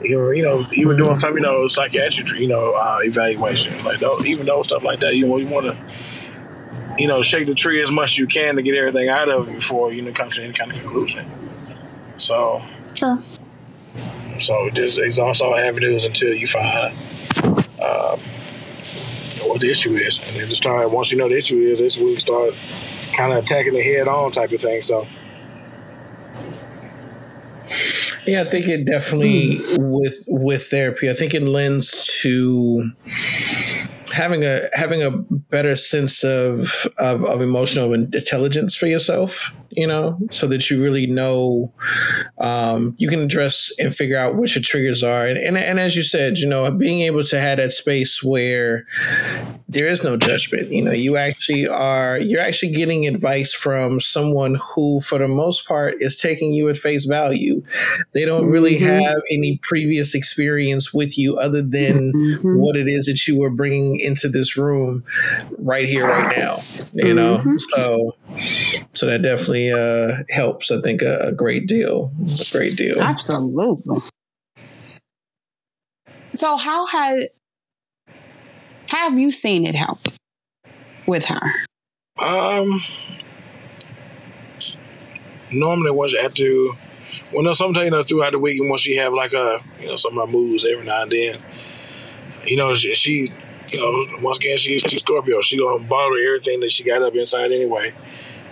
you 0.03 0.43
know, 0.43 0.65
even 0.73 0.97
doing 0.97 1.15
some 1.15 1.35
you 1.35 1.41
know 1.41 1.67
psychiatric 1.67 2.29
you 2.39 2.47
know 2.47 2.73
uh, 2.73 2.99
evaluation 3.03 3.83
like 3.83 3.99
those, 3.99 4.25
even 4.25 4.45
those 4.45 4.67
stuff 4.67 4.83
like 4.83 4.99
that. 5.01 5.15
You 5.15 5.27
know, 5.27 5.37
you 5.37 5.47
want 5.47 5.65
to 5.67 6.95
you 6.97 7.07
know 7.07 7.21
shake 7.21 7.47
the 7.47 7.55
tree 7.55 7.81
as 7.81 7.91
much 7.91 8.11
as 8.11 8.17
you 8.17 8.27
can 8.27 8.55
to 8.55 8.61
get 8.61 8.75
everything 8.75 9.09
out 9.09 9.29
of 9.29 9.47
it 9.47 9.55
before 9.55 9.93
you 9.93 10.01
know 10.01 10.13
come 10.13 10.29
to 10.31 10.43
any 10.43 10.53
kind 10.53 10.71
of 10.71 10.81
conclusion. 10.81 11.29
So. 12.17 12.61
Sure. 12.95 13.21
So 14.41 14.69
just 14.71 14.97
exhaust 14.97 15.41
all 15.41 15.55
avenues 15.55 16.03
until 16.03 16.33
you 16.33 16.47
find 16.47 16.97
um, 17.79 18.19
what 19.43 19.61
the 19.61 19.69
issue 19.69 19.95
is, 19.95 20.19
and 20.23 20.35
then 20.35 20.49
just 20.49 20.63
start. 20.63 20.89
Once 20.89 21.11
you 21.11 21.17
know 21.17 21.29
the 21.29 21.37
issue 21.37 21.59
is, 21.59 21.79
this 21.79 21.97
we 21.97 22.19
start 22.19 22.53
kind 23.15 23.33
of 23.33 23.43
attacking 23.43 23.73
the 23.73 23.83
head 23.83 24.07
on 24.07 24.31
type 24.31 24.51
of 24.51 24.61
thing. 24.61 24.81
So. 24.81 25.05
Yeah, 28.25 28.41
I 28.41 28.43
think 28.45 28.67
it 28.67 28.85
definitely 28.85 29.57
hmm. 29.57 29.91
with 29.91 30.23
with 30.27 30.67
therapy. 30.67 31.09
I 31.09 31.13
think 31.13 31.33
it 31.33 31.43
lends 31.43 32.19
to 32.21 32.91
having 34.13 34.43
a 34.43 34.61
having 34.73 35.01
a 35.01 35.11
better 35.49 35.75
sense 35.75 36.23
of, 36.23 36.87
of, 36.99 37.23
of 37.25 37.41
emotional 37.41 37.93
intelligence 37.93 38.75
for 38.75 38.87
yourself 38.87 39.51
you 39.71 39.87
know 39.87 40.19
so 40.29 40.47
that 40.47 40.69
you 40.69 40.81
really 40.81 41.07
know 41.07 41.73
um, 42.39 42.95
you 42.97 43.07
can 43.07 43.19
address 43.19 43.71
and 43.79 43.95
figure 43.95 44.17
out 44.17 44.35
what 44.35 44.53
your 44.55 44.61
triggers 44.61 45.03
are 45.03 45.25
and, 45.25 45.37
and, 45.37 45.57
and 45.57 45.79
as 45.79 45.95
you 45.95 46.03
said 46.03 46.37
you 46.37 46.47
know 46.47 46.69
being 46.71 47.01
able 47.01 47.23
to 47.23 47.39
have 47.39 47.57
that 47.57 47.71
space 47.71 48.23
where 48.23 48.85
there 49.67 49.87
is 49.87 50.03
no 50.03 50.17
judgment 50.17 50.71
you 50.71 50.83
know 50.83 50.91
you 50.91 51.17
actually 51.17 51.67
are 51.67 52.17
you're 52.17 52.41
actually 52.41 52.71
getting 52.71 53.07
advice 53.07 53.53
from 53.53 53.99
someone 53.99 54.57
who 54.73 54.99
for 55.01 55.17
the 55.17 55.27
most 55.27 55.67
part 55.67 55.95
is 55.99 56.15
taking 56.15 56.51
you 56.51 56.69
at 56.69 56.77
face 56.77 57.05
value 57.05 57.63
they 58.13 58.25
don't 58.25 58.47
really 58.47 58.77
mm-hmm. 58.77 59.03
have 59.03 59.21
any 59.31 59.59
previous 59.61 60.13
experience 60.13 60.93
with 60.93 61.17
you 61.17 61.37
other 61.37 61.61
than 61.61 62.11
mm-hmm. 62.13 62.59
what 62.59 62.75
it 62.75 62.87
is 62.87 63.05
that 63.05 63.27
you 63.27 63.37
were 63.37 63.49
bringing 63.49 63.99
into 63.99 64.27
this 64.27 64.57
room 64.57 65.03
right 65.59 65.87
here, 65.87 66.07
right 66.07 66.35
now. 66.37 66.57
You 66.93 67.13
know, 67.13 67.37
mm-hmm. 67.37 67.57
so 67.57 68.11
so 68.93 69.05
that 69.05 69.21
definitely 69.21 69.71
uh, 69.71 70.23
helps. 70.29 70.71
I 70.71 70.81
think 70.81 71.01
a, 71.01 71.27
a 71.27 71.31
great 71.31 71.67
deal, 71.67 72.11
a 72.21 72.51
great 72.51 72.75
deal. 72.75 73.01
Absolutely. 73.01 73.99
So 76.33 76.57
how 76.57 76.85
had 76.87 77.29
have 78.87 79.17
you 79.17 79.31
seen 79.31 79.65
it 79.65 79.75
help 79.75 79.99
with 81.07 81.25
her? 81.25 81.51
Um, 82.17 82.81
normally 85.51 85.91
once 85.91 86.13
you 86.13 86.21
have 86.21 86.33
to, 86.35 86.73
well, 87.33 87.53
sometimes 87.53 87.85
you 87.85 87.91
know 87.91 88.03
throughout 88.03 88.31
the 88.31 88.39
week, 88.39 88.61
once 88.63 88.81
she 88.81 88.95
have 88.97 89.13
like 89.13 89.33
a 89.33 89.61
you 89.79 89.87
know 89.87 89.95
some 89.95 90.17
of 90.17 90.27
her 90.27 90.31
moves 90.31 90.65
every 90.65 90.85
now 90.85 91.03
and 91.03 91.11
then, 91.11 91.41
you 92.45 92.55
know 92.57 92.73
she, 92.73 92.93
she 92.95 93.31
you 93.71 93.79
know, 93.79 94.17
once 94.21 94.37
again, 94.37 94.57
she, 94.57 94.79
she's 94.79 95.01
Scorpio. 95.01 95.41
She 95.41 95.57
gonna 95.57 95.83
bottle 95.83 96.17
everything 96.17 96.59
that 96.61 96.71
she 96.71 96.83
got 96.83 97.01
up 97.01 97.15
inside 97.15 97.51
anyway. 97.51 97.93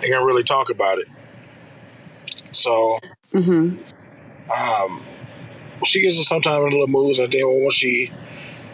They 0.02 0.10
gonna 0.10 0.26
really 0.26 0.44
talk 0.44 0.70
about 0.70 1.00
it. 1.00 1.08
So, 2.52 3.00
mm-hmm. 3.34 3.78
um, 4.52 5.06
she 5.84 6.02
gets 6.02 6.28
sometimes 6.28 6.64
in 6.66 6.72
little 6.72 6.88
moves, 6.88 7.20
and 7.20 7.32
then 7.32 7.42
once 7.64 7.76
she 7.76 8.12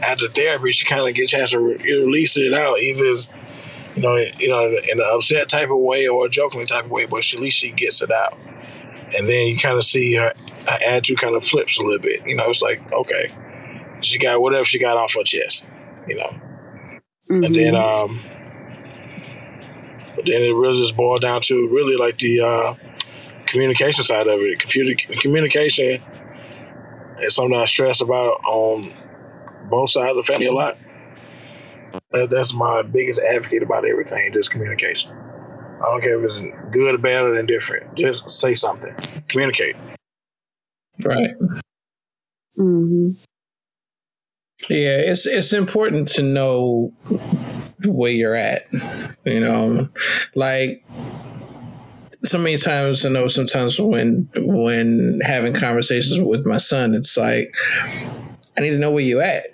after 0.02 0.28
therapy, 0.28 0.72
she 0.72 0.86
kind 0.86 1.08
of 1.08 1.16
gets 1.16 1.34
a 1.34 1.38
chance 1.38 1.52
to 1.52 1.60
re- 1.60 1.78
release 1.78 2.38
it 2.38 2.54
out, 2.54 2.80
either 2.80 3.06
you 3.96 4.02
know, 4.02 4.18
you 4.18 4.50
know, 4.50 4.66
in 4.68 5.00
an 5.00 5.08
upset 5.12 5.50
type 5.50 5.70
of 5.70 5.78
way 5.78 6.08
or 6.08 6.26
a 6.26 6.30
joking 6.30 6.66
type 6.66 6.86
of 6.86 6.92
way, 6.92 7.06
but 7.06 7.24
she, 7.24 7.38
at 7.38 7.44
least 7.44 7.58
she 7.58 7.72
gets 7.72 8.02
it 8.02 8.12
out. 8.12 8.38
And 9.18 9.30
then 9.30 9.48
you 9.48 9.58
kind 9.58 9.78
of 9.78 9.86
see 9.86 10.16
her, 10.16 10.34
her 10.68 10.80
attitude 10.86 11.20
kind 11.20 11.36
of 11.36 11.46
flips 11.46 11.80
a 11.80 11.82
little 11.82 12.00
bit. 12.00 12.28
You 12.28 12.36
know, 12.36 12.50
it's 12.50 12.62
like, 12.62 12.92
okay, 12.92 13.34
she 14.02 14.20
got 14.20 14.42
whatever 14.42 14.66
she 14.66 14.80
got 14.80 14.98
off 14.98 15.14
her 15.14 15.24
chest 15.24 15.64
you 16.08 16.16
know. 16.16 16.30
Mm-hmm. 17.30 17.44
And 17.44 17.56
then 17.56 17.74
mm-hmm. 17.74 18.10
um 18.10 18.24
then 20.26 20.42
it 20.42 20.54
really 20.54 20.80
just 20.80 20.96
boiled 20.96 21.22
down 21.22 21.42
to 21.42 21.68
really 21.70 21.96
like 21.96 22.18
the 22.20 22.42
uh 22.42 22.76
communication 23.46 24.04
side 24.04 24.28
of 24.28 24.40
it. 24.42 24.60
Computer 24.60 24.96
communication 25.20 26.02
is 27.22 27.36
something 27.36 27.58
I 27.58 27.66
stress 27.66 28.02
about 28.02 28.42
on 28.46 28.94
both 29.70 29.92
sides 29.92 30.18
of 30.18 30.26
the 30.26 30.34
family 30.34 30.48
a 30.48 30.52
lot. 30.52 30.78
That's 32.12 32.54
my 32.54 32.82
biggest 32.82 33.20
advocate 33.20 33.64
about 33.64 33.86
everything, 33.86 34.32
just 34.34 34.52
communication. 34.52 35.12
I 35.12 35.86
don't 35.92 36.02
care 36.02 36.24
if 36.24 36.32
it's 36.32 36.40
good 36.72 36.96
or 36.96 36.98
bad 36.98 37.24
or 37.24 37.38
indifferent. 37.38 37.96
Just 37.96 38.30
say 38.32 38.56
something. 38.56 38.96
Communicate. 39.30 39.76
Right. 41.04 41.36
Mm-hmm. 42.58 43.12
Yeah, 44.70 44.98
it's 44.98 45.26
it's 45.26 45.54
important 45.54 46.08
to 46.10 46.24
know 46.24 46.94
where 47.86 48.12
you're 48.12 48.36
at. 48.36 48.64
You 49.26 49.42
know, 49.42 49.90
like 50.34 50.84
so 52.24 52.38
many 52.38 52.58
times 52.58 53.06
I 53.06 53.10
know 53.10 53.28
sometimes 53.28 53.80
when 53.80 54.30
when 54.38 55.20
having 55.24 55.54
conversations 55.54 56.20
with 56.20 56.46
my 56.46 56.58
son, 56.58 56.96
it's 56.96 57.18
like 57.18 57.54
I 58.58 58.62
need 58.62 58.72
to 58.72 58.80
know 58.80 58.92
where 58.92 59.04
you're 59.04 59.22
at 59.22 59.46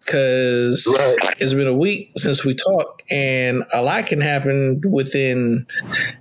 because 0.00 0.86
right. 1.22 1.34
it's 1.38 1.54
been 1.54 1.66
a 1.66 1.76
week 1.76 2.12
since 2.16 2.44
we 2.44 2.54
talked, 2.54 3.02
and 3.10 3.64
a 3.72 3.82
lot 3.82 4.06
can 4.06 4.20
happen 4.20 4.80
within 4.88 5.66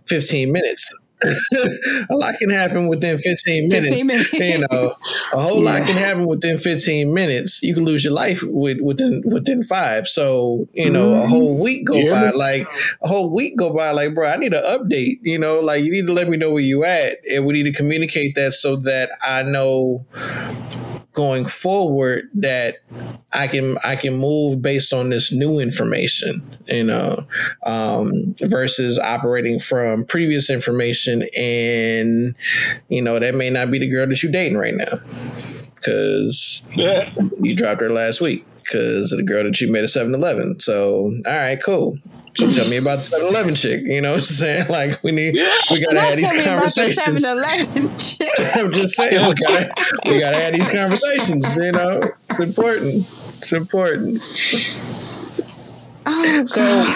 15 0.07 0.51
minutes. 0.51 0.89
a 2.09 2.16
lot 2.16 2.36
can 2.38 2.49
happen 2.49 2.88
within 2.88 3.18
15 3.18 3.70
minutes. 3.70 3.88
15 3.89 4.07
minutes. 4.07 4.34
you 4.34 4.66
know, 4.72 4.95
a 5.34 5.39
whole 5.39 5.63
yeah. 5.63 5.72
lot 5.72 5.88
can 5.88 5.97
happen 5.97 6.28
within 6.28 6.57
15 6.57 7.13
minutes. 7.13 7.63
You 7.63 7.74
can 7.74 7.86
lose 7.86 8.03
your 8.03 8.13
life 8.13 8.43
with, 8.43 8.80
within 8.82 9.24
within 9.26 9.63
five. 9.63 10.07
So, 10.07 10.68
you 10.74 10.89
know, 10.89 11.11
mm-hmm. 11.11 11.24
a 11.24 11.28
whole 11.28 11.61
week 11.61 11.88
go 11.88 11.95
yeah. 11.95 12.32
by, 12.32 12.32
like 12.32 12.68
a 13.01 13.07
whole 13.07 13.34
week 13.34 13.57
go 13.57 13.76
by, 13.76 13.91
like, 13.91 14.13
bro, 14.13 14.30
I 14.30 14.38
need 14.38 14.53
an 14.53 14.63
update. 14.63 15.20
You 15.22 15.39
know, 15.39 15.59
like 15.59 15.84
you 15.84 15.91
need 15.91 16.07
to 16.07 16.13
let 16.13 16.28
me 16.28 16.38
know 16.38 16.51
where 16.51 16.61
you 16.61 16.84
at. 16.84 17.18
And 17.32 17.45
we 17.45 17.53
need 17.53 17.63
to 17.63 17.74
communicate 17.74 18.36
that 18.36 18.53
so 18.53 18.76
that 18.78 19.11
I 19.24 19.43
know 19.43 20.05
going 21.16 21.45
forward 21.45 22.30
that 22.36 22.76
I 23.34 23.47
can 23.47 23.76
I 23.84 23.95
can 23.95 24.13
move 24.20 24.61
based 24.61 24.93
on 24.93 25.09
this 25.09 25.32
new 25.34 25.59
information, 25.59 26.57
you 26.68 26.84
know, 26.84 27.18
um, 27.66 28.11
versus 28.41 28.99
operating 28.99 29.59
from 29.59 30.05
previous 30.05 30.49
information, 30.49 31.24
and 31.38 32.36
you 32.89 33.01
know 33.01 33.18
that 33.20 33.36
may 33.36 33.49
not 33.49 33.72
be 33.72 33.80
the 33.80 33.89
girl 33.89 34.07
that 34.07 34.22
you're 34.22 34.32
dating 34.32 34.57
right 34.57 34.76
now 34.76 34.99
because 35.76 36.68
Yeah. 36.76 37.09
you 37.39 37.55
dropped 37.55 37.82
her 37.82 37.89
last 37.91 38.22
week 38.22 38.45
because 38.66 39.11
of 39.11 39.18
the 39.20 39.24
girl 39.24 39.43
that 39.43 39.61
you 39.61 39.72
met 39.72 39.84
at 39.84 39.89
7-Eleven. 39.89 40.59
So 40.59 41.03
all 41.03 41.22
right, 41.26 41.61
cool. 41.63 41.97
So 42.38 42.51
tell 42.51 42.68
me 42.70 42.76
about 42.78 42.97
the 42.97 43.16
7-Eleven 43.18 43.55
chick. 43.55 43.84
You 43.86 44.01
know 44.01 44.09
what 44.11 44.16
I'm 44.18 44.22
saying? 44.22 44.66
Like 44.70 45.01
we 45.03 45.11
need 45.11 45.36
we 45.72 45.80
gotta 45.80 45.95
Don't 45.95 46.03
have 46.03 46.18
these 46.18 46.30
tell 46.30 46.38
the 46.38 46.43
conversations. 46.49 47.24
I'm 48.55 48.72
just 48.74 48.95
saying 48.95 49.13
we 49.30 49.36
gotta 49.36 49.70
we 50.09 50.20
gotta 50.20 50.38
have 50.38 50.53
these 50.53 50.70
conversations. 50.74 51.55
You 51.55 51.72
know, 51.72 51.99
it's 52.30 52.39
important. 52.39 52.95
It's 53.38 53.53
important. 53.53 54.22
Oh, 56.07 56.45
So, 56.45 56.61
God. 56.61 56.95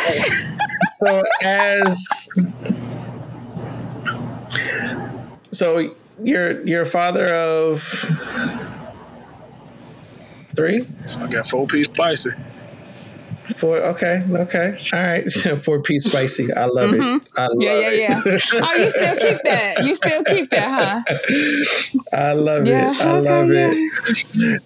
so 1.06 1.24
as 1.44 2.30
so 5.52 5.96
you're 6.22 6.62
you're 6.66 6.82
a 6.84 6.86
father 6.86 7.28
of 7.34 7.82
three, 10.60 10.88
I 11.18 11.28
got 11.32 11.48
four 11.48 11.66
piece 11.68 11.88
spicy. 11.88 12.32
four. 13.56 13.78
Okay, 13.78 14.22
okay, 14.30 14.78
all 14.94 15.00
right. 15.00 15.24
Four 15.64 15.82
piece 15.82 16.04
spicy. 16.06 16.48
I 16.56 16.66
love 16.66 16.94
it. 16.94 17.02
I 17.02 17.48
love 17.48 17.52
Mm-hmm. 17.52 17.62
Yeah, 17.62 17.80
yeah, 17.80 17.90
it. 17.92 18.00
yeah. 18.54 18.62
Oh, 18.62 18.76
you 18.76 18.90
still 18.90 19.16
keep 19.16 19.38
that. 19.46 19.74
You 19.86 19.96
still 19.96 20.24
keep 20.26 20.50
that, 20.52 20.70
huh? 20.70 22.10
I 22.14 22.34
love 22.34 22.66
Yeah, 22.68 22.92
it. 22.92 23.02
I 23.02 23.20
love 23.20 23.48
yeah. 23.50 23.72
it. 23.74 24.62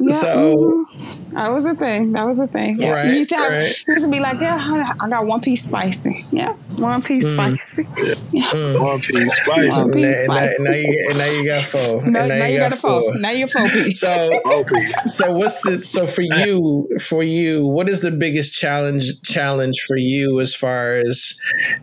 Yeah, 0.00 0.12
So- 0.12 0.86
mhm. 0.86 1.23
That 1.34 1.50
was 1.52 1.64
a 1.66 1.74
thing. 1.74 2.12
That 2.12 2.26
was 2.26 2.38
a 2.38 2.46
thing. 2.46 2.76
Yeah. 2.78 2.90
Right, 2.92 3.06
you 3.10 3.12
used 3.18 3.30
to 3.30 3.36
have, 3.36 3.50
right. 3.52 3.74
you 3.86 3.94
used 3.94 4.04
to 4.06 4.10
be 4.10 4.20
like, 4.20 4.40
yeah, 4.40 4.92
I 5.00 5.08
got 5.08 5.26
one 5.26 5.40
piece 5.40 5.64
spicy. 5.64 6.24
Yeah, 6.30 6.52
one 6.76 7.02
piece 7.02 7.24
Mm. 7.24 7.34
spicy. 7.58 7.84
One 8.80 9.00
piece 9.00 9.36
spicy. 9.36 9.68
One 9.68 9.80
And 9.82 9.92
piece 9.92 10.26
now, 10.26 10.34
and 10.36 10.52
spicy. 10.52 10.56
and 10.56 10.64
now 10.64 10.72
you, 10.74 11.06
and 11.08 11.18
now 11.18 11.26
you 11.32 11.44
got 11.46 11.64
four. 11.64 12.02
And 12.04 12.12
No, 12.12 12.26
now, 12.26 12.46
you 12.46 12.58
got 12.58 12.72
a 12.72 12.76
four. 12.76 13.14
Now 13.18 13.30
you're 13.30 13.48
four 13.48 13.62
piece. 13.62 14.00
So 14.00 14.30
so 15.08 15.36
what's 15.36 15.62
the 15.62 15.82
so 15.82 16.06
for 16.06 16.22
you 16.22 16.88
for 17.00 17.22
you 17.22 17.66
what 17.66 17.88
is 17.88 18.00
the 18.00 18.10
biggest 18.10 18.52
challenge 18.58 19.22
challenge 19.22 19.80
for 19.86 19.96
you 19.96 20.40
as 20.40 20.54
far 20.54 20.96
as 20.98 21.38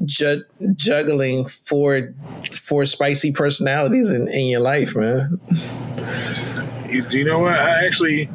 ju- 0.05 0.43
juggling 0.75 1.47
four 1.47 2.13
four 2.53 2.85
spicy 2.85 3.31
personalities 3.31 4.09
in, 4.09 4.27
in 4.31 4.47
your 4.47 4.59
life 4.61 4.95
man 4.95 5.39
You, 6.89 7.03
you 7.11 7.23
know 7.23 7.39
what? 7.39 7.53
I 7.53 7.85
actually 7.85 8.29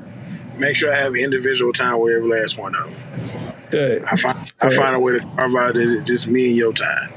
make 0.58 0.76
sure 0.76 0.94
I 0.94 1.02
have 1.02 1.16
individual 1.16 1.72
time 1.72 1.98
with 2.00 2.14
every 2.14 2.28
last 2.28 2.58
one 2.58 2.74
of 2.74 2.84
them. 2.90 3.54
good 3.70 4.04
I 4.04 4.16
find 4.16 4.52
I 4.60 4.74
find 4.76 4.96
a 4.96 5.00
way 5.00 5.12
to 5.18 5.20
carve 5.36 5.54
out 5.56 5.76
it's 5.76 6.04
just 6.08 6.26
me 6.26 6.48
and 6.48 6.56
your 6.56 6.72
time. 6.72 7.12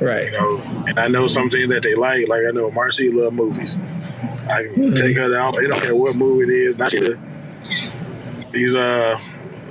right 0.00 0.24
You 0.26 0.32
know, 0.32 0.62
and 0.86 0.98
I 0.98 1.08
know 1.08 1.26
some 1.26 1.50
things 1.50 1.68
that 1.70 1.82
they 1.82 1.94
like. 1.94 2.28
Like 2.28 2.42
I 2.46 2.50
know 2.50 2.70
Marcy 2.70 3.10
love 3.10 3.32
movies. 3.32 3.76
I 4.50 4.64
can 4.64 4.74
Mhm. 4.74 4.96
take 4.96 5.16
her 5.16 5.34
out. 5.34 5.56
They 5.56 5.66
don't 5.66 5.80
care 5.80 5.94
what 5.96 6.16
movie 6.16 6.44
it 6.52 6.68
is. 6.68 6.76
Not 6.78 6.90
the, 6.90 7.18
these 8.52 8.74
uh 8.74 9.18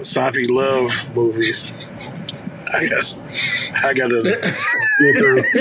soppy 0.01 0.47
love 0.47 0.91
movies. 1.15 1.67
I 2.73 2.87
guess 2.87 3.15
I 3.83 3.93
gotta 3.93 4.21
get 4.23 4.43
through. 5.17 5.43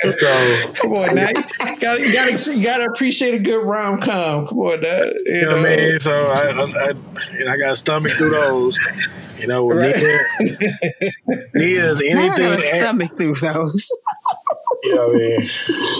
So 0.00 0.72
come 0.82 0.92
on 0.92 1.14
now 1.14 1.28
you 1.28 1.76
gotta, 1.80 2.00
you 2.00 2.12
gotta, 2.12 2.56
you 2.56 2.62
gotta 2.64 2.84
appreciate 2.86 3.34
a 3.34 3.38
good 3.38 3.64
rom-com 3.66 4.46
come 4.46 4.58
on 4.58 4.80
now 4.80 5.02
you, 5.04 5.22
you 5.26 5.40
know 5.42 5.56
what 5.56 5.66
I 5.66 5.76
mean. 5.76 5.98
So 5.98 6.12
I, 6.12 6.40
I, 6.50 6.62
I 6.62 6.90
and 7.32 7.48
I 7.50 7.56
got 7.56 7.76
stomach 7.78 8.12
through 8.12 8.30
those. 8.30 8.78
You 9.40 9.46
know, 9.46 9.64
with 9.66 9.78
Right. 9.78 9.94
Nia, 11.54 11.94
Nia's 11.94 12.02
I 12.02 12.06
anything. 12.06 12.38
got 12.38 12.58
a 12.58 12.62
stomach 12.62 13.16
through 13.16 13.34
those. 13.36 13.88
You 14.82 14.94
know, 14.96 15.08
what 15.08 15.16
I 15.16 15.18
mean, 15.18 15.40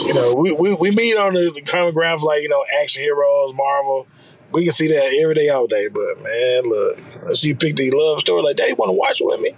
you 0.07 0.15
know, 0.15 0.35
we, 0.37 0.53
we, 0.53 0.73
we 0.75 0.91
meet 0.91 1.17
on 1.17 1.35
the, 1.35 1.51
the 1.55 1.63
common 1.63 1.95
ground 1.95 2.21
for 2.21 2.27
like 2.27 2.43
you 2.43 2.49
know 2.49 2.65
action 2.83 3.03
heroes, 3.03 3.55
Marvel. 3.55 4.07
We 4.53 4.65
can 4.65 4.73
see 4.73 4.89
that 4.89 5.15
every 5.21 5.35
day, 5.35 5.49
all 5.51 5.67
day. 5.69 5.87
But 5.89 6.21
man, 6.23 6.65
look, 6.65 6.99
she 7.37 7.55
picked 7.55 7.77
the 7.77 7.91
love 7.93 8.21
story 8.21 8.43
like, 8.43 8.57
"They 8.57 8.73
want 8.73 8.89
to 8.89 8.95
watch 8.95 9.19
with 9.21 9.41
me." 9.41 9.55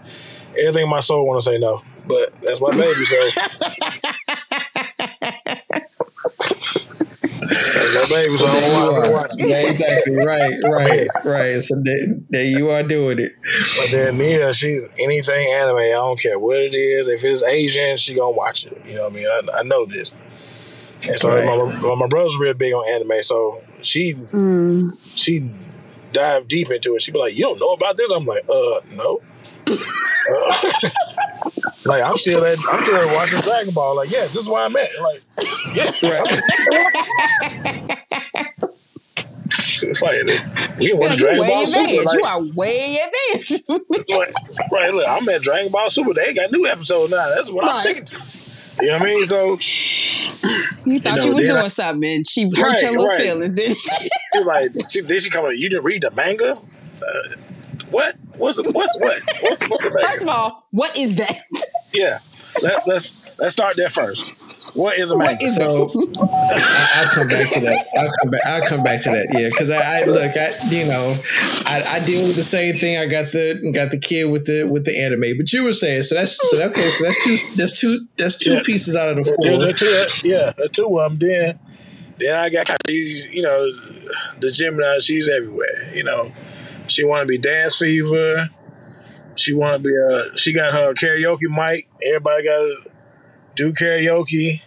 Everything 0.59 0.85
in 0.85 0.89
my 0.91 1.01
soul 1.01 1.27
want 1.27 1.41
to 1.43 1.45
say 1.51 1.59
no, 1.59 1.83
but 2.07 2.33
that's 2.43 2.61
my 2.61 2.71
baby. 2.71 3.05
So 3.05 3.17
that's 7.41 7.95
my 7.95 8.07
baby. 8.07 8.37
So 8.37 8.47
I 8.47 8.53
there 8.53 8.61
don't 8.61 8.71
you 8.71 8.73
want 8.73 9.31
are. 9.33 9.37
Yeah, 9.39 9.71
exactly. 9.71 10.17
Right, 10.25 10.55
right, 10.79 11.09
right. 11.25 11.63
So 11.63 11.81
there, 11.83 11.97
there 12.31 12.45
you 12.45 12.71
are 12.71 12.83
doing 12.83 13.19
it. 13.19 13.33
But 13.77 13.91
then 13.91 14.19
Nia, 14.19 14.53
she's 14.53 14.83
anything 14.99 15.53
anime. 15.53 15.77
I 15.77 15.91
don't 15.91 16.19
care 16.21 16.39
what 16.39 16.57
it 16.59 16.75
is. 16.75 17.09
If 17.09 17.25
it's 17.25 17.43
Asian, 17.43 17.97
she 17.97 18.15
gonna 18.15 18.31
watch 18.31 18.67
it. 18.67 18.81
You 18.87 18.95
know 18.97 19.05
what 19.05 19.13
I 19.13 19.15
mean? 19.17 19.27
I, 19.27 19.59
I 19.59 19.63
know 19.63 19.87
this. 19.87 20.13
And 21.09 21.19
so 21.19 21.31
Right. 21.31 21.45
my, 21.47 21.89
my, 21.89 21.95
my 21.95 22.07
brother's 22.09 22.37
real 22.37 22.55
big 22.55 22.75
on 22.75 22.89
anime, 22.89 23.23
so 23.23 23.63
she 23.83 24.15
Mm. 24.15 24.97
she 25.15 25.51
dive 26.13 26.49
deep 26.49 26.71
into 26.71 26.95
it. 26.97 27.03
She 27.03 27.11
be 27.13 27.19
like, 27.19 27.35
"You 27.35 27.45
don't 27.45 27.59
know 27.61 27.73
about 27.73 27.97
this?" 27.97 28.11
I'm 28.13 28.25
like, 28.27 28.49
"Uh, 28.49 28.81
no." 28.93 29.21
Uh, 29.69 30.55
like 31.87 32.03
I'm 32.03 32.17
still 32.19 32.45
at 32.45 32.59
I'm 32.71 32.85
still 32.85 33.07
watching 33.15 33.41
Dragon 33.41 33.73
Ball. 33.75 33.97
Like, 33.97 34.11
yeah, 34.11 34.23
this 34.23 34.37
is 34.37 34.47
where 34.49 34.65
I'm 34.65 34.77
at. 34.77 34.91
Like, 35.01 35.23
yeah, 35.75 35.91
Right. 36.03 37.97
it's 39.83 40.01
like 40.03 40.79
we 40.79 40.93
watch 40.93 41.11
Like, 41.11 41.19
Dragon 41.19 41.47
Ball 41.47 41.67
Super. 41.67 42.03
Like, 42.05 42.19
you 42.19 42.25
are 42.25 42.43
way 42.55 42.99
advanced. 43.33 43.65
like, 43.69 44.35
right, 44.73 44.95
look, 44.95 45.09
I'm 45.09 45.29
at 45.29 45.43
Dragon 45.43 45.73
Ball 45.73 45.91
Super. 45.91 46.15
They 46.15 46.27
ain't 46.27 46.37
got 46.37 46.53
new 46.53 46.67
episodes 46.67 47.11
now. 47.11 47.29
That's 47.35 47.51
what 47.51 47.65
I'm 47.69 47.77
Right. 47.77 48.07
thinking. 48.07 48.21
You 48.83 48.87
know 48.89 48.93
what 48.95 49.03
I 49.03 49.05
mean? 49.07 49.27
So 49.27 49.59
you 50.87 51.01
thought 51.01 51.19
know, 51.19 51.25
you 51.25 51.35
was 51.35 51.45
doing 51.45 51.57
I- 51.57 51.69
something, 51.69 52.11
and 52.17 52.27
she 52.29 52.45
hurt 52.51 52.59
Right, 52.59 52.83
your 52.83 52.91
little 52.93 53.07
right. 53.07 53.23
feelings, 53.23 53.51
didn't 53.53 53.77
she? 53.79 54.09
like, 54.45 54.71
she, 54.91 55.01
then 55.03 55.19
she 55.21 55.31
come 55.31 55.45
you 55.53 55.69
didn't 55.69 55.85
read 55.85 56.03
the 56.03 56.11
manga? 56.13 56.53
Uh, 56.53 57.37
what? 57.91 58.17
What's 58.37 58.59
what's 58.73 58.75
what? 58.75 59.21
What's, 59.43 59.61
what's 59.69 59.79
the 59.83 59.91
manga? 59.91 60.07
First 60.07 60.23
of 60.23 60.29
all, 60.29 60.67
what 60.71 60.97
is 60.97 61.17
that? 61.17 61.37
Yeah. 61.93 62.19
Let's 62.63 62.87
let's 62.87 63.20
let's 63.41 63.53
start 63.55 63.75
there 63.77 63.89
first. 63.91 64.77
What 64.77 64.99
is 64.99 65.11
a 65.11 65.17
What 65.17 65.27
manga? 65.27 65.45
is 65.45 65.55
So 65.57 65.93
I, 66.51 66.89
I'll 67.01 67.09
come 67.09 67.29
back 67.29 67.51
to 67.51 67.61
that. 67.61 67.87
I'll 67.99 68.13
come 68.21 68.31
back. 68.31 68.47
I'll 68.47 68.63
come 68.63 68.83
back 68.85 69.03
to 69.03 69.11
that. 69.11 69.29
Yeah, 69.33 69.49
because 69.51 69.71
I, 69.71 69.77
I 69.79 70.05
look. 70.05 70.37
I 70.37 70.49
you 70.71 70.87
know, 70.87 71.15
I, 71.67 71.83
I 71.87 72.07
deal 72.07 72.27
with 72.27 72.37
the 72.37 72.43
same 72.43 72.77
thing. 72.77 72.99
I 72.99 73.07
got 73.07 73.33
the 73.33 73.59
got 73.75 73.91
the 73.91 73.99
kid 73.99 74.25
with 74.31 74.47
the 74.47 74.65
with 74.65 74.85
the 74.85 74.97
anime. 74.97 75.37
But 75.37 75.53
you 75.53 75.65
were 75.65 75.73
saying 75.73 76.05
so 76.05 76.15
that's 76.15 76.39
so 76.51 76.63
okay. 76.71 76.89
So 76.91 77.05
that's 77.05 77.25
two. 77.25 77.37
That's 77.57 77.81
two. 77.81 78.07
That's 78.17 78.37
two 78.37 78.55
Yeah. 78.55 78.61
pieces 78.65 78.95
out 78.97 79.11
of 79.11 79.17
the 79.17 79.25
four. 79.25 79.67
that's 79.67 79.79
two, 79.79 79.87
that- 79.91 80.23
yeah, 80.25 80.53
that's 80.57 80.71
two 80.71 80.87
of 80.99 81.19
them. 81.19 81.19
Then 81.19 81.59
then 82.19 82.35
I 82.35 82.49
got 82.51 82.71
she's 82.89 83.27
you 83.27 83.43
know 83.43 83.67
the 84.41 84.53
Gemini. 84.53 84.99
She's 85.01 85.29
everywhere. 85.29 85.91
You 85.95 86.05
know, 86.05 86.33
she 86.89 87.05
want 87.05 87.23
to 87.23 87.27
be 87.27 87.39
dance 87.39 87.77
fever. 87.77 88.51
She 89.37 89.53
want 89.55 89.83
to 89.83 89.89
be 89.89 89.95
a. 89.95 90.37
She 90.39 90.53
got 90.53 90.73
her 90.73 90.93
karaoke 90.95 91.49
mic. 91.49 91.89
Everybody 92.07 92.45
got 92.45 92.59
to 92.59 92.90
do 93.57 93.73
karaoke. 93.73 94.61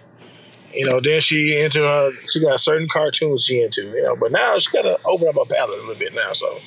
You 0.74 0.86
know, 0.90 1.00
then 1.04 1.22
she 1.22 1.60
into 1.60 1.80
her. 1.82 2.12
She 2.32 2.42
got 2.42 2.60
certain 2.60 2.88
cartoons 2.92 3.46
she 3.46 3.62
into. 3.62 3.84
You 3.84 4.04
know, 4.04 4.16
but 4.16 4.32
now 4.32 4.58
she 4.60 4.72
got 4.72 4.82
to 4.84 4.98
open 5.06 5.28
up 5.28 5.36
her 5.36 5.46
palette 5.56 5.78
a 5.78 5.82
little 5.82 5.96
bit 5.96 6.14
now. 6.16 6.34
So, 6.34 6.60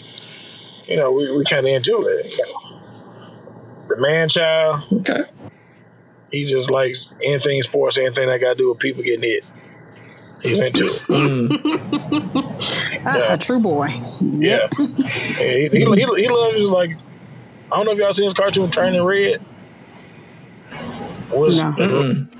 you 0.86 0.96
know, 0.96 1.10
we 1.10 1.36
we 1.36 1.44
kind 1.44 1.66
of 1.66 1.72
into 1.72 2.06
it. 2.06 2.26
You 2.30 2.38
know. 2.46 2.80
The 3.88 3.96
man 4.00 4.28
child, 4.28 4.82
Okay. 4.92 5.22
he 6.32 6.44
just 6.50 6.70
likes 6.70 7.06
anything 7.24 7.62
sports, 7.62 7.96
anything 7.98 8.28
that 8.28 8.40
got 8.40 8.50
to 8.50 8.54
do 8.56 8.68
with 8.70 8.78
people 8.78 9.02
getting 9.02 9.22
hit. 9.22 9.44
He's 10.42 10.58
into 10.60 10.80
it. 10.80 11.02
Mm. 12.26 12.52
Ah, 13.08 13.34
a 13.34 13.38
true 13.38 13.60
boy. 13.60 13.86
Yeah. 14.20 14.66
He, 15.38 15.68
he, 15.68 15.78
he, 15.78 16.06
he 16.22 16.28
loves 16.28 16.56
just 16.56 16.70
like, 16.70 16.90
I 17.70 17.76
don't 17.76 17.86
know 17.86 17.92
if 17.92 17.98
y'all 17.98 18.12
seen 18.12 18.24
his 18.24 18.34
cartoon 18.34 18.70
Turning 18.70 19.02
Red. 19.02 19.44
Was, 21.30 21.56
No. 21.56 21.72
Mm-mm. 21.72 22.32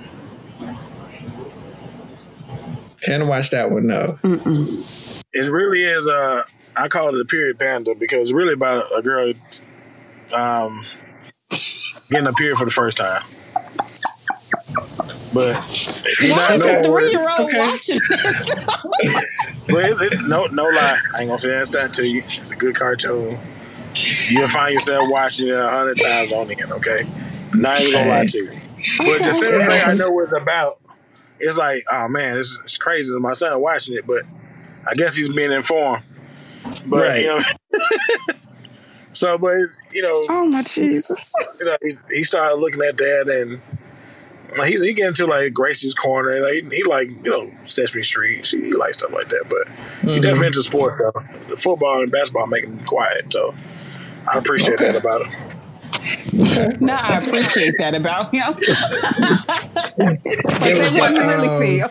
Can't 3.03 3.26
watch 3.26 3.51
that 3.51 3.70
one. 3.70 3.87
No. 3.87 4.18
Mm-mm. 4.22 5.24
It 5.32 5.51
really 5.51 5.84
is, 5.84 6.07
uh, 6.09 6.45
I 6.76 6.89
call 6.89 7.14
it 7.14 7.20
a 7.20 7.24
period 7.24 7.59
panda 7.59 7.95
because 7.95 8.22
it's 8.22 8.32
really 8.32 8.55
about 8.55 8.87
a 8.97 9.03
girl 9.03 9.32
um, 10.32 10.84
getting 12.11 12.26
a 12.26 12.32
period 12.32 12.57
for 12.59 12.64
the 12.64 12.70
first 12.70 12.97
time. 12.97 13.22
But 15.32 15.55
you 16.22 16.30
Why 16.30 16.37
not 16.37 16.51
is 16.53 16.64
a 16.64 16.82
three 16.82 17.11
year 17.11 17.28
old 17.28 17.49
Okay. 17.49 17.59
watching 17.59 18.01
this? 18.09 18.51
But 19.68 19.84
it's, 19.91 20.01
it, 20.01 20.12
no, 20.28 20.47
no 20.47 20.64
lie. 20.68 20.99
I 21.14 21.20
ain't 21.20 21.28
gonna 21.28 21.39
say 21.39 21.51
that's 21.51 21.70
that 21.70 21.93
to 21.95 22.07
you. 22.07 22.18
It's 22.18 22.53
a 22.53 22.57
good 22.57 22.76
cartoon. 22.76 23.39
You'll 24.28 24.49
find 24.49 24.74
yourself 24.74 25.11
watching 25.11 25.49
it 25.49 25.55
a 25.55 25.68
hundred 25.68 25.99
times 25.99 26.32
on 26.32 26.49
end. 26.51 26.72
Okay, 26.72 27.05
not 27.53 27.80
even 27.80 27.93
gonna 27.93 28.09
lie 28.09 28.26
to 28.26 28.39
you. 28.39 28.61
But 28.99 29.22
just 29.22 29.43
Okay. 29.43 29.51
simply 29.51 29.61
say 29.62 29.83
I 29.83 29.95
know 29.95 30.11
what 30.12 30.22
it's 30.22 30.35
about. 30.35 30.79
it's 31.39 31.57
like, 31.59 31.85
oh 31.91 32.09
man, 32.09 32.39
it's, 32.39 32.59
it's 32.62 32.77
crazy. 32.77 33.12
My 33.18 33.33
son 33.33 33.61
watching 33.61 33.95
it, 33.97 34.07
but 34.07 34.24
I 34.89 34.95
guess 34.95 35.14
he's 35.16 35.29
being 35.29 35.53
informed. 35.53 36.03
But 36.87 37.09
Right. 37.09 37.20
you 37.20 37.27
know, 37.27 37.41
so 39.12 39.39
but 39.39 39.55
you 39.93 40.03
know, 40.03 40.20
Oh 40.31 40.47
my 40.47 40.62
Jesus. 40.62 41.59
you 41.61 41.66
know, 41.66 41.74
he, 42.11 42.16
he 42.18 42.24
started 42.24 42.57
looking 42.57 42.83
at 42.83 42.97
that 42.99 43.29
and 43.29 43.61
like 44.57 44.68
he's 44.70 44.81
he 44.81 44.93
get 44.95 45.09
into 45.09 45.27
like 45.27 45.53
Gracie's 45.53 45.95
corner 45.95 46.31
and 46.31 46.43
like, 46.45 46.72
he, 46.72 46.77
he 46.79 46.85
like 46.85 47.09
you 47.11 47.31
know 47.31 47.51
Sesame 47.64 48.03
Street. 48.03 48.47
He 48.47 48.72
like 48.72 48.95
stuff 48.95 49.12
like 49.12 49.29
that, 49.31 49.47
but 49.49 49.66
he 50.09 50.18
Mhm. 50.18 50.22
definitely 50.22 50.47
into 50.49 50.62
sports 50.62 50.97
though. 50.99 51.22
The 51.49 51.57
football 51.57 52.03
and 52.03 52.11
basketball 52.12 52.47
make 52.47 52.64
him 52.64 52.79
quiet, 52.85 53.33
so 53.33 53.55
I 54.33 54.39
appreciate 54.39 54.74
Okay. 54.81 54.93
that 54.93 54.97
about 54.97 55.35
him. 55.35 55.55
No, 56.81 56.95
I 56.95 57.18
appreciate 57.18 57.74
that 57.79 57.95
about 57.95 58.35
him. 58.35 58.43
but 59.97 60.61
There 60.62 60.83
was 60.83 60.95
say 60.95 61.01
what 61.01 61.12
a, 61.12 61.14
you 61.14 61.20
really 61.20 61.49
um, 61.49 61.62
feel. 61.62 61.89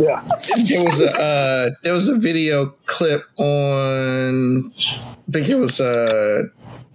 Yeah, 0.00 0.28
there 0.64 0.84
was 0.84 1.00
a 1.00 1.20
uh, 1.20 1.70
there 1.82 1.92
was 1.92 2.08
a 2.08 2.18
video 2.18 2.74
clip 2.86 3.22
on 3.38 4.72
I 4.76 5.32
think 5.32 5.48
it 5.48 5.56
was 5.56 5.80
uh, 5.80 6.42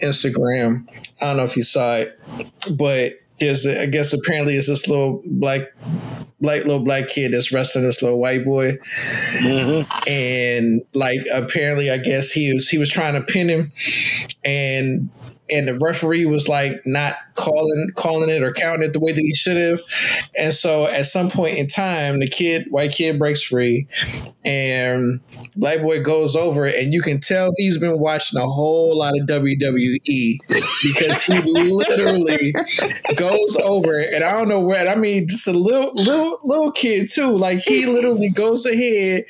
Instagram. 0.02 0.88
I 1.22 1.26
don't 1.26 1.38
know 1.38 1.44
if 1.44 1.58
you 1.58 1.64
saw 1.64 1.98
it, 1.98 2.18
but 2.78 3.14
there's 3.40 3.66
a, 3.66 3.84
I 3.84 3.86
guess 3.88 4.14
apparently 4.14 4.56
it's 4.56 4.68
this 4.68 4.88
little 4.88 5.22
black 5.32 5.62
black 6.42 6.64
little 6.64 6.84
black 6.84 7.08
kid 7.10 7.34
that's 7.34 7.52
wrestling 7.52 7.86
this 7.86 8.02
little 8.02 8.20
white 8.20 8.46
boy, 8.46 8.78
and 10.08 10.82
like 10.94 11.20
apparently 11.34 11.90
I 11.92 11.98
guess 11.98 12.32
he 12.32 12.54
was 12.54 12.70
he 12.70 12.78
was 12.78 12.90
trying 12.90 13.14
to 13.14 13.22
pin 13.22 13.50
him, 13.50 13.72
and 14.44 15.10
and 15.52 15.68
the 15.68 15.78
referee 15.80 16.26
was 16.26 16.47
like 16.47 16.74
not 16.86 17.16
calling 17.36 17.91
calling 17.95 18.30
it 18.30 18.43
or 18.43 18.52
counting 18.52 18.84
it 18.84 18.93
the 18.93 19.00
way 19.00 19.12
that 19.12 19.22
he 19.22 19.34
should 19.34 19.58
have. 19.58 19.82
And 20.38 20.54
so 20.54 20.88
at 20.88 21.06
some 21.06 21.30
point 21.30 21.58
in 21.58 21.68
time, 21.68 22.20
the 22.20 22.28
kid, 22.28 22.68
white 22.70 22.91
kid 22.91 23.18
breaks 23.18 23.41
free 23.41 23.88
and 24.43 25.22
black 25.56 25.82
boy 25.82 26.02
goes 26.02 26.36
over 26.36 26.66
and 26.66 26.93
you 26.93 27.02
can 27.02 27.20
tell 27.20 27.52
he's 27.58 27.78
been 27.78 28.00
watching 28.00 28.39
a 28.39 28.45
whole 28.45 28.97
lot 28.97 29.14
of 29.20 29.28
WWE 29.28 30.38
because 30.84 31.24
he 31.24 31.41
literally 31.45 32.54
goes 33.16 33.56
over 33.64 34.00
and 34.00 34.24
I 34.24 34.32
don't 34.32 34.50
know 34.50 34.62
where 34.62 34.88
I 34.88 34.95
mean 34.95 35.28
just 35.28 35.47
a 35.47 35.52
little 35.52 35.93
little 35.95 36.39
little 36.43 36.72
kid 36.72 37.10
too. 37.10 37.38
Like 37.38 37.60
he 37.60 37.86
literally 37.86 38.30
goes 38.30 38.66
ahead, 38.66 39.26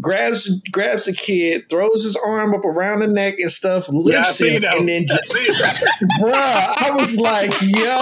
grabs 0.00 0.60
grabs 0.72 1.08
a 1.08 1.12
kid, 1.12 1.68
throws 1.68 2.04
his 2.04 2.16
arm 2.16 2.54
up 2.54 2.64
around 2.64 3.00
the 3.00 3.06
neck 3.06 3.38
and 3.38 3.50
stuff, 3.50 3.88
lifts 3.90 4.36
see 4.36 4.50
him, 4.50 4.62
that. 4.62 4.74
and 4.74 4.88
then 4.88 5.06
just 5.06 5.32
see 5.32 5.44
that. 5.44 5.59
Bruh, 6.20 6.32
I 6.34 6.90
was 6.92 7.16
like, 7.18 7.52
yo. 7.62 8.00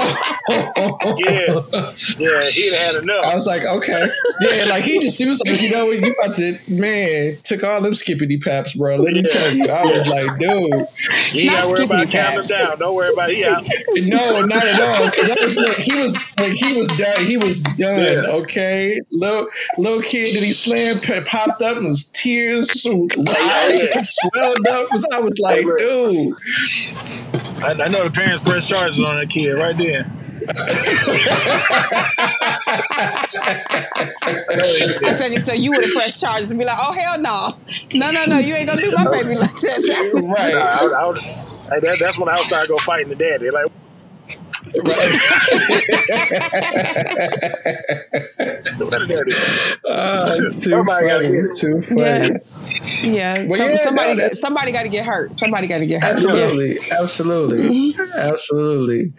Yeah, 1.19 1.93
yeah, 2.19 2.51
he'd 2.51 2.73
had 2.75 2.95
enough. 3.03 3.25
I 3.25 3.35
was 3.35 3.47
like, 3.47 3.65
okay. 3.65 4.09
Yeah, 4.41 4.65
like 4.67 4.85
he 4.85 5.01
just 5.01 5.19
he 5.19 5.27
was 5.27 5.41
like, 5.47 5.61
you 5.61 5.71
know 5.71 5.87
what, 5.87 6.05
you 6.07 6.13
about 6.13 6.37
to 6.37 6.57
man, 6.69 7.37
took 7.43 7.65
all 7.65 7.81
them 7.81 7.95
skippity 7.95 8.39
paps, 8.39 8.75
bro. 8.75 8.97
Let 8.97 9.15
me 9.15 9.23
tell 9.23 9.53
you. 9.55 9.65
I 9.69 9.83
was 9.85 10.07
like, 10.09 10.39
dude, 10.39 11.35
You 11.43 11.51
got 11.51 11.63
to 11.63 11.69
worry 11.69 11.85
about 11.85 12.09
skippity 12.09 12.13
counting 12.13 12.41
him 12.41 12.47
paps. 12.47 12.49
down. 12.49 12.79
Don't 12.79 12.95
worry 12.95 13.13
about 13.13 13.31
it. 13.31 13.37
He 13.37 13.45
out. 13.45 13.65
no, 13.97 14.41
not 14.47 14.67
at 14.67 14.81
all. 14.81 15.11
Cause 15.11 15.31
I 15.31 15.37
was 15.45 15.57
look, 15.57 15.77
he 15.77 15.95
was 16.01 16.15
like 16.39 16.55
he 16.55 16.73
was 16.79 16.89
done. 16.89 17.25
He 17.25 17.37
was 17.37 17.61
done. 17.61 18.01
Yeah. 18.01 18.23
Okay. 18.43 19.01
Little 19.11 19.49
little 19.79 20.03
kid 20.03 20.35
that 20.35 20.43
he 20.45 20.53
slammed 20.53 21.03
p- 21.03 21.21
popped 21.29 21.63
up 21.63 21.77
and 21.77 21.87
his 21.87 22.09
tears 22.09 22.81
so 22.83 23.07
eyes 23.19 23.83
Yeah. 23.83 24.03
swelled 24.05 24.67
up. 24.69 24.93
Was 24.93 25.07
I 25.13 25.21
was 25.21 25.39
like, 25.39 25.65
dude. 25.65 26.37
I, 27.63 27.73
I 27.73 27.89
know 27.89 28.05
the 28.05 28.11
parents 28.11 28.43
press 28.43 28.69
charges 28.69 29.01
on 29.01 29.17
that 29.17 29.29
kid 29.31 29.53
right 29.53 29.77
there. 29.77 30.11
I 35.05 35.17
said, 35.17 35.43
so 35.43 35.53
you 35.53 35.73
would 35.73 35.83
have 35.83 35.93
pressed 35.93 36.21
charges 36.21 36.51
and 36.51 36.59
be 36.59 36.65
like, 36.65 36.79
oh, 36.81 36.93
hell 36.93 37.21
no. 37.21 37.51
No, 37.95 38.11
no, 38.11 38.25
no, 38.27 38.39
you 38.39 38.55
ain't 38.55 38.67
going 38.67 38.79
to 38.79 38.85
do 38.85 38.93
my 38.93 39.11
baby 39.11 39.35
like 39.35 39.51
that. 39.51 39.83
That 39.83 40.35
Right. 40.39 40.55
Nah, 40.55 40.97
I, 40.97 41.03
I 41.03 41.07
would, 41.07 41.19
hey, 41.19 41.81
that, 41.81 41.99
that's 42.01 42.19
when 42.19 42.29
I 42.29 42.37
would 42.37 42.47
start 42.47 42.69
go 42.69 42.79
fighting 42.79 43.09
the 43.09 43.17
dad. 43.17 43.41
They're 43.41 43.53
like, 43.53 43.67
what 44.75 44.99
a. 44.99 45.19
Ah, 49.91 50.35
too 50.37 50.51
Somebody 50.51 51.07
gotta 51.07 51.25
funny. 51.25 51.43
get. 51.49 51.57
Too 51.57 51.83
funny. 51.83 52.31
Yeah, 53.03 53.45
Well, 53.47 53.59
some- 53.59 53.71
yeah, 53.71 53.83
somebody, 53.85 54.15
no, 54.15 54.29
somebody 54.31 54.73
got 54.73 54.83
to 54.83 54.89
get 54.89 55.05
hurt. 55.07 55.35
Somebody 55.35 55.67
got 55.67 55.79
to 55.79 55.87
get 55.87 56.03
hurt. 56.03 56.13
Absolutely, 56.13 56.79
absolutely, 56.91 57.95
absolutely. 58.17 59.13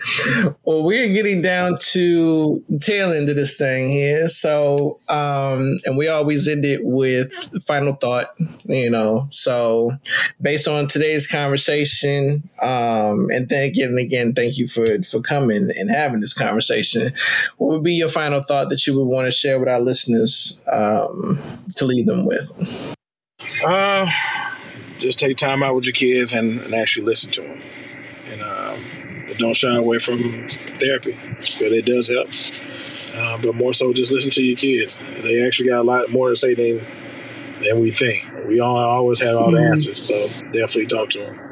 Well, 0.65 0.83
we're 0.83 1.11
getting 1.13 1.41
down 1.41 1.77
to 1.91 2.57
tail 2.81 3.11
end 3.11 3.29
of 3.29 3.35
this 3.35 3.57
thing 3.57 3.89
here. 3.89 4.27
So, 4.27 4.97
um, 5.09 5.79
and 5.85 5.97
we 5.97 6.07
always 6.07 6.47
end 6.47 6.65
it 6.65 6.81
with 6.83 7.29
the 7.51 7.61
final 7.61 7.93
thought, 7.95 8.35
you 8.65 8.89
know. 8.89 9.27
So, 9.31 9.91
based 10.41 10.67
on 10.67 10.87
today's 10.87 11.25
conversation, 11.27 12.43
um, 12.61 13.29
and 13.31 13.47
thank 13.49 13.69
again 13.75 13.89
and 13.89 13.99
again, 13.99 14.33
thank 14.33 14.57
you 14.57 14.67
for 14.67 15.01
for 15.03 15.21
coming 15.21 15.38
and 15.47 15.89
having 15.89 16.19
this 16.19 16.33
conversation. 16.33 17.13
What 17.57 17.69
would 17.71 17.83
be 17.83 17.93
your 17.93 18.09
final 18.09 18.41
thought 18.41 18.69
that 18.69 18.85
you 18.85 18.97
would 18.97 19.05
want 19.05 19.25
to 19.27 19.31
share 19.31 19.59
with 19.59 19.69
our 19.69 19.79
listeners 19.79 20.61
um, 20.71 21.39
to 21.75 21.85
leave 21.85 22.05
them 22.05 22.25
with? 22.25 22.95
Uh, 23.65 24.05
just 24.99 25.19
take 25.19 25.37
time 25.37 25.63
out 25.63 25.75
with 25.75 25.85
your 25.85 25.93
kids 25.93 26.33
and, 26.33 26.59
and 26.61 26.73
actually 26.73 27.05
listen 27.05 27.31
to 27.31 27.41
them. 27.41 27.61
And 28.27 28.41
um, 28.41 29.35
don't 29.37 29.55
shy 29.55 29.75
away 29.75 29.99
from 29.99 30.47
therapy, 30.79 31.17
but 31.59 31.71
it 31.71 31.85
does 31.85 32.09
help. 32.09 32.27
Uh, 33.13 33.37
but 33.41 33.55
more 33.55 33.73
so, 33.73 33.91
just 33.93 34.11
listen 34.11 34.31
to 34.31 34.43
your 34.43 34.57
kids. 34.57 34.97
They 35.23 35.45
actually 35.45 35.69
got 35.69 35.79
a 35.79 35.83
lot 35.83 36.09
more 36.11 36.29
to 36.29 36.35
say 36.35 36.53
than 36.53 36.85
than 37.63 37.79
we 37.79 37.91
think. 37.91 38.23
We 38.47 38.59
all 38.59 38.77
always 38.77 39.19
have 39.19 39.35
all 39.35 39.51
the 39.51 39.57
Mhm. 39.57 39.71
answers, 39.71 39.97
so 40.01 40.13
definitely 40.51 40.85
talk 40.85 41.09
to 41.11 41.19
them. 41.19 41.48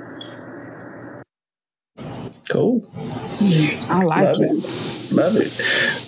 Cool, 2.50 2.90
I 3.90 4.04
like 4.04 4.24
love 4.24 4.38
it. 4.40 4.52
it, 4.52 5.12
love 5.14 5.36
it. 5.36 5.52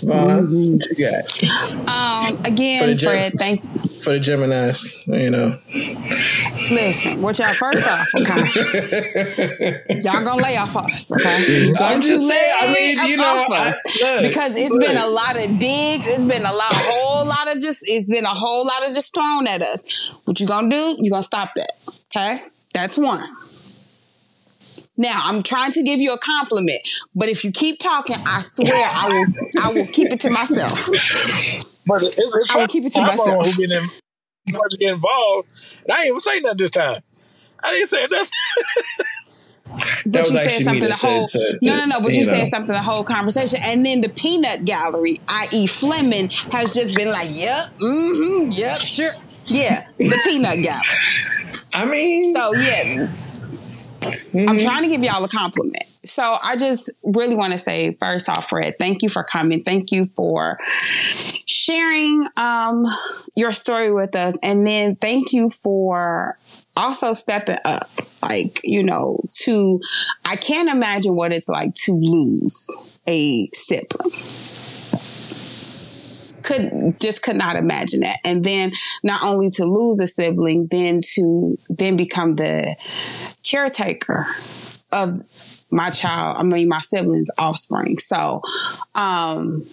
Vaughn, 0.05 0.71
what 0.71 0.85
you 0.89 0.95
got? 1.05 1.43
Um, 1.89 2.37
For 2.37 2.43
the 2.43 2.47
again, 2.47 2.97
Gem- 2.97 3.09
Fred, 3.09 3.33
thank 3.33 3.61
for 4.01 4.11
the 4.11 4.19
Gemini's, 4.21 5.03
you 5.07 5.29
know. 5.29 5.57
Listen, 6.71 7.21
what 7.21 7.37
y'all 7.39 7.53
first 7.53 7.85
off, 7.85 8.07
okay? 8.15 9.81
Y'all 10.03 10.23
gonna 10.23 10.41
lay 10.41 10.55
off 10.55 10.75
us, 10.77 11.11
okay? 11.11 11.67
I'm 11.67 11.73
Going 11.75 12.01
just 12.01 12.27
saying. 12.27 12.55
I 12.61 12.73
lay 12.73 12.95
mean, 12.95 13.09
you 13.09 13.17
know, 13.17 13.23
off 13.25 13.49
I, 13.51 13.69
us. 13.69 13.75
look, 14.01 14.21
because 14.29 14.55
it's 14.55 14.71
look. 14.71 14.81
been 14.87 14.97
a 14.97 15.07
lot 15.07 15.35
of 15.35 15.59
digs. 15.59 16.07
It's 16.07 16.23
been 16.23 16.45
a 16.45 16.53
lot, 16.53 16.71
whole 16.71 17.25
lot 17.25 17.53
of 17.53 17.59
just. 17.61 17.79
It's 17.83 18.09
been 18.09 18.23
a 18.25 18.29
whole 18.33 18.65
lot 18.65 18.87
of 18.87 18.93
just 18.93 19.13
thrown 19.13 19.45
at 19.47 19.61
us. 19.61 20.13
What 20.23 20.39
you 20.39 20.47
gonna 20.47 20.69
do? 20.69 20.95
You 20.99 21.11
gonna 21.11 21.21
stop 21.21 21.49
that? 21.55 21.71
Okay, 22.15 22.43
that's 22.73 22.97
one. 22.97 23.23
Now 24.99 25.21
I'm 25.23 25.43
trying 25.43 25.71
to 25.71 25.81
give 25.81 26.01
you 26.01 26.13
a 26.13 26.17
compliment, 26.19 26.81
but 27.15 27.29
if 27.29 27.43
you 27.45 27.51
keep 27.51 27.79
talking, 27.79 28.17
I 28.25 28.41
swear 28.41 28.69
I 28.73 29.07
will. 29.07 29.63
I 29.63 29.73
will 29.73 29.87
keep 29.87 30.11
it 30.11 30.19
to 30.19 30.29
myself. 30.29 30.87
But 31.87 32.03
it's, 32.03 32.17
it's 32.17 32.49
I 32.51 32.57
will 32.57 32.67
keep 32.67 32.83
it 32.85 32.91
to 32.93 32.99
I'm 32.99 33.07
myself. 33.07 33.47
Who 33.47 33.65
get 33.65 33.71
in, 33.71 33.83
who 34.53 34.59
to 34.69 34.77
get 34.77 34.93
involved? 34.93 35.47
And 35.85 35.93
I 35.93 35.95
didn't 35.99 36.07
even 36.07 36.19
say 36.19 36.39
nothing 36.41 36.57
this 36.57 36.71
time. 36.71 37.01
I 37.63 37.71
didn't 37.73 37.87
say 37.87 38.07
nothing. 38.11 38.27
But 39.71 39.85
That 40.05 40.19
was 40.19 40.31
you 40.31 40.37
said 40.37 40.45
actually 40.47 40.63
something 40.65 40.83
the 40.89 40.95
whole 40.95 41.27
to- 41.27 41.59
no 41.63 41.71
to- 41.71 41.77
no 41.77 41.85
no. 41.85 42.01
But 42.01 42.11
you 42.11 42.19
you, 42.19 42.25
know. 42.25 42.31
said 42.31 42.47
something 42.47 42.73
the 42.73 42.81
whole 42.81 43.03
conversation, 43.05 43.59
and 43.63 43.85
then 43.85 44.01
the 44.01 44.09
peanut 44.09 44.65
gallery, 44.65 45.21
i.e. 45.29 45.67
Fleming, 45.67 46.29
has 46.51 46.73
just 46.73 46.93
been 46.95 47.09
like, 47.11 47.27
yep, 47.31 47.65
mm-hmm, 47.79 48.49
yep, 48.51 48.79
sure, 48.81 49.11
yeah, 49.45 49.85
the 49.97 50.19
peanut 50.25 50.57
gallery. 50.63 51.63
I 51.71 51.85
mean, 51.85 52.35
So 52.35 52.53
yeah, 52.55 53.11
I'm 54.01 54.59
trying 54.59 54.83
to 54.83 54.87
give 54.87 55.03
y'all 55.03 55.23
a 55.23 55.27
compliment. 55.27 55.83
So 56.05 56.37
I 56.41 56.55
just 56.55 56.91
really 57.03 57.35
want 57.35 57.53
to 57.53 57.59
say, 57.59 57.97
first 57.99 58.29
off, 58.29 58.49
Fred, 58.49 58.75
thank 58.79 59.01
you 59.01 59.09
for 59.09 59.23
coming. 59.23 59.63
Thank 59.63 59.91
you 59.91 60.09
for 60.15 60.57
sharing 61.45 62.27
um, 62.37 62.85
your 63.35 63.51
story 63.51 63.91
with 63.91 64.15
us, 64.15 64.37
and 64.41 64.65
then 64.65 64.95
thank 64.95 65.33
you 65.33 65.49
for 65.49 66.37
also 66.75 67.13
stepping 67.13 67.59
up. 67.65 67.89
Like 68.21 68.61
you 68.63 68.83
know, 68.83 69.19
to 69.41 69.81
I 70.25 70.35
can't 70.35 70.69
imagine 70.69 71.15
what 71.15 71.33
it's 71.33 71.49
like 71.49 71.73
to 71.85 71.93
lose 71.93 72.99
a 73.07 73.49
sibling 73.53 74.11
could 76.49 76.99
just 76.99 77.21
could 77.21 77.35
not 77.35 77.55
imagine 77.55 78.01
that 78.01 78.17
and 78.25 78.43
then 78.43 78.71
not 79.03 79.23
only 79.23 79.49
to 79.49 79.65
lose 79.65 79.99
a 79.99 80.07
sibling 80.07 80.67
then 80.71 80.99
to 81.01 81.57
then 81.69 81.95
become 81.95 82.35
the 82.35 82.75
caretaker 83.43 84.25
of 84.91 85.21
my 85.69 85.89
child 85.89 86.37
i 86.39 86.43
mean 86.43 86.67
my 86.67 86.79
siblings 86.79 87.29
offspring. 87.37 87.99
So 87.99 88.41
um 88.95 89.63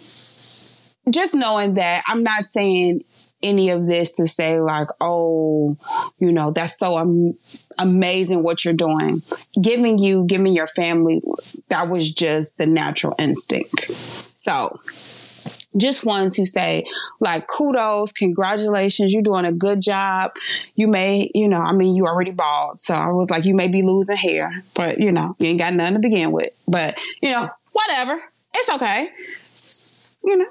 just 1.08 1.34
knowing 1.34 1.74
that 1.74 2.02
i'm 2.08 2.22
not 2.22 2.44
saying 2.44 3.02
any 3.42 3.70
of 3.70 3.88
this 3.88 4.12
to 4.12 4.26
say 4.26 4.60
like 4.60 4.88
oh 5.00 5.76
you 6.18 6.32
know 6.32 6.50
that's 6.50 6.78
so 6.78 6.98
am- 6.98 7.34
amazing 7.78 8.42
what 8.42 8.64
you're 8.64 8.74
doing. 8.74 9.14
Giving 9.60 9.98
you 9.98 10.26
giving 10.26 10.54
your 10.54 10.66
family 10.68 11.22
that 11.68 11.88
was 11.88 12.10
just 12.10 12.58
the 12.58 12.66
natural 12.66 13.14
instinct. 13.18 13.90
So 14.36 14.80
just 15.76 16.04
wanted 16.04 16.32
to 16.32 16.46
say 16.46 16.84
like 17.20 17.46
kudos 17.46 18.12
congratulations 18.12 19.12
you're 19.12 19.22
doing 19.22 19.44
a 19.44 19.52
good 19.52 19.80
job. 19.80 20.32
You 20.74 20.88
may 20.88 21.30
you 21.34 21.48
know 21.48 21.60
i 21.60 21.72
mean 21.72 21.94
you 21.94 22.04
already 22.04 22.30
bald 22.30 22.80
so 22.80 22.94
i 22.94 23.10
was 23.10 23.30
like 23.30 23.44
you 23.44 23.54
may 23.54 23.68
be 23.68 23.82
losing 23.82 24.16
hair 24.16 24.64
but 24.74 24.98
you 24.98 25.12
know 25.12 25.36
you 25.38 25.48
ain't 25.48 25.58
got 25.58 25.74
nothing 25.74 25.94
to 25.94 26.00
begin 26.00 26.32
with. 26.32 26.52
But 26.68 26.96
you 27.22 27.30
know 27.30 27.48
whatever 27.72 28.20
it's 28.54 28.70
okay. 28.74 29.10
You 30.24 30.38
know 30.38 30.46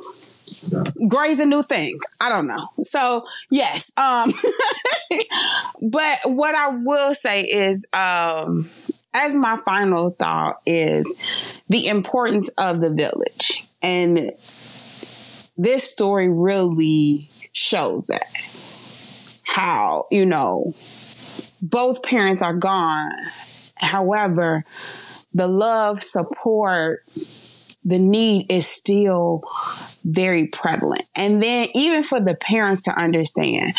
gray's 1.08 1.40
a 1.40 1.46
new 1.46 1.64
thing. 1.64 1.98
I 2.20 2.30
don't 2.30 2.48
know. 2.48 2.70
So 2.84 3.26
yes 3.52 3.92
um 3.98 4.32
but 5.82 6.20
what 6.26 6.56
i 6.56 6.70
will 6.70 7.14
say 7.14 7.42
is 7.42 7.86
um 7.94 8.70
as 9.16 9.34
my 9.34 9.58
final 9.66 10.12
thought 10.12 10.58
is 10.66 11.08
the 11.70 11.88
importance 11.88 12.50
of 12.58 12.82
the 12.82 12.90
village 12.90 13.64
and 13.82 14.32
this 15.58 15.90
story 15.90 16.30
really 16.30 17.30
shows 17.54 18.08
that 18.08 18.28
how 19.44 20.08
you 20.12 20.26
know 20.26 20.74
both 21.62 22.04
parents 22.04 22.42
are 22.42 22.54
gone. 22.54 23.12
However 23.76 24.66
the 25.34 25.48
love 25.48 26.02
support 26.02 27.04
the 27.88 28.00
need 28.00 28.52
is 28.52 28.66
still 28.66 29.44
very 30.04 30.48
prevalent. 30.48 31.08
And 31.16 31.42
then 31.42 31.68
even 31.76 32.04
for 32.04 32.20
the 32.20 32.36
parents 32.36 32.82
to 32.84 33.00
understand 33.00 33.76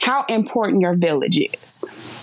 how 0.00 0.24
important 0.24 0.80
your 0.80 0.96
village 0.96 1.38
is 1.38 2.15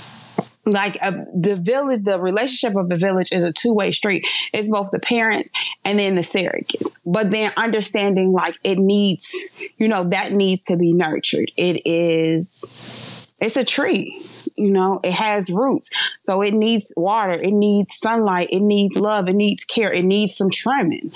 like 0.66 0.98
uh, 1.02 1.12
the 1.34 1.56
village 1.56 2.04
the 2.04 2.20
relationship 2.20 2.78
of 2.78 2.90
the 2.90 2.96
village 2.96 3.32
is 3.32 3.44
a 3.44 3.52
two-way 3.52 3.92
street. 3.92 4.28
It's 4.54 4.70
both 4.70 4.92
the 4.92 5.00
parents 5.00 5.52
and 5.84 6.00
then 6.00 6.16
the 6.16 6.22
surrogates. 6.22 6.92
But 7.06 7.32
then 7.32 7.52
understanding 7.58 8.32
like 8.32 8.58
it 8.64 8.78
needs 8.78 9.34
you 9.78 9.88
know 9.88 10.04
that 10.06 10.32
needs 10.32 10.66
to 10.66 10.78
be 10.78 10.94
nurtured. 10.94 11.52
It 11.58 11.82
is 11.86 13.28
it's 13.42 13.58
a 13.58 13.66
tree 13.66 14.22
you 14.58 14.72
know 14.72 15.00
it 15.04 15.14
has 15.14 15.52
roots. 15.52 15.90
So 16.18 16.42
it 16.42 16.54
needs 16.54 16.94
water 16.96 17.34
it 17.40 17.54
needs 17.54 17.98
sunlight 17.98 18.48
it 18.52 18.62
needs 18.62 18.98
love 18.98 19.28
it 19.28 19.36
needs 19.36 19.66
care 19.66 19.94
it 19.94 20.06
needs 20.06 20.38
some 20.38 20.50
trimming. 20.50 21.12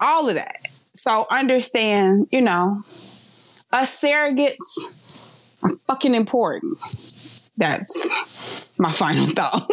All 0.00 0.28
of 0.28 0.34
that. 0.34 0.60
So 0.94 1.26
understand 1.30 2.26
you 2.32 2.40
know 2.40 2.82
us 3.72 4.00
surrogates 4.00 5.40
fucking 5.86 6.14
important 6.14 6.78
that's 7.56 8.70
my 8.78 8.92
final 8.92 9.26
thought. 9.26 9.70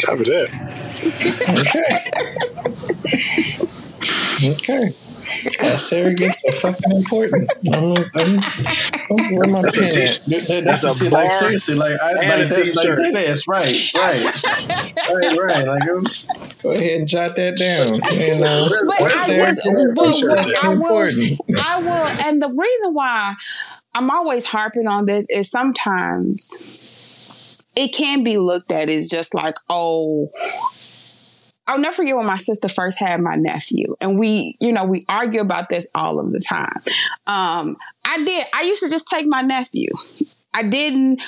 Cover 0.00 0.24
that. 0.24 0.48
Okay. 1.48 2.10
okay. 4.52 4.88
Yeah, 5.44 5.76
surrogates 5.76 6.44
are 6.48 6.52
fucking 6.52 6.96
important. 6.96 7.50
I'm, 7.72 7.96
I'm, 8.14 8.40
I'm, 9.10 9.34
where 9.34 9.52
my 9.52 9.62
pen 9.70 9.84
at? 9.84 10.20
That, 10.26 10.62
that's 10.64 10.82
That's 10.82 11.00
a 11.00 11.04
a 11.04 11.10
like 11.10 11.28
bar 11.28 11.32
seriously, 11.32 11.74
like 11.74 11.96
I 12.02 12.10
and 12.10 12.16
like 12.16 12.48
that, 12.48 12.58
like 12.58 12.74
t-shirt. 12.74 12.98
that 12.98 13.24
is 13.24 13.46
right, 13.46 13.76
right, 13.94 14.24
right, 15.08 15.38
right. 15.38 15.66
Like 15.66 15.84
it 15.84 15.94
was, 15.94 16.28
go 16.62 16.72
ahead 16.72 17.00
and 17.00 17.08
jot 17.08 17.36
that 17.36 17.56
down. 17.56 17.94
You 18.16 18.34
uh, 18.34 18.38
know, 18.38 18.68
but 18.86 19.02
I 19.02 19.34
just, 19.34 19.66
are 19.66 19.94
but 19.94 20.04
fucking 20.04 20.54
I 20.62 20.68
will, 20.68 20.74
important. 20.74 21.40
I 21.66 21.78
will, 21.78 22.26
and 22.26 22.42
the 22.42 22.48
reason 22.48 22.94
why 22.94 23.34
I'm 23.94 24.10
always 24.10 24.44
harping 24.44 24.86
on 24.86 25.06
this 25.06 25.26
is 25.30 25.50
sometimes 25.50 26.52
it 27.76 27.88
can 27.88 28.24
be 28.24 28.38
looked 28.38 28.72
at 28.72 28.88
as 28.88 29.08
just 29.08 29.34
like, 29.34 29.56
oh, 29.68 30.30
I'll 31.66 31.78
never 31.78 31.96
forget 31.96 32.16
when 32.16 32.26
my 32.26 32.36
sister 32.36 32.68
first 32.68 32.98
had 32.98 33.20
my 33.20 33.36
nephew, 33.36 33.96
and 34.00 34.18
we, 34.18 34.56
you 34.60 34.72
know, 34.72 34.84
we 34.84 35.04
argue 35.08 35.40
about 35.40 35.70
this 35.70 35.86
all 35.94 36.20
of 36.20 36.30
the 36.30 36.40
time. 36.40 36.82
Um, 37.26 37.76
I 38.04 38.22
did. 38.22 38.46
I 38.52 38.62
used 38.62 38.82
to 38.82 38.90
just 38.90 39.08
take 39.08 39.26
my 39.26 39.40
nephew. 39.40 39.88
I 40.54 40.62
didn't. 40.62 41.20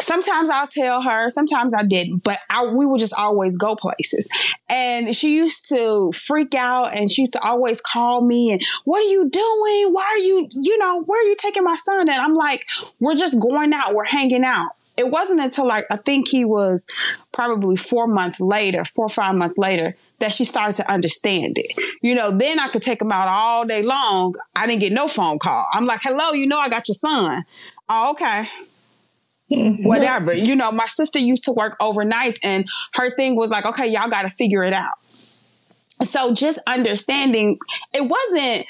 Sometimes 0.00 0.50
I'll 0.50 0.66
tell 0.66 1.02
her. 1.02 1.30
Sometimes 1.30 1.74
I 1.74 1.84
didn't. 1.84 2.24
But 2.24 2.38
I, 2.50 2.66
we 2.66 2.86
would 2.86 2.98
just 2.98 3.14
always 3.14 3.56
go 3.56 3.76
places. 3.76 4.28
And 4.68 5.14
she 5.14 5.36
used 5.36 5.68
to 5.68 6.10
freak 6.12 6.54
out, 6.54 6.96
and 6.96 7.10
she 7.10 7.22
used 7.22 7.34
to 7.34 7.42
always 7.42 7.80
call 7.80 8.22
me 8.22 8.52
and, 8.52 8.62
"What 8.84 9.00
are 9.00 9.08
you 9.08 9.28
doing? 9.28 9.92
Why 9.92 10.16
are 10.16 10.24
you? 10.24 10.48
You 10.52 10.78
know, 10.78 11.02
where 11.02 11.22
are 11.22 11.28
you 11.28 11.36
taking 11.38 11.64
my 11.64 11.76
son?" 11.76 12.08
And 12.08 12.18
I'm 12.18 12.34
like, 12.34 12.66
"We're 12.98 13.14
just 13.14 13.38
going 13.38 13.72
out. 13.72 13.94
We're 13.94 14.04
hanging 14.04 14.44
out." 14.44 14.70
It 14.96 15.10
wasn't 15.10 15.40
until 15.40 15.66
like 15.66 15.84
I 15.90 15.96
think 15.96 16.28
he 16.28 16.44
was 16.44 16.86
probably 17.32 17.76
four 17.76 18.06
months 18.06 18.40
later, 18.40 18.82
four 18.84 19.06
or 19.06 19.10
five 19.10 19.34
months 19.34 19.58
later, 19.58 19.94
that 20.20 20.32
she 20.32 20.46
started 20.46 20.74
to 20.76 20.90
understand 20.90 21.58
it. 21.58 21.78
You 22.00 22.14
know, 22.14 22.30
then 22.30 22.58
I 22.58 22.68
could 22.68 22.80
take 22.80 23.02
him 23.02 23.12
out 23.12 23.28
all 23.28 23.66
day 23.66 23.82
long. 23.82 24.34
I 24.54 24.66
didn't 24.66 24.80
get 24.80 24.92
no 24.92 25.06
phone 25.06 25.38
call. 25.38 25.66
I'm 25.72 25.84
like, 25.84 26.00
hello, 26.02 26.32
you 26.32 26.46
know, 26.46 26.58
I 26.58 26.70
got 26.70 26.88
your 26.88 26.94
son. 26.94 27.44
Oh, 27.88 28.12
okay. 28.12 28.48
Whatever. 29.84 30.32
You 30.32 30.56
know, 30.56 30.72
my 30.72 30.86
sister 30.86 31.18
used 31.18 31.44
to 31.44 31.52
work 31.52 31.76
overnight 31.80 32.38
and 32.42 32.68
her 32.94 33.14
thing 33.14 33.36
was 33.36 33.50
like, 33.50 33.64
okay, 33.64 33.86
y'all 33.86 34.10
got 34.10 34.22
to 34.22 34.30
figure 34.30 34.64
it 34.64 34.74
out. 34.74 34.94
So 36.02 36.34
just 36.34 36.58
understanding 36.66 37.58
it 37.94 38.02
wasn't 38.02 38.66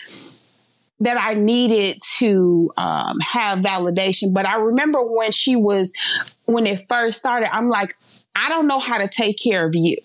that 1.00 1.18
I 1.20 1.34
needed 1.34 1.98
to 2.18 2.72
um, 2.76 3.20
have 3.20 3.58
validation, 3.58 4.32
but 4.32 4.46
I 4.46 4.56
remember 4.56 5.02
when 5.02 5.32
she 5.32 5.56
was, 5.56 5.92
when 6.44 6.66
it 6.66 6.86
first 6.88 7.18
started, 7.18 7.54
I'm 7.54 7.68
like, 7.68 7.94
I 8.34 8.48
don't 8.48 8.66
know 8.66 8.78
how 8.78 8.98
to 8.98 9.08
take 9.08 9.38
care 9.38 9.66
of 9.66 9.74
you, 9.74 9.96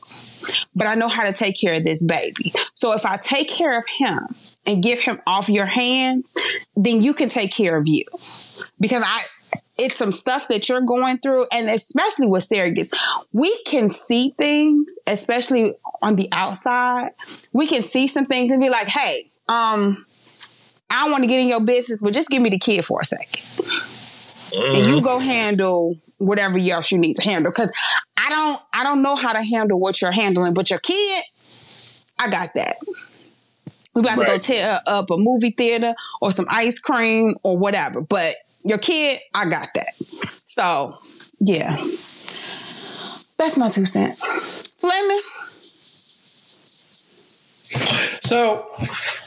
but 0.75 0.87
I 0.87 0.95
know 0.95 1.07
how 1.07 1.23
to 1.23 1.33
take 1.33 1.59
care 1.59 1.75
of 1.75 1.85
this 1.85 2.03
baby. 2.03 2.53
So 2.75 2.93
if 2.93 3.05
I 3.05 3.17
take 3.17 3.49
care 3.49 3.77
of 3.77 3.83
him 3.99 4.19
and 4.65 4.83
give 4.83 4.99
him 4.99 5.21
off 5.27 5.47
your 5.47 5.65
hands, 5.65 6.35
then 6.75 7.01
you 7.01 7.13
can 7.13 7.29
take 7.29 7.53
care 7.53 7.77
of 7.77 7.87
you. 7.87 8.03
Because 8.79 9.03
I, 9.05 9.23
it's 9.77 9.97
some 9.97 10.11
stuff 10.11 10.47
that 10.49 10.69
you're 10.69 10.81
going 10.81 11.19
through, 11.19 11.45
and 11.51 11.69
especially 11.69 12.27
with 12.27 12.47
surrogates, 12.47 12.89
we 13.31 13.61
can 13.63 13.89
see 13.89 14.33
things, 14.37 14.97
especially 15.07 15.73
on 16.01 16.15
the 16.15 16.29
outside. 16.31 17.11
We 17.53 17.67
can 17.67 17.81
see 17.81 18.07
some 18.07 18.25
things 18.25 18.51
and 18.51 18.61
be 18.61 18.69
like, 18.69 18.87
hey, 18.87 19.31
um, 19.47 20.05
I 20.89 21.03
don't 21.03 21.11
want 21.11 21.23
to 21.23 21.27
get 21.27 21.39
in 21.39 21.47
your 21.47 21.61
business, 21.61 22.01
but 22.01 22.13
just 22.13 22.29
give 22.29 22.41
me 22.41 22.49
the 22.49 22.59
kid 22.59 22.85
for 22.85 22.99
a 23.01 23.05
2nd 23.05 23.91
and 24.53 24.85
you 24.85 25.01
go 25.01 25.19
handle 25.19 25.97
whatever 26.17 26.57
else 26.57 26.91
you 26.91 26.97
need 26.97 27.15
to 27.15 27.23
handle. 27.23 27.51
Because 27.51 27.71
I 28.17 28.29
don't, 28.29 28.59
I 28.73 28.83
don't 28.83 29.01
know 29.01 29.15
how 29.15 29.33
to 29.33 29.43
handle 29.43 29.79
what 29.79 30.01
you're 30.01 30.11
handling, 30.11 30.53
but 30.53 30.69
your 30.69 30.79
kid, 30.79 31.23
I 32.17 32.29
got 32.29 32.53
that. 32.55 32.77
We 33.93 34.01
about 34.01 34.19
to 34.19 34.25
go 34.25 34.37
tear 34.37 34.79
up 34.87 35.09
a 35.11 35.17
movie 35.17 35.51
theater 35.51 35.93
or 36.21 36.31
some 36.31 36.45
ice 36.49 36.79
cream 36.79 37.33
or 37.43 37.57
whatever. 37.57 37.99
But 38.07 38.35
your 38.63 38.77
kid, 38.77 39.19
I 39.33 39.49
got 39.49 39.69
that. 39.75 39.93
So 40.45 40.97
yeah, 41.39 41.75
that's 43.37 43.57
my 43.57 43.69
two 43.69 43.85
cents. 43.85 44.71
Fleming, 44.79 45.21
So 48.21 48.65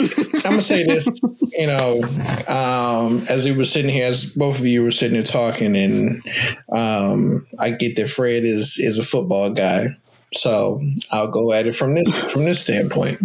I'm 0.00 0.42
gonna 0.42 0.62
say 0.62 0.84
this, 0.84 1.20
you 1.52 1.66
know, 1.66 2.00
um, 2.48 3.26
as 3.28 3.44
we 3.44 3.52
were 3.52 3.64
sitting 3.64 3.90
here, 3.90 4.06
as 4.06 4.24
both 4.24 4.58
of 4.58 4.66
you 4.66 4.82
were 4.82 4.90
sitting 4.90 5.14
here 5.14 5.24
talking, 5.24 5.76
and 5.76 6.22
um, 6.70 7.46
I 7.58 7.70
get 7.70 7.96
that 7.96 8.08
Fred 8.08 8.44
is 8.44 8.78
is 8.78 8.98
a 8.98 9.02
football 9.02 9.50
guy, 9.50 9.88
so 10.34 10.80
I'll 11.10 11.30
go 11.30 11.52
at 11.52 11.66
it 11.66 11.76
from 11.76 11.94
this 11.94 12.32
from 12.32 12.44
this 12.46 12.60
standpoint. 12.60 13.18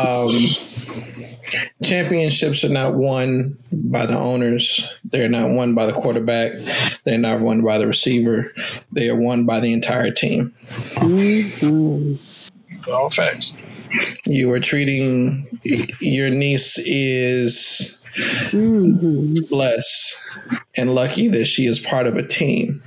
Um, 0.00 0.30
championships 1.82 2.64
are 2.64 2.68
not 2.68 2.94
won 2.94 3.58
by 3.72 4.06
the 4.06 4.16
owners. 4.16 4.86
They're 5.04 5.28
not 5.28 5.50
won 5.50 5.74
by 5.74 5.86
the 5.86 5.92
quarterback. 5.92 6.52
They're 7.04 7.18
not 7.18 7.40
won 7.40 7.62
by 7.62 7.78
the 7.78 7.86
receiver. 7.86 8.52
They 8.92 9.08
are 9.08 9.16
won 9.16 9.46
by 9.46 9.60
the 9.60 9.72
entire 9.72 10.10
team. 10.10 10.54
All 12.88 13.10
facts. 13.10 13.52
you 14.26 14.50
are 14.52 14.60
treating 14.60 15.46
your 16.00 16.30
niece 16.30 16.78
is 16.78 18.02
blessed 19.50 20.16
and 20.76 20.90
lucky 20.90 21.28
that 21.28 21.44
she 21.44 21.66
is 21.66 21.78
part 21.78 22.06
of 22.06 22.16
a 22.16 22.26
team 22.26 22.82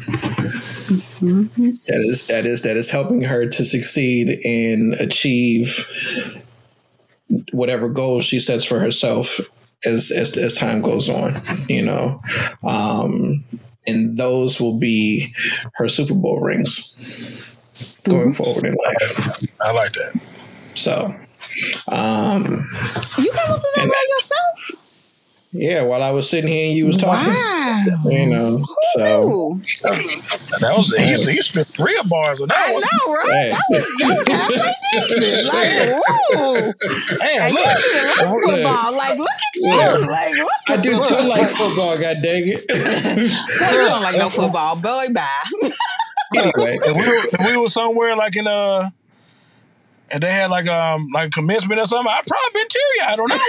mm-hmm. 1.21 1.45
that 1.47 2.05
is 2.09 2.27
that 2.27 2.45
is 2.45 2.63
that 2.63 2.75
is 2.75 2.89
helping 2.89 3.21
her 3.21 3.45
to 3.45 3.63
succeed 3.63 4.39
and 4.43 4.93
achieve 4.95 5.87
whatever 7.51 7.89
goals 7.89 8.25
she 8.25 8.39
sets 8.39 8.63
for 8.63 8.79
herself 8.79 9.39
as 9.85 10.11
as, 10.11 10.37
as 10.37 10.53
time 10.53 10.81
goes 10.81 11.09
on 11.09 11.33
you 11.67 11.83
know 11.83 12.21
um 12.67 13.11
and 13.87 14.17
those 14.17 14.59
will 14.59 14.77
be 14.77 15.33
her 15.75 15.87
super 15.87 16.13
bowl 16.13 16.39
rings 16.41 16.93
going 18.07 18.33
forward 18.33 18.65
in 18.65 18.75
life 18.85 19.39
I 19.59 19.71
like 19.71 19.93
that. 19.93 20.13
so 20.75 21.07
um 21.87 22.43
you 23.17 23.31
come 23.31 23.51
up 23.51 23.61
with 23.61 23.75
that 23.75 23.87
by 23.87 24.05
yourself? 24.15 24.80
Yeah, 25.53 25.83
while 25.83 26.01
I 26.01 26.11
was 26.11 26.29
sitting 26.29 26.49
here 26.49 26.67
and 26.69 26.77
you 26.77 26.85
was 26.85 26.95
talking. 26.95 27.27
Wow. 27.27 27.85
You 28.05 28.27
know, 28.29 28.65
so 28.93 29.27
Ooh. 29.29 29.53
That 30.59 30.73
was 30.77 30.93
he, 30.95 31.31
he 31.31 31.37
spit 31.37 31.67
three 31.67 31.97
bars 32.09 32.39
on 32.41 32.49
I 32.51 32.71
one. 32.71 32.81
know, 32.81 33.13
right? 33.13 33.31
Hey. 33.31 33.49
That 33.49 33.63
was, 33.69 33.85
that 33.99 34.17
was 34.17 34.27
halfway 34.27 34.73
decent. 34.93 35.47
Like, 35.51 36.01
whoa. 36.03 36.73
Damn, 37.19 37.41
And 37.43 37.53
you 37.53 37.59
look. 37.59 37.67
don't 37.67 37.83
even 37.83 38.03
like 38.13 38.31
Look. 38.31 38.51
football. 38.53 38.91
Like, 38.95 39.17
look 39.17 39.29
at 39.29 39.55
you. 39.55 39.67
Yeah. 39.73 39.91
Like, 39.93 40.37
what 40.37 40.51
I 40.67 40.77
do 40.81 40.91
fuck? 40.97 41.07
too 41.07 41.27
like 41.27 41.49
football. 41.49 41.97
God 41.99 42.17
dang 42.23 42.43
it. 42.47 42.65
Well, 42.69 43.73
you 43.83 43.89
don't 43.89 44.03
like 44.03 44.17
no 44.17 44.29
football, 44.29 44.75
boy. 44.77 45.07
Bye. 45.13 45.71
anyway, 46.35 46.79
If 46.81 46.95
we, 46.95 47.07
were, 47.07 47.27
if 47.39 47.45
we 47.45 47.57
were 47.57 47.67
somewhere 47.69 48.15
like 48.15 48.35
in 48.37 48.47
uh 48.47 48.89
and 50.11 50.21
they 50.23 50.31
had 50.31 50.49
like 50.51 50.67
um 50.67 51.07
like 51.13 51.31
commencement 51.31 51.79
or 51.79 51.85
something, 51.85 52.11
I'd 52.11 52.25
probably 52.25 52.59
been 52.59 52.67
teary 52.69 53.01
eyed 53.01 53.19
on 53.19 53.29
that 53.29 53.41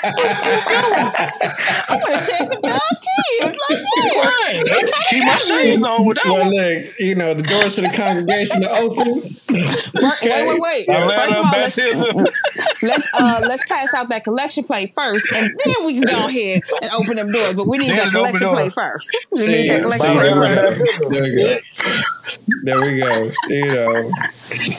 I 1.88 1.96
want 1.96 2.18
to 2.18 2.24
shed 2.24 2.48
some 2.48 2.60
dog 2.60 2.80
tears. 3.00 3.56
Like, 3.70 3.82
one. 3.96 4.06
damn. 4.10 4.26
Right. 4.26 4.64
Keep 5.10 5.24
my 5.24 5.38
shades 5.38 5.82
on 5.82 6.04
with 6.04 6.16
that 6.16 6.26
well, 6.26 6.44
one. 6.44 6.54
look, 6.54 6.82
you 6.98 7.14
know, 7.14 7.34
the 7.34 7.42
doors 7.42 7.76
to 7.76 7.82
the 7.82 7.90
congregation 7.90 8.64
are 8.64 8.76
open. 8.76 9.22
Wait, 9.50 10.46
wait, 10.46 10.60
wait. 10.60 10.88
Atlanta 10.88 11.16
First 11.16 11.38
of 11.38 11.44
all, 11.44 11.52
let's, 11.52 11.76
baptism. 11.76 12.26
let's 12.82 13.06
uh 13.14 13.40
let's 13.42 13.66
pass 13.66 13.92
out 13.94 14.08
that 14.08 14.24
collection 14.24 14.64
plate 14.64 14.92
first, 14.94 15.26
and 15.34 15.54
then 15.64 15.86
we 15.86 15.94
can 15.94 16.02
go 16.02 16.28
ahead 16.28 16.62
and 16.82 16.90
open 16.92 17.16
them 17.16 17.30
doors. 17.30 17.54
But 17.54 17.66
we 17.66 17.78
need 17.78 17.90
that 17.90 18.10
collection 18.10 18.48
plate 18.48 18.72
first. 18.72 19.16
We 19.32 19.46
need 19.46 19.70
that 19.70 19.82
collection 19.82 20.16
there, 20.16 20.36
plate 20.36 20.50
we 20.50 20.56
first. 20.56 21.00
go. 21.00 21.08
there 21.10 21.22
we 21.22 21.30
go. 21.36 21.58
There 22.64 22.80
we 22.80 23.00
go. 23.00 23.30
You 23.48 23.66
know, 23.66 24.10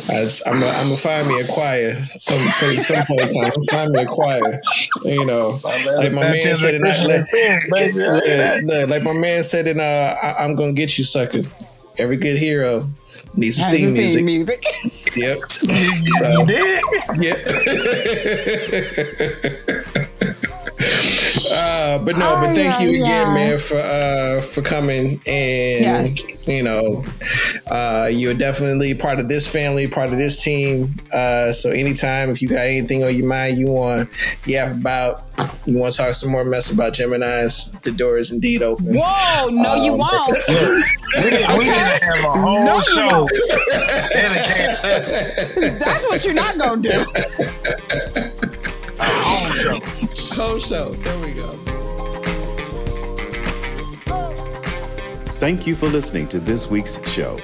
I, 0.09 0.27
am 0.47 0.53
gonna 0.53 0.65
I'm 0.65 0.95
find 0.97 1.27
me 1.27 1.39
a 1.41 1.47
choir 1.47 1.95
some 1.95 2.39
some 2.39 2.73
some 2.75 3.05
point 3.05 3.21
in 3.21 3.41
time. 3.41 3.51
I'm 3.55 3.65
find 3.65 3.91
me 3.91 4.01
a 4.01 4.05
choir. 4.05 4.61
You 5.03 5.25
know, 5.25 5.59
like 5.63 6.13
my 6.13 6.21
man 6.21 6.55
said 6.55 6.75
in 6.75 6.81
that. 6.81 7.05
Like, 8.67 8.89
like 8.89 9.03
my 9.03 9.13
man 9.13 9.43
said 9.43 9.67
in 9.67 9.79
uh, 9.79 10.15
I, 10.21 10.43
I'm 10.43 10.55
gonna 10.55 10.73
get 10.73 10.97
you, 10.97 11.03
sucker. 11.03 11.41
Every 11.97 12.17
good 12.17 12.37
hero 12.37 12.89
needs 13.35 13.57
some 13.57 13.69
Has 13.69 13.75
theme 13.79 13.93
music. 13.93 14.23
music. 14.25 14.63
Yep. 15.15 15.39
So, 16.19 16.45
did? 16.45 16.81
yeah. 17.17 17.35
uh, 21.51 21.97
but 21.99 22.17
no, 22.17 22.35
but 22.39 22.49
Oh, 22.49 22.53
thank 22.53 22.73
yeah, 22.75 22.79
you 22.81 22.89
again, 23.03 23.27
yeah. 23.27 23.33
man, 23.33 23.59
for 23.59 23.75
uh 23.77 24.41
for 24.41 24.61
coming 24.61 25.19
and 25.27 25.85
Yes. 25.85 26.21
you 26.47 26.63
know, 26.63 27.03
uh 27.69 28.07
you're 28.11 28.33
definitely 28.33 28.93
part 28.95 29.19
of 29.19 29.27
this 29.29 29.47
family, 29.47 29.87
part 29.87 30.09
of 30.11 30.17
this 30.17 30.41
team. 30.41 30.95
Uh 31.11 31.51
so 31.53 31.69
anytime 31.71 32.29
if 32.29 32.41
you 32.41 32.47
got 32.47 32.65
anything 32.65 33.03
on 33.03 33.13
your 33.15 33.27
mind 33.27 33.57
you 33.57 33.67
want 33.67 34.09
yap 34.45 34.71
about, 34.71 35.23
you 35.65 35.77
want 35.77 35.93
to 35.93 36.01
talk 36.01 36.13
some 36.15 36.31
more 36.31 36.43
mess 36.45 36.69
about 36.71 36.93
Gemini's, 36.93 37.69
the 37.83 37.91
door 37.91 38.17
is 38.17 38.31
indeed 38.31 38.61
open. 38.61 38.95
Whoa, 38.95 39.49
no, 39.49 39.75
you 39.75 39.93
Um, 39.93 39.99
won't. 39.99 40.37
We 41.17 41.29
need, 41.29 41.45
we 41.57 41.65
need 41.65 41.73
to 41.73 42.05
have 42.05 42.23
a 42.25 42.31
whole 42.39 42.63
No, 42.65 42.79
show 42.81 43.27
That's 45.79 46.05
what 46.07 46.23
you're 46.23 46.33
not 46.33 46.57
gonna 46.57 46.81
do. 46.81 47.05
a 49.01 49.05
show. 49.53 49.79
Whole 50.35 50.59
show. 50.59 50.89
There 50.91 51.19
we 51.25 51.31
go. 51.33 51.49
Thank 55.39 55.65
you 55.65 55.75
for 55.75 55.87
listening 55.87 56.27
to 56.29 56.39
this 56.39 56.69
week's 56.69 56.99
show. 57.09 57.37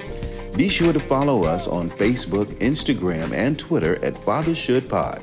Be 0.56 0.70
sure 0.70 0.94
to 0.94 1.00
follow 1.00 1.46
us 1.46 1.68
on 1.68 1.90
Facebook, 1.90 2.46
Instagram, 2.60 3.34
and 3.34 3.58
Twitter 3.58 3.98
at 4.04 4.16
Father 4.18 4.54
Should 4.56 4.88
Pod. 4.90 5.22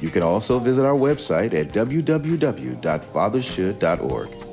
You 0.00 0.10
can 0.10 0.22
also 0.22 0.58
visit 0.58 0.84
our 0.84 0.96
website 0.96 1.54
at 1.54 1.68
www.fathershould.org. 1.68 4.43